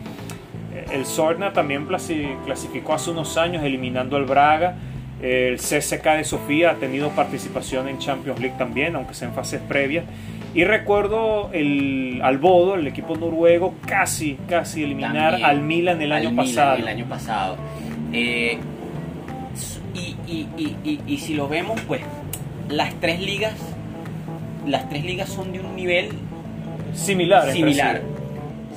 eh, 0.72 0.86
el 0.92 1.04
Sorna 1.04 1.52
también 1.52 1.86
clasificó 1.86 2.94
hace 2.94 3.10
unos 3.10 3.36
años 3.36 3.62
eliminando 3.62 4.16
al 4.16 4.24
Braga 4.24 4.76
el 5.24 5.56
CSK 5.56 6.04
de 6.16 6.24
Sofía 6.24 6.72
ha 6.72 6.74
tenido 6.74 7.08
participación 7.10 7.88
en 7.88 7.98
Champions 7.98 8.40
League 8.40 8.56
también, 8.58 8.94
aunque 8.94 9.14
sea 9.14 9.28
en 9.28 9.34
fases 9.34 9.60
previas. 9.60 10.04
Y 10.54 10.64
recuerdo 10.64 11.50
el 11.52 12.20
Albodo, 12.22 12.74
el 12.74 12.86
equipo 12.86 13.16
noruego, 13.16 13.74
casi, 13.86 14.36
casi 14.48 14.84
eliminar 14.84 15.42
al 15.42 15.62
Milan 15.62 16.00
el 16.02 16.12
año 16.12 16.36
pasado. 16.36 16.76
El 16.76 16.88
año 16.88 17.06
pasado. 17.06 17.56
Eh, 18.12 18.58
y, 20.26 21.18
si 21.18 21.34
lo 21.34 21.48
vemos, 21.48 21.80
pues 21.82 22.02
las 22.68 22.94
tres 23.00 23.20
ligas, 23.20 23.54
las 24.66 24.88
tres 24.88 25.04
ligas 25.04 25.28
son 25.28 25.52
de 25.52 25.60
un 25.60 25.76
nivel 25.76 26.10
similar. 26.94 27.52
Similar. 27.52 28.02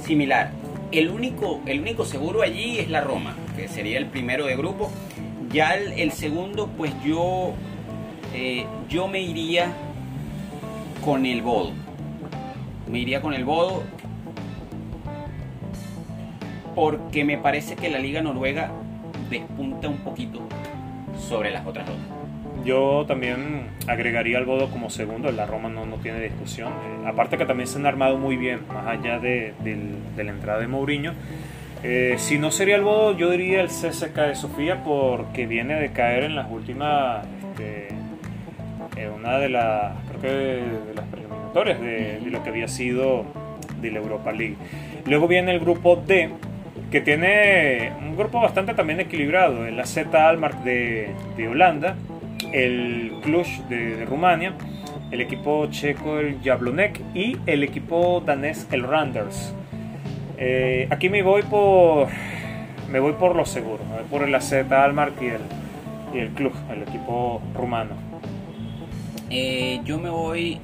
Similar. 0.03 0.51
El 0.91 1.09
único, 1.09 1.61
el 1.65 1.81
único 1.81 2.05
seguro 2.05 2.41
allí 2.41 2.80
es 2.80 2.89
la 2.89 3.01
Roma, 3.01 3.35
que 3.57 3.68
sería 3.68 3.97
el 3.97 4.05
primero 4.05 4.45
de 4.45 4.55
grupo 4.55 4.89
ya 5.51 5.76
el, 5.76 6.11
segundo, 6.11 6.68
pues 6.77 6.91
yo, 7.03 7.53
eh, 8.34 8.65
yo 8.89 9.07
me 9.07 9.22
iría 9.22 9.72
con 11.03 11.26
el 11.26 11.41
Bodo. 11.41 11.72
Me 12.89 12.99
iría 12.99 13.22
con 13.22 13.34
el 13.34 13.45
Bodo 13.45 13.84
porque 16.76 17.26
me 17.26 17.38
parece 17.38 17.76
que 17.76 17.89
la 17.89 17.99
liga 17.99 18.22
noruega 18.22 18.72
despunta 19.30 19.89
un 19.89 19.97
poquito 19.97 20.41
sobre 21.18 21.51
las 21.51 21.65
otras 21.65 21.88
dos. 21.88 22.16
Yo 22.66 23.06
también 23.08 23.68
agregaría 23.88 24.38
al 24.38 24.46
Bodo 24.46 24.70
como 24.70 24.90
segundo, 24.90 25.32
la 25.32 25.46
Roma 25.46 25.70
no, 25.70 25.86
no 25.86 25.98
tiene 25.98 26.20
discusión. 26.20 26.70
Eh, 26.70 27.08
aparte 27.08 27.38
que 27.38 27.46
también 27.46 27.68
se 27.68 27.78
han 27.78 27.86
armado 27.86 28.18
muy 28.18 28.36
bien, 28.36 28.62
más 28.68 28.88
allá 28.88 29.20
de, 29.20 29.54
de 29.64 30.24
la 30.24 30.32
entrada 30.32 30.60
de 30.60 30.68
Mourinho. 30.68 31.14
Eh, 31.84 32.16
si 32.18 32.40
no 32.40 32.52
sería 32.52 32.76
el 32.76 32.82
Bodo, 32.82 33.16
yo 33.16 33.30
diría 33.30 33.62
el 33.62 33.68
CSK 33.68 34.16
de 34.16 34.36
Sofía 34.36 34.84
porque 34.84 35.46
viene 35.46 35.80
de 35.80 35.92
caer 35.92 36.24
en 36.24 36.36
las 36.36 36.50
últimas, 36.50 37.26
este, 37.52 37.90
en 38.96 39.12
una 39.12 39.38
de 39.38 39.50
las, 39.50 39.94
creo 40.10 40.22
que 40.22 40.28
de 40.28 40.94
las 40.96 41.06
preliminatorias 41.06 41.80
de, 41.80 42.20
lo 42.32 42.44
que 42.44 42.50
había 42.50 42.68
sido 42.68 43.26
de 43.80 43.92
la 43.92 44.00
Europa 44.00 44.32
League. 44.32 44.56
Luego 45.06 45.28
viene 45.28 45.52
el 45.52 45.60
grupo 45.60 45.96
D, 45.96 46.32
que 46.92 47.02
tiene 47.02 47.92
un 48.02 48.18
grupo 48.18 48.42
bastante 48.42 48.74
también 48.74 49.00
equilibrado, 49.00 49.66
el 49.66 49.80
AZ 49.80 49.98
Almar 50.14 50.64
de, 50.64 51.10
de 51.38 51.48
Holanda, 51.48 51.96
el 52.51 53.14
Cluj 53.22 53.47
de, 53.69 53.97
de, 53.97 54.05
Rumania, 54.05 54.53
el 55.11 55.22
equipo 55.22 55.68
checo 55.68 56.19
el 56.19 56.39
Jablonek 56.43 57.01
y 57.14 57.38
el 57.45 57.64
equipo 57.64 58.22
danés 58.26 58.68
el 58.72 58.84
Randers. 58.84 59.53
Eh, 60.38 60.88
aquí 60.91 61.09
me 61.09 61.23
voy 61.23 61.41
por 61.43 62.09
me 62.91 62.99
voy 62.99 63.14
por 63.14 63.35
lo 63.35 63.45
seguro, 63.45 63.84
por 64.09 64.23
el 64.23 64.34
AZ 64.34 64.53
Almar 64.53 65.11
y 65.19 65.26
el, 65.26 65.41
y 66.14 66.19
el 66.19 66.30
club, 66.30 66.53
el 66.72 66.84
equipo 66.84 67.41
rumano. 67.53 67.95
Eh, 69.30 69.81
yo 69.84 69.99
me 69.99 70.09
voy 70.09 70.59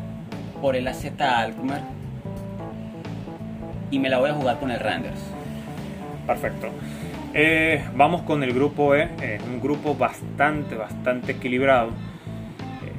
por 0.61 0.75
el 0.75 0.87
AZ 0.87 1.05
Alkmaar 1.19 1.81
y 3.91 3.99
me 3.99 4.09
la 4.09 4.19
voy 4.19 4.29
a 4.29 4.33
jugar 4.33 4.59
con 4.59 4.71
el 4.71 4.79
Randers. 4.79 5.19
Perfecto. 6.25 6.69
Eh, 7.35 7.84
vamos 7.95 8.22
con 8.22 8.43
el 8.43 8.53
grupo 8.53 8.93
E, 8.95 9.10
un 9.51 9.60
grupo 9.60 9.95
bastante, 9.95 10.76
bastante 10.76 11.31
equilibrado. 11.31 11.89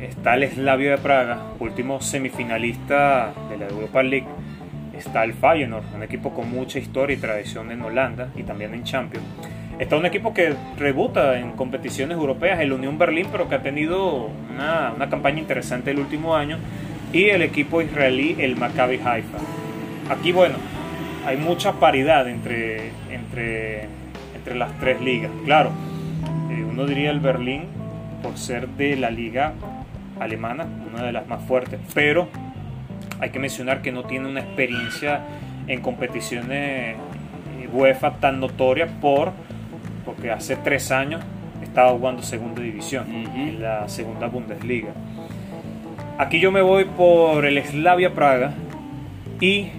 está 0.01 0.35
el 0.35 0.51
Slavia 0.51 0.91
de 0.91 0.99
Praga, 0.99 1.39
último 1.61 2.01
semifinalista 2.01 3.33
de 3.49 3.59
la 3.59 3.69
Europa 3.69 4.03
League. 4.03 4.27
Está 4.93 5.23
el 5.23 5.35
Feyenoord, 5.35 5.85
un 5.95 6.03
equipo 6.03 6.35
con 6.35 6.51
mucha 6.51 6.81
historia 6.81 7.17
y 7.17 7.21
tradición 7.21 7.71
en 7.71 7.83
Holanda 7.83 8.31
y 8.35 8.43
también 8.43 8.75
en 8.75 8.83
Champions. 8.83 9.25
Está 9.79 9.97
un 9.97 10.07
equipo 10.07 10.35
que 10.35 10.55
rebuta 10.79 11.39
en 11.39 11.53
competiciones 11.53 12.17
europeas, 12.17 12.59
el 12.59 12.73
Unión 12.73 12.99
Berlín, 12.99 13.29
pero 13.31 13.49
que 13.49 13.55
ha 13.55 13.63
tenido 13.63 14.31
una, 14.53 14.93
una 14.95 15.09
campaña 15.09 15.39
interesante 15.39 15.93
el 15.93 16.01
último 16.01 16.35
año. 16.35 16.59
Y 17.13 17.27
el 17.27 17.43
equipo 17.43 17.83
israelí, 17.83 18.37
el 18.41 18.57
Maccabi 18.57 18.97
Haifa. 19.05 19.39
Aquí, 20.11 20.33
bueno, 20.33 20.57
hay 21.25 21.37
mucha 21.37 21.75
paridad 21.75 22.29
entre, 22.29 22.91
entre, 23.11 23.89
entre 24.45 24.57
las 24.57 24.79
tres 24.79 25.01
ligas. 25.01 25.31
Claro, 25.47 25.71
eh, 26.51 26.67
uno 26.69 26.85
diría 26.85 27.11
el 27.11 27.19
Berlín 27.19 27.63
por 28.23 28.37
ser 28.37 28.69
de 28.69 28.95
la 28.95 29.11
liga 29.11 29.55
alemana, 30.21 30.67
una 30.93 31.03
de 31.03 31.13
las 31.13 31.27
más 31.27 31.43
fuertes, 31.45 31.81
pero 31.95 32.29
hay 33.21 33.31
que 33.31 33.39
mencionar 33.39 33.81
que 33.81 33.91
no 33.91 34.05
tiene 34.05 34.29
una 34.29 34.41
experiencia 34.41 35.23
en 35.67 35.81
competiciones 35.81 36.95
eh, 36.95 37.69
UEFA 37.73 38.17
tan 38.17 38.39
notoria 38.39 38.87
por 39.01 39.33
porque 40.05 40.31
hace 40.31 40.57
tres 40.57 40.91
años 40.91 41.23
estaba 41.63 41.93
jugando 41.93 42.23
segunda 42.23 42.61
división 42.61 43.11
en 43.11 43.63
la 43.63 43.89
segunda 43.89 44.27
Bundesliga. 44.27 44.93
Aquí 46.19 46.39
yo 46.39 46.53
me 46.53 46.61
voy 46.61 46.85
por 46.85 47.47
el 47.47 47.65
Slavia 47.65 48.13
Praga 48.13 48.53
y 49.41 49.71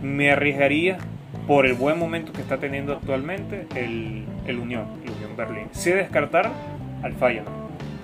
me 0.00 0.30
arriesgaría 0.30 0.96
por 1.46 1.66
el 1.66 1.74
buen 1.74 1.98
momento 1.98 2.32
que 2.32 2.40
está 2.40 2.58
teniendo 2.58 2.92
actualmente 2.92 3.66
el, 3.74 4.24
el 4.46 4.58
Unión, 4.58 4.86
el 5.04 5.10
Unión 5.12 5.36
Berlín. 5.36 5.66
Si 5.72 5.90
descartar 5.90 6.50
al 7.02 7.12
Feyenoord, 7.14 7.52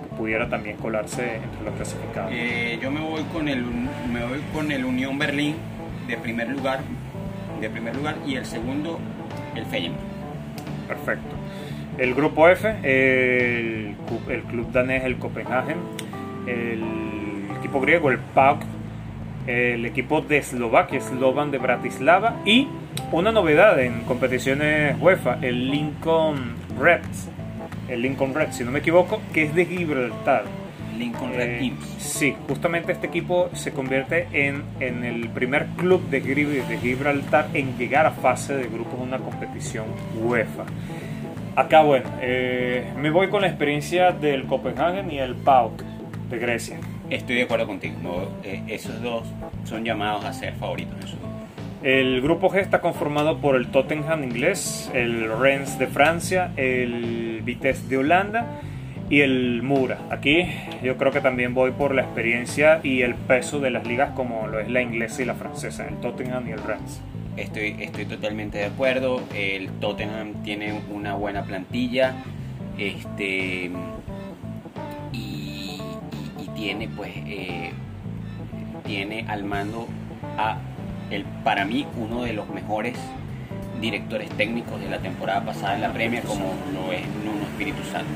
que 0.03 0.17
pudiera 0.17 0.49
también 0.49 0.77
colarse 0.77 1.37
entre 1.37 1.65
los 1.65 1.75
clasificados. 1.75 2.33
Eh, 2.35 2.79
yo 2.83 2.91
me 2.91 3.01
voy 3.01 3.23
con 3.33 3.49
el 3.49 3.65
me 3.65 4.25
voy 4.27 4.41
con 4.53 4.73
el 4.73 4.85
Unión 4.85 5.19
Berlín 5.19 5.57
de 6.09 6.17
primer 6.17 6.49
lugar, 6.49 6.81
de 7.61 7.71
primer 7.71 7.97
lugar 7.97 8.17
y 8.27 8.37
el 8.37 8.47
segundo 8.47 8.99
el 9.55 9.65
Feyenoord. 9.67 10.01
Perfecto. 10.89 11.35
El 11.99 12.15
grupo 12.15 12.49
F, 12.49 12.69
el, 12.83 13.97
el 14.29 14.43
club 14.43 14.71
danés, 14.71 15.05
el 15.05 15.17
Copenhagen, 15.17 15.79
el 16.47 17.47
equipo 17.59 17.81
griego, 17.81 18.11
el 18.11 18.19
PAOK, 18.19 18.63
el 19.47 19.87
equipo 19.87 20.21
de 20.21 20.39
Eslovaquia, 20.39 21.01
Slovan 21.01 21.51
de 21.51 21.59
Bratislava 21.59 22.37
y 22.45 22.69
una 23.13 23.33
novedad 23.33 23.79
en 23.81 24.03
competiciones 24.03 24.97
UEFA, 25.01 25.39
el 25.43 25.71
Lincoln 25.71 26.57
Reds, 26.79 27.29
el 27.89 28.03
Lincoln 28.03 28.35
Reds, 28.35 28.57
si 28.57 28.65
no 28.65 28.71
me 28.71 28.81
equivoco, 28.81 29.21
que 29.33 29.45
es 29.45 29.55
de 29.55 29.67
Gibraltar. 29.67 30.45
Lincoln 30.99 31.35
Red 31.35 31.63
Eh, 31.63 31.73
sí, 31.99 32.35
justamente 32.49 32.93
este 32.93 33.07
equipo 33.07 33.51
se 33.53 33.73
convierte 33.73 34.29
en, 34.33 34.63
en 34.81 35.05
el 35.05 35.29
primer 35.29 35.67
club 35.77 36.09
de, 36.09 36.21
de 36.21 36.79
Gibraltar 36.79 37.49
en 37.53 37.77
llegar 37.77 38.07
a 38.07 38.13
fase 38.13 38.57
de 38.57 38.65
grupos 38.65 38.99
de 38.99 39.05
una 39.05 39.19
competición 39.19 39.85
UEFA. 40.23 40.65
Acá, 41.55 41.83
bueno, 41.83 42.09
eh, 42.21 42.93
me 42.99 43.11
voy 43.11 43.29
con 43.29 43.43
la 43.43 43.49
experiencia 43.49 44.13
del 44.13 44.45
Copenhagen 44.45 45.11
y 45.11 45.19
el 45.19 45.35
PAOK 45.35 45.83
de 46.31 46.39
Grecia. 46.39 46.79
Estoy 47.09 47.37
de 47.37 47.43
acuerdo 47.43 47.67
contigo. 47.67 47.95
no, 48.03 48.23
eh, 48.43 48.63
esos 48.69 49.01
dos 49.03 49.25
son 49.65 49.85
llamados 49.85 50.25
a 50.25 50.33
ser 50.33 50.55
favoritos 50.55 50.95
en 51.01 51.09
su. 51.09 51.17
El 51.83 52.21
grupo 52.21 52.51
G 52.51 52.61
está 52.61 52.81
conformado 52.81 53.39
por 53.39 53.55
el 53.55 53.69
Tottenham 53.69 54.25
inglés, 54.25 54.91
el 54.95 55.31
Rennes 55.39 55.79
de 55.79 55.87
Francia, 55.87 56.53
el 56.57 57.43
Vitesse 57.45 57.89
de 57.89 57.99
Holanda 57.99 58.61
y 59.11 59.21
el 59.21 59.63
Mura. 59.63 59.99
Aquí 60.11 60.47
yo 60.83 60.97
creo 60.97 61.13
que 61.13 61.21
también 61.21 61.55
voy 61.55 61.73
por 61.73 61.95
la 61.95 62.03
experiencia 62.03 62.81
y 62.83 63.03
el 63.03 63.15
peso 63.15 63.61
de 63.61 63.71
las 63.71 63.87
ligas 63.87 64.13
como 64.13 64.47
lo 64.49 64.59
es 64.59 64.69
la 64.69 64.83
inglesa 64.83 65.23
y 65.23 65.27
la 65.27 65.35
francesa, 65.35 65.87
el 65.87 65.97
Tottenham 66.01 66.49
y 66.49 66.53
el 66.53 66.63
Rennes. 66.63 67.01
Estoy, 67.37 67.73
totalmente 68.09 68.59
de 68.59 68.65
acuerdo. 68.65 69.23
El 69.35 69.69
Tottenham 69.79 70.43
tiene 70.43 70.81
una 70.91 71.15
buena 71.15 71.45
plantilla. 71.45 72.15
Este. 72.79 73.71
Y 75.13 75.79
tiene, 76.55 76.89
pues. 76.89 77.13
eh, 77.15 77.73
tiene 78.85 79.27
al 79.29 79.45
mando 79.45 79.87
a. 80.39 80.59
El, 81.11 81.25
para 81.45 81.65
mí, 81.65 81.87
uno 81.97 82.23
de 82.25 82.33
los 82.33 82.49
mejores 82.49 82.97
directores 83.81 84.29
técnicos 84.31 84.81
de 84.81 84.89
la 84.89 84.99
temporada 84.99 85.45
pasada 85.45 85.75
en 85.75 85.83
la 85.83 85.93
Premier, 85.93 86.25
como 86.25 86.55
lo 86.73 86.93
es 86.93 87.03
Nuno 87.25 87.45
Espíritu 87.45 87.83
Santo. 87.85 88.11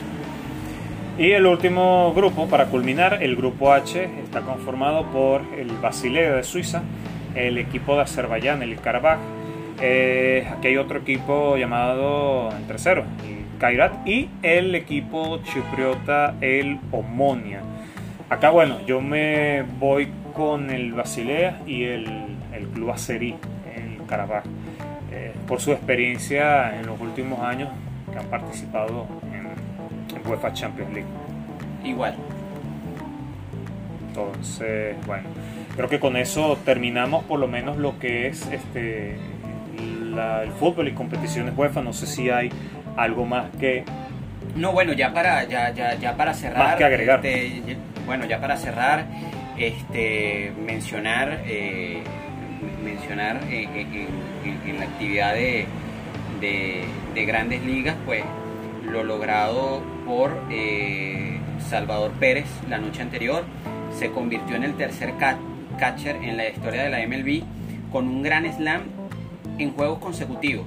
Y 1.19 1.33
el 1.33 1.47
último 1.47 2.13
grupo, 2.15 2.47
para 2.47 2.67
culminar, 2.67 3.23
el 3.23 3.37
grupo 3.37 3.73
H 3.73 4.09
está 4.25 4.41
conformado 4.41 5.05
por 5.07 5.43
el 5.59 5.69
Basilea 5.69 6.33
de 6.33 6.43
Suiza, 6.43 6.83
el 7.35 7.59
equipo 7.59 7.95
de 7.95 8.03
Azerbaiyán, 8.03 8.63
el 8.63 8.81
Karabaj. 8.81 9.19
Eh, 9.83 10.49
aquí 10.51 10.69
hay 10.69 10.77
otro 10.77 10.99
equipo 10.99 11.57
llamado 11.57 12.51
en 12.57 12.67
tercero, 12.67 13.05
el 13.27 13.59
Kairat, 13.59 14.07
y 14.09 14.31
el 14.43 14.75
equipo 14.75 15.41
chipriota, 15.43 16.37
el 16.41 16.79
Omonia. 16.91 17.61
Acá, 18.31 18.51
bueno, 18.51 18.79
yo 18.87 19.01
me 19.01 19.63
voy 19.79 20.09
con 20.35 20.71
el 20.71 20.93
Basilea 20.95 21.61
y 21.67 21.85
el, 21.85 22.07
el 22.61 22.69
club 22.69 22.91
Azeri, 22.91 23.35
el 23.75 24.07
Karabaj, 24.07 24.45
eh, 25.13 25.33
por 25.47 25.61
su 25.61 25.73
experiencia 25.73 26.79
en 26.79 26.87
los 26.87 27.01
últimos 27.01 27.41
años 27.41 27.69
que 28.13 28.19
han 28.19 28.27
participado 28.27 29.07
en, 29.33 30.17
en 30.17 30.27
UEFA 30.29 30.53
Champions 30.53 30.93
League. 30.93 31.09
Igual. 31.85 32.15
Entonces, 34.09 34.97
bueno, 35.07 35.25
creo 35.77 35.89
que 35.89 36.01
con 36.01 36.17
eso 36.17 36.59
terminamos 36.65 37.25
por 37.25 37.39
lo 37.39 37.47
menos 37.49 37.77
lo 37.77 37.99
que 37.99 38.27
es 38.29 38.47
este 38.51 39.17
la- 40.13 40.43
el 40.43 40.51
fútbol 40.53 40.89
y 40.89 40.93
competiciones 40.93 41.55
UEFA. 41.57 41.83
No 41.83 41.93
sé 41.93 42.07
si 42.07 42.29
hay 42.31 42.51
algo 42.97 43.25
más 43.25 43.51
que 43.59 43.85
No, 44.57 44.73
bueno, 44.73 44.93
ya 44.93 45.13
para, 45.15 45.45
ya, 45.45 45.71
ya, 45.73 45.95
ya 45.95 46.17
para 46.17 46.35
cerrar. 46.35 46.59
Más 46.59 46.75
que 46.77 46.85
agregar. 46.85 47.25
este, 47.25 47.77
bueno, 48.05 48.25
ya 48.27 48.41
para 48.41 48.57
cerrar, 48.57 49.07
este, 49.57 50.53
mencionar, 50.67 51.43
eh, 51.47 52.03
mencionar 52.81 53.41
eh, 53.51 53.69
eh, 53.75 54.07
en, 54.45 54.71
en- 54.71 54.79
la 54.79 54.85
actividad 54.87 55.35
de, 55.35 55.67
de- 56.41 56.85
de 57.15 57.25
grandes 57.25 57.63
ligas, 57.65 57.97
pues 58.07 58.23
lo 58.91 59.05
logrado 59.05 59.83
por 60.07 60.33
eh, 60.51 61.39
Salvador 61.69 62.13
Pérez 62.13 62.47
la 62.69 62.79
noche 62.79 63.03
anterior. 63.03 63.45
Se 63.99 64.11
convirtió 64.11 64.57
en 64.57 64.65
el 64.65 64.75
tercer 64.75 65.15
ca- 65.19 65.39
catcher 65.79 66.17
en 66.17 66.37
la 66.37 66.49
historia 66.49 66.83
de 66.85 66.91
la 66.91 67.07
MLB 67.07 67.43
con 67.93 68.07
un 68.09 68.23
gran 68.23 68.51
slam 68.53 68.83
en 69.59 69.73
juegos 69.73 69.99
consecutivos 69.99 70.67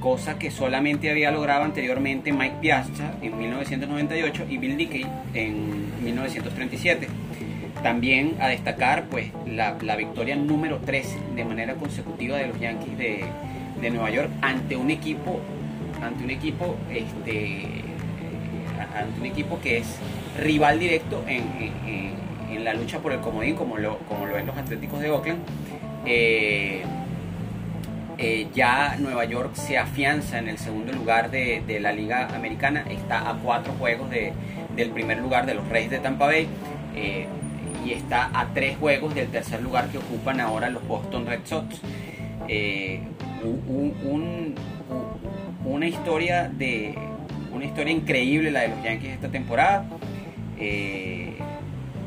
cosa 0.00 0.36
que 0.36 0.50
solamente 0.50 1.08
había 1.12 1.30
logrado 1.30 1.62
anteriormente 1.62 2.32
Mike 2.32 2.56
Piazza 2.60 3.12
en 3.22 3.38
1998 3.38 4.46
y 4.50 4.56
Bill 4.58 4.76
Dickey 4.76 5.06
en 5.32 5.92
1937. 6.04 7.06
También 7.82 8.36
a 8.40 8.48
destacar 8.48 9.04
pues 9.10 9.30
la, 9.46 9.76
la 9.82 9.96
victoria 9.96 10.36
número 10.36 10.78
3 10.84 11.16
de 11.34 11.44
manera 11.44 11.74
consecutiva 11.74 12.36
de 12.36 12.46
los 12.48 12.60
Yankees 12.60 12.96
de, 12.96 13.24
de 13.80 13.90
Nueva 13.90 14.10
York 14.10 14.30
ante 14.40 14.76
un 14.76 14.90
equipo 14.90 15.40
ante 16.02 16.24
un 16.24 16.30
equipo 16.30 16.76
este 16.92 17.66
ante 18.96 19.20
un 19.20 19.26
equipo 19.26 19.60
que 19.60 19.78
es 19.78 19.96
rival 20.40 20.78
directo 20.78 21.24
en, 21.26 21.42
en- 21.88 22.22
la 22.64 22.74
lucha 22.74 22.98
por 22.98 23.12
el 23.12 23.18
comodín 23.20 23.56
como 23.56 23.78
lo, 23.78 23.98
como 24.00 24.26
lo 24.26 24.36
es 24.38 24.44
los 24.46 24.56
Atléticos 24.56 25.00
de 25.00 25.10
Oakland. 25.10 25.40
Eh, 26.04 26.82
eh, 28.18 28.46
ya 28.54 28.96
Nueva 29.00 29.24
York 29.24 29.54
se 29.54 29.78
afianza 29.78 30.38
en 30.38 30.48
el 30.48 30.58
segundo 30.58 30.92
lugar 30.92 31.30
de, 31.30 31.62
de 31.66 31.80
la 31.80 31.92
Liga 31.92 32.28
Americana, 32.36 32.84
está 32.90 33.28
a 33.28 33.34
cuatro 33.38 33.72
juegos 33.78 34.10
de- 34.10 34.32
del 34.76 34.90
primer 34.90 35.18
lugar 35.18 35.46
de 35.46 35.54
los 35.54 35.66
Reyes 35.68 35.90
de 35.90 35.98
Tampa 35.98 36.26
Bay 36.26 36.46
eh, 36.94 37.26
y 37.84 37.92
está 37.92 38.30
a 38.38 38.52
tres 38.52 38.76
juegos 38.76 39.14
del 39.14 39.28
tercer 39.28 39.62
lugar 39.62 39.88
que 39.88 39.98
ocupan 39.98 40.40
ahora 40.40 40.70
los 40.70 40.86
Boston 40.86 41.26
Red 41.26 41.40
Sox. 41.44 41.80
Eh, 42.48 43.00
una 45.64 45.86
historia 45.86 46.48
de 46.48 46.94
una 47.52 47.64
historia 47.64 47.92
increíble 47.92 48.50
la 48.50 48.60
de 48.60 48.68
los 48.68 48.82
Yankees 48.82 49.10
esta 49.10 49.28
temporada. 49.28 49.84
Eh, 50.58 51.36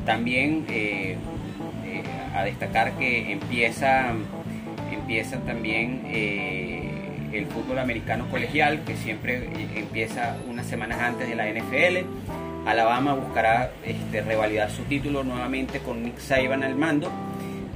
también 0.04 0.64
eh, 0.68 1.16
a 2.34 2.44
destacar 2.44 2.92
que 2.92 3.32
empieza 3.32 4.14
empieza 4.92 5.38
también 5.40 6.02
el 7.32 7.46
fútbol 7.46 7.78
americano 7.78 8.28
colegial, 8.30 8.82
que 8.84 8.96
siempre 8.96 9.48
empieza 9.74 10.36
unas 10.48 10.66
semanas 10.66 11.00
antes 11.00 11.28
de 11.28 11.34
la 11.34 11.46
NFL. 11.48 12.45
Alabama 12.66 13.14
buscará 13.14 13.70
este, 13.84 14.22
revalidar 14.22 14.70
su 14.70 14.82
título 14.82 15.22
nuevamente 15.22 15.78
con 15.78 16.02
Nick 16.02 16.18
Saban 16.18 16.64
al 16.64 16.74
mando. 16.74 17.10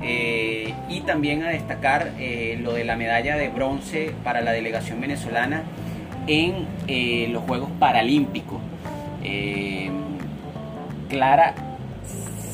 Eh, 0.03 0.75
y 0.89 1.01
también 1.03 1.43
a 1.43 1.51
destacar 1.51 2.13
eh, 2.19 2.59
lo 2.61 2.73
de 2.73 2.85
la 2.85 2.97
medalla 2.97 3.37
de 3.37 3.49
bronce 3.49 4.15
para 4.25 4.41
la 4.41 4.53
delegación 4.53 4.99
venezolana 5.01 5.63
en 6.27 6.67
eh, 6.89 7.29
los 7.31 7.45
Juegos 7.45 7.71
Paralímpicos. 7.79 8.61
Clara 11.09 11.55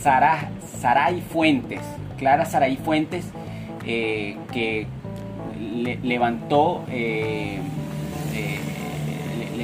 Sara, 0.02 0.50
Saray 0.80 1.20
Fuentes, 1.20 1.80
Clara 2.18 2.44
Saray 2.44 2.76
Fuentes, 2.76 3.26
que 3.84 4.86
levantó, 6.02 6.84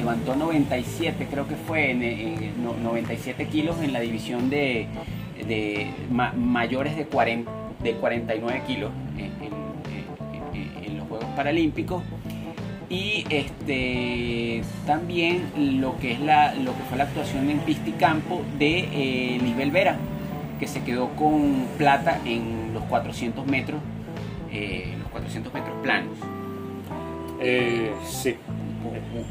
levantó 0.03 0.35
97, 0.35 1.27
creo 1.31 1.47
que 1.47 1.55
fue, 1.55 1.91
en, 1.91 2.61
97 2.61 3.47
kilos 3.47 3.77
en 3.81 3.93
la 3.93 4.01
división 4.01 4.49
de, 4.49 4.87
mayores 6.35 6.97
de, 6.97 7.05
40, 7.05 7.49
de 7.81 7.93
49 7.93 8.63
kilos 8.67 8.91
en, 9.17 10.97
los 10.97 11.07
Juegos 11.07 11.27
Paralímpicos 11.37 12.03
y 12.89 13.25
este 13.29 14.61
también 14.85 15.79
lo 15.79 15.97
que 15.97 16.11
es 16.11 16.19
la 16.19 16.53
lo 16.53 16.75
que 16.75 16.83
fue 16.89 16.97
la 16.97 17.05
actuación 17.05 17.49
en 17.49 17.59
pista 17.59 17.89
y 17.89 17.93
campo 17.93 18.41
de 18.59 19.39
Lisbel 19.41 19.71
Vera 19.71 19.97
que 20.59 20.67
se 20.67 20.83
quedó 20.83 21.09
con 21.15 21.65
plata 21.77 22.19
en 22.25 22.73
los 22.73 22.83
400 22.83 23.47
metros 23.47 23.79
eh, 24.51 24.93
los 24.99 25.09
400 25.09 25.53
metros 25.53 25.75
planos. 25.81 26.17
Eh, 27.39 27.91
sí. 28.05 28.35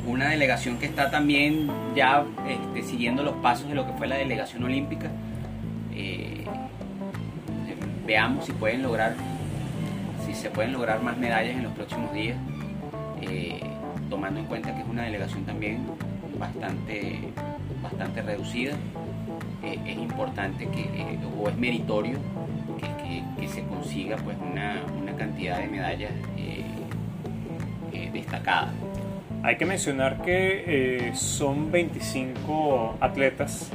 Una 0.07 0.29
delegación 0.29 0.79
que 0.79 0.87
está 0.87 1.11
también 1.11 1.71
ya 1.95 2.25
este, 2.49 2.83
siguiendo 2.83 3.23
los 3.23 3.35
pasos 3.37 3.69
de 3.69 3.75
lo 3.75 3.87
que 3.87 3.93
fue 3.95 4.07
la 4.07 4.17
delegación 4.17 4.65
olímpica. 4.65 5.11
Eh, 5.95 6.45
veamos 8.07 8.47
si 8.47 8.53
pueden 8.53 8.83
lograr, 8.83 9.15
si 10.27 10.35
se 10.35 10.51
pueden 10.51 10.73
lograr 10.73 11.03
más 11.03 11.17
medallas 11.17 11.55
en 11.57 11.63
los 11.63 11.73
próximos 11.73 12.13
días, 12.13 12.37
tomando 14.11 14.41
en 14.41 14.47
cuenta 14.47 14.75
que 14.75 14.83
es 14.83 14.89
una 14.89 15.05
delegación 15.05 15.45
también 15.45 15.87
bastante, 16.39 17.21
bastante 17.83 18.23
reducida. 18.23 18.73
es 19.63 19.97
importante 19.97 20.67
que, 20.67 21.19
o 21.41 21.49
es 21.49 21.57
meritorio 21.57 22.19
que, 23.39 23.49
se 23.49 23.63
consiga 23.65 24.17
pues 24.17 24.37
una, 24.39 24.81
cantidad 25.17 25.59
de 25.59 25.69
medallas 25.69 26.13
eh, 26.37 26.65
eh, 27.93 28.11
destacadas. 28.13 28.73
Hay 29.45 29.57
que 29.57 29.67
mencionar 29.67 30.23
que 30.23 30.65
eh, 30.67 31.11
son 31.15 31.73
25 31.73 32.99
atletas. 33.01 33.71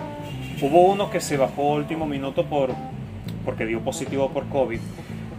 Hubo 0.62 0.86
uno 0.86 1.12
que 1.12 1.20
se 1.20 1.36
bajó 1.36 1.74
último 1.74 2.06
minuto 2.06 2.46
por, 2.46 2.70
porque 3.44 3.66
dio 3.66 3.82
positivo 3.82 4.30
por 4.30 4.48
COVID. 4.48 4.80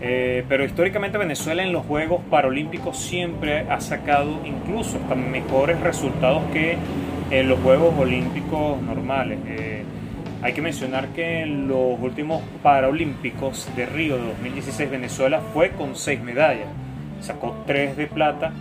pero 0.00 0.64
históricamente 0.64 1.16
Venezuela 1.16 1.62
en 1.62 1.72
los 1.72 1.86
Juegos 1.86 2.20
Paralímpicos 2.30 2.98
siempre 2.98 3.60
ha 3.70 3.80
sacado 3.80 4.40
incluso 4.44 4.98
hasta 4.98 5.14
mejores 5.14 5.80
resultados 5.80 6.42
que 6.52 6.76
en 7.30 7.48
los 7.48 7.58
Juegos 7.60 7.94
Olímpicos 7.98 8.82
normales. 8.82 9.38
Hay 10.42 10.52
que 10.52 10.62
mencionar 10.62 11.08
que 11.08 11.40
en 11.40 11.68
los 11.68 11.98
últimos 12.00 12.42
Paralímpicos 12.62 13.66
de 13.74 13.86
Río 13.86 14.18
de 14.18 14.26
2016 14.26 14.90
Venezuela 14.90 15.40
fue 15.54 15.70
con 15.70 15.96
seis 15.96 16.20
medallas. 16.20 16.68
Sacó 17.22 17.64
tres 17.66 17.96
de 17.96 18.06
plata 18.06 18.52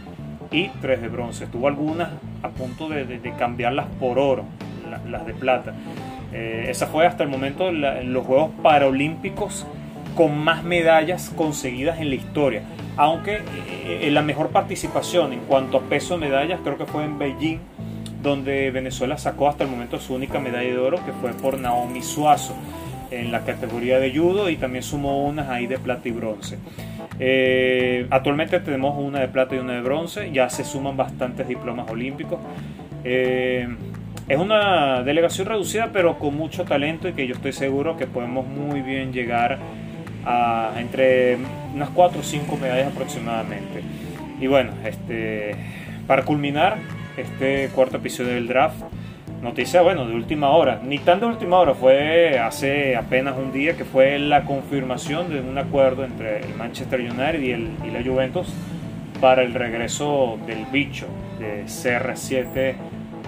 y 0.52 0.70
tres 0.82 1.02
de 1.02 1.08
bronce. 1.08 1.48
Tuvo 1.48 1.68
algunas 1.68 2.10
a 2.44 2.50
punto 2.50 2.90
de, 2.90 3.34
cambiarlas 3.38 3.88
por 4.00 4.20
oro, 4.20 4.46
las 5.10 5.26
de 5.26 5.34
plata. 5.34 5.74
Eh, 6.34 6.68
esa 6.70 6.88
fue 6.88 7.06
hasta 7.06 7.24
el 7.24 7.30
momento 7.30 7.72
los 7.72 8.26
Juegos 8.26 8.52
Paralímpicos 8.62 9.66
con 10.16 10.38
más 10.38 10.64
medallas 10.64 11.32
conseguidas 11.36 12.00
en 12.00 12.10
la 12.10 12.16
historia. 12.16 12.64
Aunque 12.96 13.42
eh, 13.86 14.10
la 14.12 14.22
mejor 14.22 14.50
participación 14.50 15.34
en 15.34 15.40
cuanto 15.42 15.78
a 15.78 15.82
peso 15.82 16.16
de 16.16 16.22
medallas 16.22 16.60
creo 16.64 16.78
que 16.78 16.86
fue 16.86 17.04
en 17.04 17.20
Beijing 17.20 17.60
donde 18.22 18.72
Venezuela 18.72 19.18
sacó 19.18 19.48
hasta 19.48 19.64
el 19.64 19.70
momento 19.70 20.00
su 20.00 20.16
única 20.16 20.40
medalla 20.40 20.68
de 20.68 20.78
oro, 20.78 20.98
que 21.06 21.14
fue 21.14 21.34
por 21.34 21.60
Naomi 21.60 22.02
Suazo 22.02 22.56
en 23.12 23.32
la 23.32 23.42
categoría 23.42 24.00
de 24.00 24.16
judo 24.16 24.50
y 24.50 24.58
también 24.58 24.84
sumó 24.84 25.26
unas 25.26 25.50
ahí 25.50 25.68
de 25.68 25.78
plata 25.78 26.08
y 26.08 26.12
bronce. 26.12 26.58
Eh, 27.20 28.08
actualmente 28.10 28.60
tenemos 28.60 28.98
una 28.98 29.20
de 29.20 29.28
plata 29.28 29.56
y 29.56 29.60
una 29.60 29.74
de 29.74 29.82
bronce, 29.82 30.32
ya 30.32 30.50
se 30.50 30.64
suman 30.64 30.98
bastantes 30.98 31.48
diplomas 31.48 31.90
olímpicos. 31.90 32.40
Eh, 33.04 33.68
es 34.28 34.38
una 34.38 35.04
delegación 35.04 35.48
reducida 35.48 35.92
pero 35.94 36.20
con 36.20 36.36
mucho 36.36 36.66
talento 36.66 37.08
y 37.08 37.14
que 37.14 37.28
yo 37.28 37.36
estoy 37.36 37.54
seguro 37.54 37.96
que 37.96 38.08
podemos 38.08 38.46
muy 38.46 38.82
bien 38.82 39.14
llegar 39.14 39.58
a 40.26 40.74
entre 40.78 41.38
unas 41.74 41.90
4 41.90 42.20
o 42.20 42.24
5 42.24 42.58
medallas 42.58 42.92
aproximadamente. 42.92 43.82
Y 44.40 44.48
bueno, 44.48 44.72
este, 44.86 45.56
para 46.06 46.24
culminar, 46.24 46.78
este 47.18 47.70
cuarto 47.70 47.98
episodio 47.98 48.34
del 48.34 48.48
draft. 48.48 48.82
Noticia, 49.42 49.84
bueno, 49.84 50.08
de 50.08 50.16
última 50.16 50.50
hora. 50.50 50.82
Ni 50.84 50.98
tan 50.98 51.20
de 51.20 51.28
última 51.28 51.60
hora, 51.60 51.76
fue 51.76 52.40
hace 52.40 52.96
apenas 52.96 53.36
un 53.38 53.52
día 53.52 53.78
que 53.78 53.86
fue 53.86 54.18
la 54.18 54.46
confirmación 54.46 55.30
de 55.30 55.40
un 55.42 55.58
acuerdo 55.60 56.04
entre 56.04 56.40
el 56.40 56.56
Manchester 56.56 57.00
United 57.00 57.40
y, 57.40 57.52
el, 57.52 57.94
la 57.94 58.04
Juventus 58.04 58.48
para 59.22 59.44
el 59.44 59.54
regreso 59.54 60.40
del 60.48 60.66
bicho 60.66 61.06
de 61.40 61.66
CR7 61.66 62.76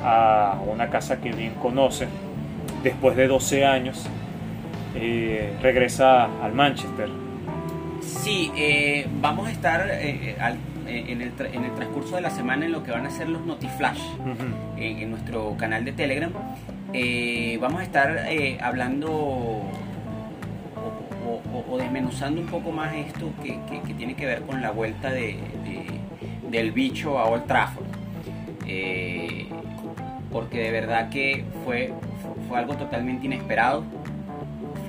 a 0.03 0.57
una 0.67 0.89
casa 0.89 1.21
que 1.21 1.31
bien 1.31 1.53
conoce. 1.61 2.07
Después 2.81 3.15
de 3.15 3.27
12 3.27 3.65
años, 3.65 4.09
eh, 4.95 5.53
regresa 5.61 6.27
al 6.41 6.53
Manchester. 6.53 7.09
Sí, 8.01 8.51
eh, 8.57 9.05
vamos 9.21 9.47
a 9.47 9.51
estar 9.51 9.87
eh, 9.91 10.35
al 10.39 10.57
en 10.89 11.21
el, 11.21 11.31
en 11.53 11.63
el, 11.63 11.75
transcurso 11.75 12.15
de 12.15 12.21
la 12.21 12.29
semana 12.29 12.65
en 12.65 12.71
lo 12.71 12.83
que 12.83 12.91
van 12.91 13.05
a 13.05 13.09
ser 13.09 13.29
los 13.29 13.45
Notiflash 13.45 14.01
en, 14.77 15.09
nuestro 15.09 15.55
canal 15.57 15.85
de 15.85 15.93
Telegram. 15.93 16.31
Eh, 16.93 17.57
vamos 17.61 17.81
a 17.81 17.83
estar 17.83 18.25
eh, 18.29 18.57
hablando 18.61 19.09
o, 21.61 21.77
desmenuzando 21.77 22.41
un 22.41 22.47
poco 22.47 22.71
más 22.71 22.95
esto 22.95 23.31
que, 23.43 23.59
tiene 23.93 24.15
que 24.15 24.25
ver 24.25 24.41
con 24.41 24.61
la 24.61 24.71
vuelta 24.71 25.11
de, 25.11 25.37
del 26.49 26.71
bicho 26.71 27.19
a 27.19 27.25
Old 27.25 27.45
Trafford. 27.45 27.85
porque 30.31 30.59
de 30.59 30.71
verdad 30.71 31.09
que 31.09 31.45
fue, 31.65 31.93
fue 32.47 32.57
algo 32.57 32.75
totalmente 32.75 33.27
inesperado 33.27 33.83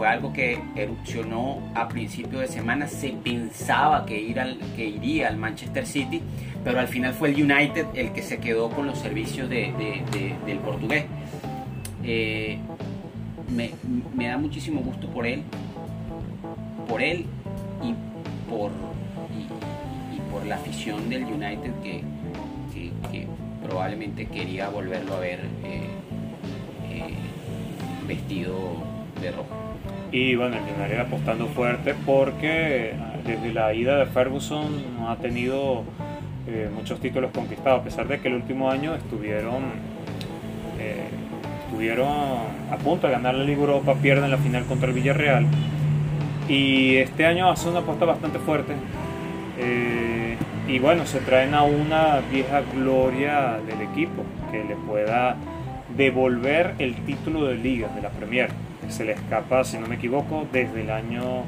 fue 0.01 0.09
algo 0.09 0.33
que 0.33 0.59
erupcionó 0.77 1.61
a 1.75 1.87
principio 1.87 2.39
de 2.39 2.49
semana. 2.49 2.87
Se 2.87 3.11
pensaba 3.11 4.07
que, 4.07 4.19
ir 4.19 4.41
al, 4.41 4.59
que 4.75 4.87
iría 4.87 5.29
al 5.29 5.37
Manchester 5.37 5.87
City, 5.87 6.23
pero 6.65 6.81
al 6.81 6.89
final 6.89 7.13
fue 7.13 7.29
el 7.29 7.35
United 7.35 7.85
el 7.93 8.11
que 8.15 8.23
se 8.23 8.39
quedó 8.39 8.71
con 8.71 8.87
los 8.87 8.99
servicios 8.99 9.51
de, 9.51 9.75
del 10.47 10.59
portugués. 10.61 11.05
Eh, 12.03 12.59
me, 13.55 14.27
da 14.27 14.39
muchísimo 14.39 14.81
gusto 14.81 15.07
por 15.09 15.27
él, 15.27 15.43
por 16.89 17.03
él 17.03 17.27
y 17.83 17.95
por, 18.49 18.71
y, 19.39 20.31
por 20.33 20.47
la 20.47 20.55
afición 20.55 21.11
del 21.11 21.25
United 21.25 21.73
que, 21.83 22.03
probablemente 23.63 24.25
quería 24.25 24.71
volverlo 24.71 25.17
a 25.17 25.21
ver 25.21 25.41
eh, 25.63 25.91
eh, 26.91 27.15
vestido 28.09 28.57
de 29.21 29.33
rojo. 29.33 29.70
Y 30.13 30.35
bueno, 30.35 30.57
el 30.57 30.63
United 30.63 30.99
apostando 31.01 31.47
fuerte 31.47 31.95
porque 32.05 32.95
desde 33.25 33.53
la 33.53 33.73
ida 33.73 33.97
de 33.99 34.07
Ferguson 34.07 34.67
ha 35.07 35.17
tenido 35.17 35.85
eh, 36.49 36.69
muchos 36.75 36.99
títulos 36.99 37.31
conquistados, 37.33 37.81
a 37.81 37.85
pesar 37.85 38.09
de 38.09 38.19
que 38.19 38.29
el 38.29 38.35
último 38.35 38.71
año 38.71 38.95
estuvieron, 38.95 39.63
eh, 40.81 41.09
estuvieron 41.65 42.09
a 42.73 42.77
punto 42.83 43.07
de 43.07 43.13
ganar 43.13 43.35
la 43.35 43.45
Liga 43.45 43.61
Europa, 43.61 43.95
pierden 44.03 44.31
la 44.31 44.39
final 44.39 44.65
contra 44.65 44.89
el 44.89 44.95
Villarreal. 44.95 45.47
Y 46.49 46.97
este 46.97 47.27
año 47.27 47.49
hace 47.49 47.69
una 47.69 47.79
apuesta 47.79 48.05
bastante 48.05 48.41
fuerte. 48.41 48.73
Eh, 49.59 50.37
y 50.67 50.79
bueno, 50.81 51.07
se 51.07 51.21
traen 51.21 51.55
a 51.55 51.63
una 51.63 52.21
vieja 52.33 52.63
gloria 52.75 53.59
del 53.65 53.81
equipo 53.83 54.25
que 54.51 54.65
le 54.65 54.75
pueda 54.75 55.37
devolver 55.97 56.75
el 56.81 56.97
título 57.05 57.45
de 57.45 57.57
liga 57.57 57.89
de 57.95 58.03
la 58.03 58.09
Premier 58.09 58.51
se 58.91 59.05
le 59.05 59.13
escapa, 59.13 59.65
si 59.65 59.79
no 59.79 59.87
me 59.87 59.97
equivoco, 59.97 60.47
desde 60.53 60.83
el 60.83 60.91
año 60.91 61.45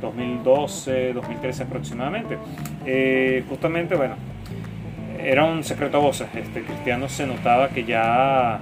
2012, 0.00 1.12
2013 1.12 1.62
aproximadamente. 1.64 2.38
Eh, 2.84 3.44
justamente, 3.48 3.94
bueno, 3.94 4.16
era 5.18 5.44
un 5.44 5.64
secreto 5.64 5.96
a 5.98 6.00
voces. 6.00 6.28
Este 6.34 6.62
Cristiano 6.62 7.08
se 7.08 7.26
notaba 7.26 7.68
que 7.70 7.84
ya 7.84 8.60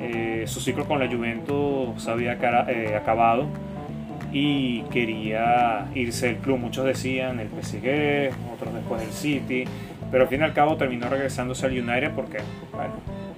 eh, 0.00 0.44
su 0.46 0.60
ciclo 0.60 0.86
con 0.86 0.98
la 0.98 1.08
Juventus 1.08 2.02
se 2.02 2.10
había 2.10 2.34
eh, 2.34 2.94
acabado 2.96 3.46
y 4.32 4.82
quería 4.92 5.86
irse 5.94 6.26
del 6.26 6.36
club. 6.36 6.58
Muchos 6.58 6.84
decían 6.84 7.40
el 7.40 7.48
PSG, 7.48 8.30
otros 8.54 8.74
después 8.74 9.02
el 9.02 9.12
City, 9.12 9.64
pero 10.10 10.24
al 10.24 10.28
fin 10.28 10.40
y 10.40 10.44
al 10.44 10.52
cabo 10.52 10.76
terminó 10.76 11.08
regresándose 11.08 11.66
al 11.66 11.72
United 11.72 12.12
porque, 12.14 12.38
bueno, 12.72 12.94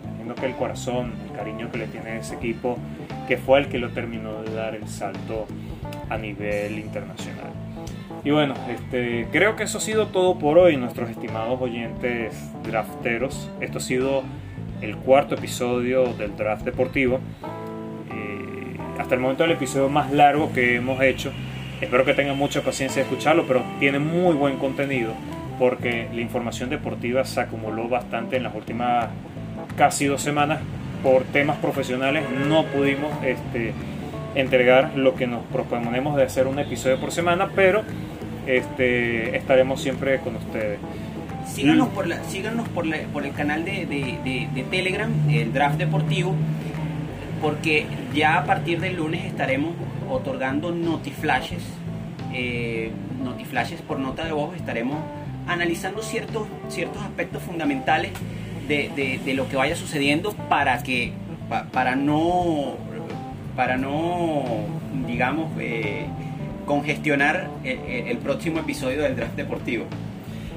imagino 0.09 0.35
que 0.35 0.47
el 0.47 0.55
corazón, 0.55 1.15
el 1.31 1.37
cariño 1.37 1.71
que 1.71 1.79
le 1.79 1.87
tiene 1.87 2.19
ese 2.19 2.35
equipo 2.35 2.77
que 3.31 3.37
fue 3.37 3.61
el 3.61 3.69
que 3.69 3.79
lo 3.79 3.91
terminó 3.91 4.43
de 4.43 4.53
dar 4.53 4.75
el 4.75 4.89
salto 4.89 5.47
a 6.09 6.19
nivel 6.19 6.81
internacional. 6.81 7.53
Y 8.25 8.33
bueno, 8.33 8.55
este, 8.69 9.29
creo 9.31 9.55
que 9.55 9.63
eso 9.63 9.79
ha 9.79 9.81
sido 9.81 10.09
todo 10.09 10.37
por 10.37 10.59
hoy, 10.59 10.77
nuestros 10.77 11.09
estimados 11.11 11.61
oyentes 11.61 12.35
drafteros. 12.65 13.49
Esto 13.61 13.79
ha 13.79 13.81
sido 13.81 14.25
el 14.81 14.97
cuarto 14.97 15.37
episodio 15.37 16.13
del 16.15 16.37
draft 16.37 16.65
deportivo. 16.65 17.21
Eh, 18.13 18.77
hasta 18.99 19.15
el 19.15 19.21
momento 19.21 19.45
el 19.45 19.53
episodio 19.53 19.89
más 19.89 20.11
largo 20.11 20.53
que 20.53 20.75
hemos 20.75 21.01
hecho. 21.01 21.31
Espero 21.81 22.05
que 22.05 22.15
tengan 22.15 22.37
mucha 22.37 22.63
paciencia 22.63 23.05
de 23.05 23.09
escucharlo, 23.09 23.47
pero 23.47 23.63
tiene 23.79 24.01
muy 24.01 24.35
buen 24.35 24.57
contenido 24.57 25.13
porque 25.57 26.09
la 26.13 26.21
información 26.21 26.69
deportiva 26.69 27.25
se 27.25 27.43
acumuló 27.43 27.89
bastante 27.89 28.39
en 28.39 28.43
las 28.43 28.57
últimas 28.57 29.07
casi 29.77 30.07
dos 30.07 30.21
semanas 30.21 30.59
por 31.03 31.25
temas 31.25 31.59
profesionales. 31.59 32.25
No 32.49 32.65
pudimos 32.67 33.13
este, 33.25 33.73
entregar 34.35 34.93
lo 34.97 35.15
que 35.15 35.27
nos 35.27 35.45
proponemos 35.47 36.17
de 36.17 36.25
hacer 36.25 36.47
un 36.47 36.59
episodio 36.59 36.99
por 36.99 37.13
semana, 37.13 37.51
pero 37.55 37.83
este, 38.47 39.37
estaremos 39.37 39.83
siempre 39.83 40.21
con 40.21 40.37
ustedes. 40.37 40.79
Síganos 41.47 41.89
por, 41.89 42.07
la, 42.07 42.23
síganos 42.25 42.69
por, 42.69 42.87
por 43.13 43.27
el 43.27 43.33
canal 43.33 43.65
de, 43.65 43.87
de, 43.87 44.49
de, 44.55 44.63
Telegram, 44.65 45.11
el 45.29 45.53
Draft 45.53 45.79
Deportivo, 45.79 46.35
porque 47.43 47.87
ya 48.15 48.39
a 48.39 48.45
partir 48.45 48.81
del 48.81 48.97
lunes 48.97 49.25
estaremos 49.25 49.73
otorgando 50.09 50.71
notiflashes, 50.71 51.63
eh, 52.33 52.93
notiflashes 53.23 53.81
por 53.83 53.99
nota 53.99 54.25
de 54.25 54.33
voz, 54.33 54.55
estaremos 54.55 54.99
analizando 55.49 56.03
ciertos, 56.03 56.47
ciertos 56.69 57.03
aspectos 57.03 57.43
fundamentales 57.43 58.13
de, 58.71 59.21
de, 59.25 59.35
lo 59.35 59.49
que 59.49 59.57
vaya 59.57 59.75
sucediendo 59.75 60.33
para 60.49 60.83
que 60.83 61.13
para 61.73 61.97
no 61.97 62.77
para 63.57 63.77
no 63.77 64.45
digamos 65.07 65.51
eh, 65.59 66.07
congestionar 66.67 67.49
el, 67.65 68.17
próximo 68.19 68.61
episodio 68.61 69.03
del 69.03 69.17
draft 69.17 69.35
deportivo. 69.35 69.87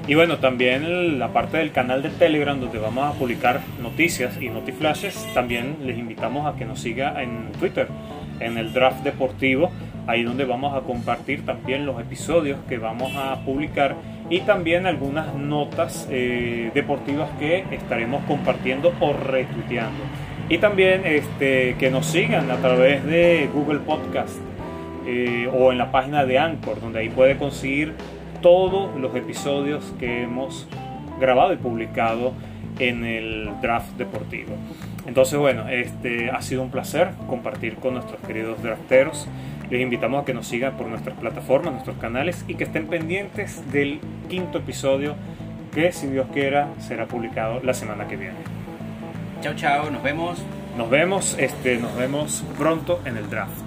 Y 0.06 0.14
bueno, 0.14 0.38
también 0.38 1.18
la 1.18 1.32
parte 1.32 1.56
del 1.56 1.72
canal 1.72 2.02
de 2.02 2.10
Telegram 2.10 2.60
donde 2.60 2.78
vamos 2.78 3.12
a 3.12 3.18
publicar 3.18 3.62
noticias 3.82 4.40
y 4.40 4.48
notiflashes, 4.48 5.26
también 5.34 5.78
les 5.82 5.98
invitamos 5.98 6.46
a 6.46 6.56
que 6.56 6.66
nos 6.66 6.80
siga 6.80 7.20
en 7.20 7.50
Twitter, 7.58 7.88
en 8.38 8.58
el 8.58 8.72
draft 8.72 9.02
deportivo, 9.02 9.72
ahí 10.06 10.22
donde 10.22 10.44
vamos 10.44 10.74
a 10.74 10.80
compartir 10.80 11.44
también 11.44 11.86
los 11.86 12.00
episodios 12.00 12.58
que 12.68 12.78
vamos 12.78 13.12
a 13.16 13.44
publicar 13.44 13.96
y 14.30 14.40
también 14.40 14.86
algunas 14.86 15.34
notas 15.34 16.08
eh, 16.10 16.70
deportivas 16.74 17.30
que 17.38 17.64
estaremos 17.70 18.24
compartiendo 18.24 18.92
o 19.00 19.12
retuiteando. 19.12 20.02
Y 20.48 20.58
también 20.58 21.02
este, 21.04 21.76
que 21.78 21.90
nos 21.90 22.06
sigan 22.06 22.50
a 22.50 22.56
través 22.56 23.04
de 23.04 23.48
Google 23.52 23.80
Podcast 23.80 24.36
eh, 25.06 25.50
o 25.52 25.72
en 25.72 25.78
la 25.78 25.90
página 25.90 26.24
de 26.24 26.38
Anchor, 26.38 26.80
donde 26.80 27.00
ahí 27.00 27.08
puede 27.08 27.36
conseguir 27.36 27.94
todos 28.42 28.94
los 28.98 29.14
episodios 29.16 29.92
que 29.98 30.22
hemos 30.22 30.68
grabado 31.18 31.52
y 31.52 31.56
publicado 31.56 32.32
en 32.78 33.04
el 33.04 33.50
draft 33.62 33.96
deportivo. 33.96 34.54
Entonces, 35.06 35.38
bueno, 35.38 35.68
este 35.68 36.30
ha 36.30 36.40
sido 36.42 36.62
un 36.62 36.70
placer 36.70 37.10
compartir 37.28 37.76
con 37.76 37.94
nuestros 37.94 38.20
queridos 38.20 38.62
drafteros. 38.62 39.28
Les 39.70 39.80
invitamos 39.80 40.22
a 40.22 40.24
que 40.24 40.34
nos 40.34 40.46
sigan 40.46 40.76
por 40.76 40.86
nuestras 40.86 41.16
plataformas, 41.18 41.72
nuestros 41.72 41.96
canales 41.98 42.44
y 42.48 42.54
que 42.54 42.64
estén 42.64 42.86
pendientes 42.86 43.70
del 43.72 44.00
quinto 44.28 44.58
episodio 44.58 45.14
que, 45.74 45.90
si 45.92 46.06
Dios 46.06 46.26
quiera, 46.32 46.68
será 46.78 47.06
publicado 47.06 47.60
la 47.62 47.74
semana 47.74 48.06
que 48.06 48.16
viene. 48.16 48.36
Chao, 49.40 49.54
chao, 49.54 49.90
nos 49.90 50.02
vemos. 50.02 50.42
Nos 50.76 50.90
vemos, 50.90 51.36
este, 51.38 51.78
nos 51.78 51.94
vemos 51.96 52.44
pronto 52.58 53.00
en 53.04 53.16
el 53.16 53.30
draft. 53.30 53.62